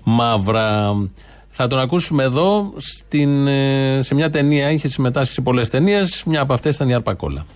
μαύρα. 0.03 0.95
Θα 1.49 1.66
τον 1.66 1.78
ακούσουμε 1.78 2.22
εδώ 2.22 2.72
στην, 2.76 3.47
ε, 3.47 4.01
σε 4.03 4.14
μια 4.14 4.30
ταινία, 4.30 4.70
είχε 4.70 4.88
συμμετάσχει 4.88 5.32
σε 5.32 5.40
πολλές 5.40 5.68
ταινίες. 5.68 6.22
Μια 6.26 6.40
από 6.40 6.53
αυτές 6.53 6.74
ήταν 6.74 6.88
η 6.88 6.95
Αρπακόλα. 6.95 7.47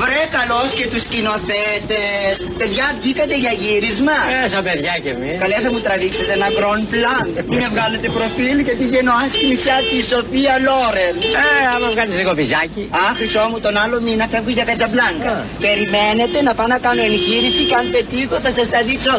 Βρε 0.00 0.22
καλός 0.38 0.68
και 0.78 0.86
τους 0.92 1.02
σκηνοθέτες. 1.08 2.34
Παιδιά 2.58 2.86
μπήκατε 2.98 3.34
για 3.44 3.52
γύρισμα. 3.62 4.16
Ε, 4.44 4.48
σαν 4.52 4.62
παιδιά 4.66 4.94
κι 5.02 5.10
εμείς. 5.14 5.34
Καλέ 5.42 5.56
θα 5.64 5.70
μου 5.72 5.80
τραβήξετε 5.86 6.32
ένα 6.38 6.48
grand 6.58 6.84
plan. 6.92 7.26
Μην 7.50 7.58
με 7.62 7.68
βγάλετε 7.74 8.08
προφίλ 8.16 8.58
και 8.66 8.74
τη 8.80 8.84
γενοάσκηνη 8.94 9.56
σαν 9.64 9.80
τη 9.90 9.98
Σοφία 10.10 10.54
Λόρεν. 10.66 11.16
Ε, 11.42 11.44
άμα 11.74 11.88
βγάλεις 11.94 12.14
λίγο 12.20 12.32
πιζάκι 12.38 12.82
Α, 13.00 13.02
χρυσό 13.18 13.44
μου 13.50 13.58
τον 13.64 13.74
άλλο 13.82 13.96
μήνα 14.06 14.26
φεύγω 14.32 14.50
για 14.58 14.64
Καζαμπλάνκα. 14.70 15.34
Περιμένετε 15.64 16.38
να 16.46 16.52
πάω 16.58 16.68
να 16.74 16.78
κάνω 16.86 17.02
εγχείρηση 17.10 17.62
και 17.68 17.76
αν 17.80 17.86
πετύχω 17.94 18.36
θα 18.44 18.50
σας 18.56 18.66
τα 18.74 18.80
δείξω 18.88 19.14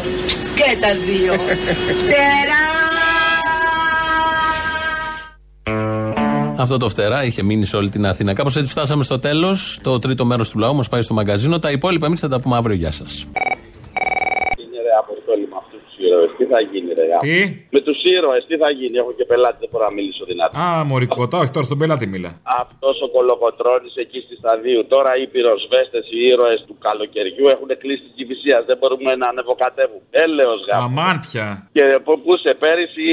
και 0.58 0.68
τα 0.82 0.90
δύο. 1.06 1.32
Φτερά 2.00 2.91
Αυτό 6.62 6.76
το 6.76 6.88
φτερά 6.88 7.24
είχε 7.24 7.42
μείνει 7.42 7.64
σε 7.64 7.76
όλη 7.76 7.88
την 7.88 8.06
Αθήνα. 8.06 8.32
Κάπως 8.32 8.56
έτσι 8.56 8.70
φτάσαμε 8.70 9.02
στο 9.04 9.18
τέλος. 9.18 9.78
Το 9.82 9.98
τρίτο 9.98 10.24
μέρος 10.24 10.50
του 10.50 10.58
λαού 10.58 10.74
μας 10.74 10.88
πάει 10.88 11.02
στο 11.02 11.14
μαγκαζίνο. 11.14 11.58
Τα 11.58 11.70
υπόλοιπα 11.70 12.06
εμείς 12.06 12.20
θα 12.20 12.28
τα 12.28 12.40
πούμε 12.40 12.56
αύριο. 12.56 12.76
Γεια 12.76 12.90
σας. 12.90 13.26
Είναι 14.62 14.78
ρε 14.86 14.94
αποστόλη 14.98 15.48
με 15.50 15.56
αυτούς 15.62 15.80
τους 15.86 15.94
ήρωε. 16.06 16.26
Τι 16.38 16.44
θα 16.52 16.60
γίνει, 16.70 16.91
ρε. 17.20 17.26
Τι; 17.26 17.38
Με 17.74 17.80
τους 17.86 17.98
ήρωες, 18.16 18.42
τι 18.48 18.54
θα 18.62 18.68
γίνει. 18.78 18.96
Έχω 19.02 19.12
και 19.18 19.24
πελάτη, 19.30 19.56
δεν 19.62 19.68
μπορώ 19.72 19.84
να 19.88 19.94
μιλήσω 19.98 20.24
δυνατά. 20.30 20.54
Α, 20.64 20.84
μωρικότα, 20.90 21.36
όχι 21.42 21.52
τώρα 21.56 21.66
στον 21.70 21.78
πελάτη 21.80 22.06
μίλα. 22.12 22.30
Αυτός 22.62 22.96
ο 23.06 23.08
κολοκοτρόνη 23.16 23.88
εκεί 24.04 24.18
στη 24.26 24.34
σταδίου. 24.42 24.80
Τώρα 24.94 25.10
οι 25.20 25.26
πυροσβέστες, 25.32 26.04
οι 26.14 26.18
ήρωες 26.32 26.60
του 26.66 26.74
καλοκαιριού 26.86 27.46
έχουν 27.54 27.70
κλείσει 27.82 28.02
τη 28.06 28.12
κυφυσία. 28.18 28.56
Δεν 28.68 28.76
μπορούμε 28.80 29.10
να 29.20 29.26
ανεβοκατεύουμε. 29.32 30.02
Έλεος 30.24 30.60
γάμος. 30.68 30.84
Αμάν 30.88 31.16
πια. 31.26 31.46
Και 31.76 31.84
που, 32.04 32.12
που 32.24 32.32
σε 32.44 32.52
πέρυσι 32.62 33.06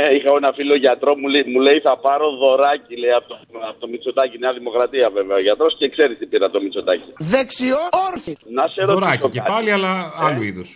ε, 0.00 0.02
είχα 0.16 0.30
ένα 0.40 0.50
φίλο 0.58 0.74
γιατρό 0.84 1.10
μου 1.20 1.26
λέει, 1.32 1.44
μου 1.52 1.60
λέει 1.66 1.78
θα 1.88 1.94
πάρω 2.06 2.26
δωράκι 2.42 2.94
λέει, 3.02 3.14
από, 3.18 3.26
το, 3.30 3.36
από 3.70 3.78
το 3.82 3.86
Μητσοτάκι, 3.92 4.36
Νέα 4.44 4.52
Δημοκρατία 4.60 5.06
βέβαια 5.18 5.36
ο 5.40 5.42
γιατρός 5.46 5.72
και 5.78 5.86
ξέρει 5.94 6.12
τι 6.18 6.26
πήρα 6.30 6.46
το 6.54 6.58
Μητσοτάκι. 6.64 7.08
Δεξιό 7.34 7.82
όρθιος. 8.08 8.40
Να 8.58 8.64
σε 8.72 8.80
ρωτήσω 8.80 8.98
Δωράκι 8.98 9.28
και 9.34 9.38
κάτι. 9.38 9.50
πάλι, 9.52 9.70
αλλά 9.76 9.92
άλλου 10.26 10.42
είδους. 10.48 10.70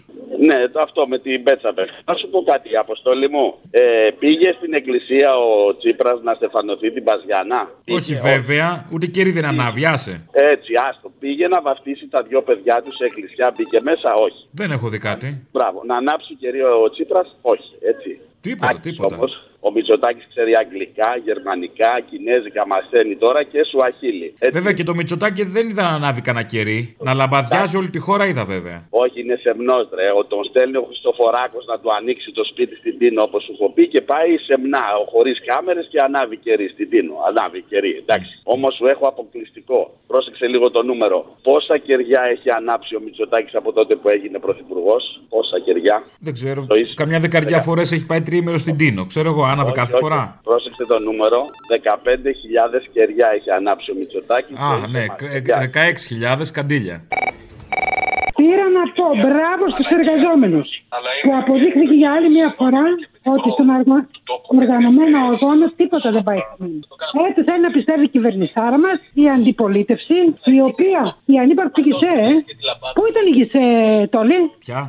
Ναι, 0.48 0.58
το 0.72 0.78
αυτό 0.86 1.00
με 1.12 1.18
την 1.24 1.42
πέτσα 1.46 1.70
πέφτει. 1.76 1.94
Να 2.08 2.14
σου 2.18 2.26
πω 2.32 2.38
κάτι, 2.50 2.76
Αποστολή 2.76 3.28
μου. 3.34 3.46
Ε, 3.70 3.82
πήγε 4.18 4.48
στην 4.58 4.72
εκκλησία 4.78 5.30
ο 5.36 5.76
Τσίπρας 5.78 6.18
να 6.22 6.32
στεφανωθεί 6.34 6.88
την 6.92 7.04
Παζιανά. 7.04 7.62
Όχι 7.96 8.12
Είχε, 8.12 8.20
βέβαια, 8.30 8.68
ούτε 8.92 9.06
κερί 9.06 9.30
δεν 9.30 9.44
ανάβει, 9.44 9.84
άσε. 9.94 10.14
Έτσι, 10.32 10.72
άστο. 10.88 11.08
Πήγε 11.20 11.48
να 11.48 11.60
βαφτίσει 11.60 12.08
τα 12.14 12.22
δυο 12.28 12.42
παιδιά 12.42 12.76
του 12.84 12.92
σε 12.98 13.04
εκκλησιά. 13.04 13.54
Μπήκε 13.56 13.80
μέσα, 13.80 14.10
όχι. 14.26 14.40
Δεν 14.60 14.70
έχω 14.70 14.88
δει 14.88 14.98
κάτι. 14.98 15.28
Μπράβο. 15.52 15.82
Να 15.86 15.96
ανάψει 15.96 16.34
κερί 16.34 16.62
ο 16.62 16.90
Τσίπρας, 16.92 17.28
όχι. 17.42 17.70
Έτσι. 17.92 18.20
Τίποτα, 18.40 18.70
Άκης 18.70 18.82
τίποτα. 18.82 19.16
Όμως, 19.16 19.49
ο 19.66 19.68
Μητσοτάκης 19.72 20.26
ξέρει 20.32 20.52
αγγλικά, 20.62 21.10
γερμανικά, 21.26 21.92
κινέζικα, 22.08 22.62
μαθαίνει 22.72 23.14
τώρα 23.24 23.40
και 23.52 23.60
σουαχίλι. 23.70 24.28
Έτσι. 24.38 24.54
Βέβαια 24.58 24.72
και 24.78 24.82
το 24.90 24.94
Μητσοτάκι 24.98 25.42
δεν 25.56 25.64
είδα 25.68 25.82
να 25.82 25.94
ανάβει 26.00 26.20
κανένα 26.20 26.46
κερί. 26.52 26.80
Να 27.06 27.12
λαμπαδιάζει 27.20 27.76
όλη 27.80 27.90
τη 27.90 27.98
χώρα 28.06 28.24
είδα 28.30 28.44
βέβαια. 28.54 28.78
Όχι, 29.04 29.16
είναι 29.22 29.36
σεμνός, 29.44 29.84
ρε. 29.98 30.06
Ο, 30.18 30.24
τον 30.32 30.44
στέλνει 30.50 30.76
ο 30.82 30.84
Χριστοφοράκος 30.88 31.64
να 31.72 31.76
του 31.80 31.88
ανοίξει 31.98 32.28
το 32.38 32.44
σπίτι 32.50 32.74
στην 32.82 32.94
Τίνο, 32.98 33.22
όπως 33.28 33.40
σου 33.44 33.52
έχω 33.56 33.68
πει, 33.74 33.84
και 33.94 34.00
πάει 34.12 34.30
σεμνά, 34.48 34.84
χωρίς 35.12 35.36
κάμερες 35.50 35.86
και 35.92 35.98
ανάβει 36.06 36.36
κερί 36.46 36.66
στην 36.74 36.86
Τίνο. 36.92 37.14
Ανάβει 37.28 37.60
κερί, 37.70 37.92
εντάξει. 38.02 38.32
Όμως 38.54 38.72
σου 38.78 38.86
έχω 38.94 39.04
αποκλειστικό. 39.12 39.78
Πρόσεξε 40.06 40.46
λίγο 40.46 40.70
το 40.70 40.82
νούμερο. 40.82 41.18
Πόσα 41.42 41.76
κεριά 41.78 42.22
έχει 42.34 42.48
ανάψει 42.58 42.92
ο 42.98 43.00
Μητσοτάκης 43.04 43.54
από 43.54 43.72
τότε 43.72 43.94
που 44.00 44.08
έγινε 44.08 44.38
πρωθυπουργός, 44.38 45.02
Πόσα 45.28 45.58
κεριά; 45.66 45.96
Δεν 46.20 46.32
ξέρω. 46.32 46.60
Το 46.68 46.76
είσαι. 46.78 46.92
Καμιά 46.96 47.20
δεκαριά 47.20 47.48
Δεκα- 47.48 47.62
φορές 47.62 47.92
έχει 47.92 48.06
πάει 48.06 48.22
τρίμερο 48.22 48.58
στην 48.58 48.76
Τίνο. 48.76 49.02
Ξέρω 49.06 49.28
εγώ, 49.28 49.44
άναβε 49.50 49.70
Όχι, 49.70 49.78
κάθε 49.80 49.92
όχι. 49.92 50.02
φορά; 50.04 50.20
Πρόσεξε 50.48 50.84
το 50.92 50.98
νούμερο. 50.98 51.38
15.000 51.70 52.80
κεριά 52.92 53.28
έχει 53.36 53.50
ανάψει 53.50 53.90
ο 53.92 53.94
Μητσοτάκης. 53.98 54.56
Α, 54.66 54.68
ναι, 54.94 55.04
ε, 55.36 55.40
16.000 55.40 56.50
καντήλια. 56.52 56.96
Πήρα 58.38 58.66
να 58.78 58.84
πω 58.96 59.06
μπράβο 59.22 59.64
στους 59.74 59.88
εργαζόμενους 59.98 60.68
που 61.22 61.30
αποδείχθηκε 61.40 61.94
για 62.00 62.10
άλλη 62.16 62.28
μια 62.36 62.54
φορά 62.58 62.84
ότι 63.34 63.48
στον 63.54 63.68
αργο- 63.76 64.06
οργανωμένο 64.58 65.16
αγώνας 65.30 65.70
τίποτα 65.80 66.08
δεν 66.16 66.22
πάει 66.28 66.40
χαμένο. 66.48 66.80
Έτσι 67.28 67.40
θέλει 67.48 67.62
να 67.68 67.70
πιστεύει 67.76 68.04
η 68.04 68.12
κυβερνησάρα 68.14 68.78
μας, 68.84 68.96
η 69.22 69.24
αντιπολίτευση, 69.36 70.16
η 70.56 70.60
οποία 70.70 71.00
η 71.32 71.34
ανύπαρκτη 71.42 71.80
ΓΙΣΕ, 71.86 72.12
ε, 72.26 72.30
πού 72.96 73.02
ήταν 73.10 73.24
η 73.30 73.32
ΓΙΣΕ, 73.38 73.62
Τόλι; 74.14 74.38
Ποια; 74.64 74.80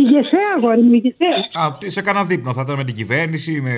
Η 0.00 0.02
ΓΙΣΕ, 0.10 0.40
αγόρι 0.56 0.82
μου, 0.86 0.94
η 0.98 1.00
ΓΙΣΕ. 1.04 1.30
Α, 1.60 1.62
τι- 1.78 1.90
σε 1.96 2.00
κανένα 2.06 2.24
δείπνο, 2.30 2.50
θα 2.56 2.62
ήταν 2.64 2.76
με 2.76 2.84
την 2.84 2.94
κυβέρνηση 3.00 3.50
ή 3.58 3.60
με 3.66 3.72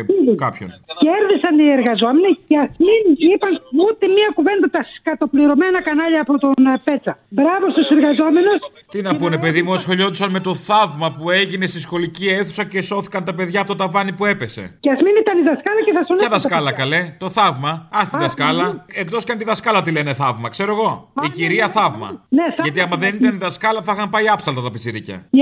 κάποιον. 0.44 0.68
Κέρδισαν 1.04 1.54
οι 1.62 1.68
εργαζόμενοι 1.78 2.30
και 2.48 2.56
ας 2.62 2.70
μην 2.84 3.02
είπαν 3.32 3.52
ούτε 3.86 4.04
μία 4.16 4.28
κουβέντα 4.36 4.66
τα 4.76 4.82
σκατοπληρωμένα 4.96 5.82
κανάλια 5.82 6.20
από 6.20 6.34
τον 6.38 6.66
ε, 6.66 6.76
Πέτσα. 6.84 7.12
Μπράβο 7.28 7.64
στους 7.74 7.86
εργαζόμενους. 7.96 8.58
Τι 8.92 9.00
να 9.02 9.16
πούνε, 9.16 9.38
παιδί 9.38 9.62
μου, 9.62 9.72
ασχολιόντουσαν 9.72 10.30
με 10.30 10.40
το 10.40 10.54
θαύμα 10.54 11.12
που 11.12 11.30
έγινε 11.30 11.66
στη 11.66 11.80
σχολική 11.80 12.26
αίθουσα 12.28 12.64
και 12.64 12.80
σώθηκαν 12.82 13.24
τα 13.24 13.34
παιδιά 13.34 13.60
από 13.60 13.71
το 13.72 13.78
ταβάνι 13.84 14.12
που 14.12 14.24
έπεσε. 14.24 14.64
Και 14.84 14.90
ας 14.90 15.00
μην 15.04 15.14
ήταν 15.24 15.34
η 15.38 15.42
δασκάλα 15.50 15.80
και 15.86 15.92
θα 15.96 16.02
σου 16.06 16.06
Ποια 16.06 16.16
λέγανε 16.16 16.28
τα 16.28 16.36
δασκάλα, 16.36 16.70
παιδιά. 16.70 16.84
καλέ, 16.84 17.00
το 17.22 17.28
θαύμα. 17.38 17.72
Α 17.98 18.00
τη 18.10 18.16
Α, 18.16 18.20
δασκάλα. 18.24 18.64
ναι. 18.66 18.72
Εκτός 19.02 19.24
και 19.24 19.32
αν 19.32 19.38
τη 19.38 19.44
δασκάλα 19.44 19.82
τη 19.82 19.90
λένε 19.96 20.12
θαύμα, 20.22 20.48
ξέρω 20.48 20.72
εγώ. 20.76 20.92
Η 21.26 21.28
κυρία 21.28 21.68
θαύμα. 21.68 22.08
Ναι, 22.28 22.42
θαύμα. 22.42 22.62
Γιατί 22.62 22.80
άμα 22.80 22.96
δεν 22.96 23.14
ήταν 23.14 23.34
η 23.34 23.38
δασκάλα 23.38 23.80
θα 23.82 23.92
είχαν 23.96 24.08
πάει 24.14 24.28
άψαλτα 24.28 24.60
τα 24.62 24.70
πιτσιρίκια. 24.70 25.16
Η, 25.30 25.38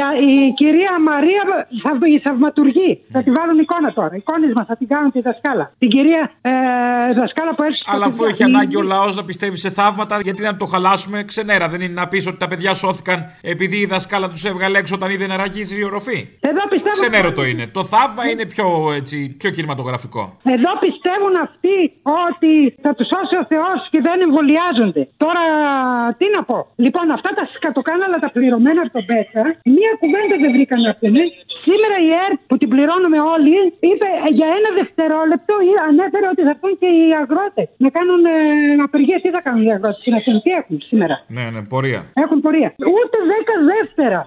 η 0.46 0.52
κυρία 0.60 0.92
Μαρία, 1.08 1.42
θαυ- 1.82 2.06
η 2.16 2.18
θαυματουργή. 2.26 2.90
Θα 3.12 3.22
τη 3.22 3.30
βάλουν 3.30 3.58
εικόνα 3.58 3.92
τώρα. 3.92 4.16
Εικόνισμα 4.16 4.64
θα 4.64 4.76
την 4.76 4.88
κάνουν 4.88 5.10
τη 5.10 5.20
δασκάλα. 5.20 5.72
Την 5.78 5.88
κυρία 5.88 6.30
ε, 6.40 6.50
δασκάλα 7.20 7.54
που 7.54 7.62
έρθει. 7.62 7.78
Αλλά 7.86 8.06
αφού 8.06 8.24
έχει 8.24 8.42
ανάγκη 8.42 8.76
ο 8.76 8.82
λαός 8.82 9.16
να 9.16 9.24
πιστεύει 9.24 9.56
σε 9.56 9.70
θαύματα, 9.70 10.20
γιατί 10.22 10.42
να 10.42 10.56
το 10.56 10.66
χαλάσουμε, 10.66 11.22
ξενέρα; 11.24 11.68
Δεν 11.68 11.80
είναι 11.80 11.92
να 11.92 12.08
πεις 12.08 12.26
ότι 12.26 12.36
τα 12.36 12.48
παιδιά 12.48 12.74
σώθηκαν 12.74 13.30
επειδή 13.42 13.76
η 13.76 13.86
δασκάλα 13.86 14.28
τους 14.28 14.44
έβγαλε 14.44 14.78
έξω 14.78 14.94
όταν 14.94 15.10
είδε 15.10 15.26
να 15.26 15.36
ραγίζει 15.36 15.80
η 15.80 15.84
οροφή; 15.84 16.28
Εδώ 16.40 16.62
πιστεύω. 16.68 16.90
Ξενέρο 16.90 17.32
το 17.32 17.42
είναι. 17.44 17.66
Το 17.66 17.84
θαύμα 17.84 18.19
είναι 18.30 18.44
πιο, 18.54 18.66
έτσι, 18.98 19.16
πιο 19.40 19.50
κινηματογραφικό. 19.56 20.22
Εδώ 20.56 20.72
πιστεύουν 20.84 21.34
αυτοί 21.46 21.76
ότι 22.28 22.52
θα 22.84 22.90
τους 22.96 23.06
σώσει 23.12 23.36
ο 23.42 23.44
Θεός 23.52 23.78
και 23.92 24.00
δεν 24.06 24.18
εμβολιάζονται. 24.26 25.02
Τώρα 25.24 25.42
τι 26.18 26.26
να 26.36 26.40
πω. 26.48 26.58
Λοιπόν, 26.84 27.04
αυτά 27.16 27.30
τα 27.38 27.44
σκατοκάναλα 27.54 28.16
τα 28.24 28.28
πληρωμένα 28.34 28.80
από 28.84 28.92
τον 28.96 29.04
Πέτσα, 29.10 29.42
μία 29.76 29.92
κουβέντα 30.02 30.34
δεν 30.42 30.50
βρήκαν 30.56 30.80
να 30.88 30.92
πούνε. 31.00 31.22
Σήμερα 31.66 31.96
η 32.06 32.08
ΕΡΤ 32.24 32.40
που 32.48 32.56
την 32.60 32.68
πληρώνουμε 32.72 33.18
όλοι 33.34 33.56
είπε 33.90 34.08
ε, 34.26 34.30
για 34.38 34.48
ένα 34.58 34.70
δευτερόλεπτο 34.80 35.54
ή 35.70 35.72
ανέφερε 35.88 36.26
ότι 36.32 36.42
θα 36.46 36.52
έρθουν 36.54 36.72
και 36.82 36.88
οι 36.98 37.04
αγρότες 37.22 37.66
να 37.84 37.88
κάνουν 37.96 38.20
ε, 38.24 38.34
απεργίε. 38.86 39.16
Τι 39.24 39.30
θα 39.36 39.40
κάνουν 39.46 39.62
οι 39.66 39.72
αγρότες, 39.76 40.00
στην 40.04 40.14
Αθήνα, 40.18 40.38
τι 40.44 40.50
έχουν 40.60 40.76
σήμερα; 40.90 41.14
Ναι, 41.36 41.44
ναι, 41.52 41.60
πορεία. 41.72 42.00
Έχουν 42.22 42.38
πορεία. 42.44 42.68
Ούτε 42.96 43.16
δέκα 43.32 43.54
δεύτερα. 43.72 44.20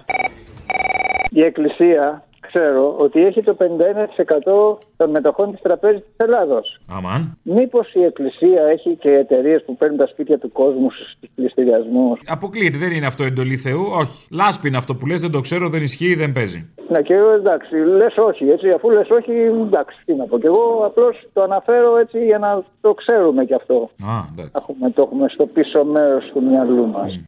Η 1.38 1.40
Εκκλησία 1.50 2.24
ξέρω 2.54 2.94
ότι 2.98 3.24
έχει 3.24 3.42
το 3.42 3.56
51% 3.58 4.78
των 4.96 5.10
μετοχών 5.10 5.50
της 5.52 5.60
Τραπέζης 5.60 6.00
της 6.00 6.16
Ελλάδος. 6.16 6.80
Αμάν. 6.96 7.38
Μήπως 7.42 7.94
η 7.94 8.02
Εκκλησία 8.04 8.62
έχει 8.62 8.96
και 8.96 9.10
εταιρείες 9.10 9.64
που 9.64 9.76
παίρνουν 9.76 9.98
τα 9.98 10.06
σπίτια 10.06 10.38
του 10.38 10.52
κόσμου 10.52 10.90
στους 10.90 11.14
πληστηριασμούς; 11.34 12.20
Αποκλείεται, 12.26 12.78
δεν 12.78 12.92
είναι 12.92 13.06
αυτό 13.06 13.24
εντολή 13.24 13.56
Θεού. 13.56 13.84
Όχι. 13.92 14.26
Λάσπη 14.30 14.68
είναι 14.68 14.76
αυτό 14.76 14.94
που 14.94 15.06
λες, 15.06 15.20
δεν 15.20 15.30
το 15.30 15.40
ξέρω, 15.40 15.68
δεν 15.68 15.82
ισχύει, 15.82 16.14
δεν 16.14 16.32
παίζει. 16.32 16.68
Να 16.88 17.00
και 17.00 17.14
εγώ 17.14 17.30
εντάξει, 17.30 17.74
λες 17.74 18.16
όχι, 18.16 18.44
έτσι, 18.48 18.68
αφού 18.68 18.90
λες 18.90 19.10
όχι, 19.10 19.32
εντάξει, 19.66 19.96
τι 20.04 20.14
να 20.14 20.24
πω. 20.24 20.38
Και 20.38 20.46
εγώ 20.46 20.82
απλώς 20.86 21.28
το 21.32 21.42
αναφέρω 21.42 21.96
έτσι 21.96 22.24
για 22.24 22.38
να 22.38 22.62
το 22.80 22.94
ξέρουμε 22.94 23.44
κι 23.44 23.54
αυτό. 23.54 23.90
Α, 24.06 24.14
εντάξει. 24.32 24.52
Έχουμε, 24.56 24.90
το 24.90 25.02
έχουμε 25.06 25.28
στο 25.28 25.46
πίσω 25.46 25.84
μέρος 25.84 26.30
του 26.32 26.42
μυαλού 26.42 26.86
μας. 26.86 27.20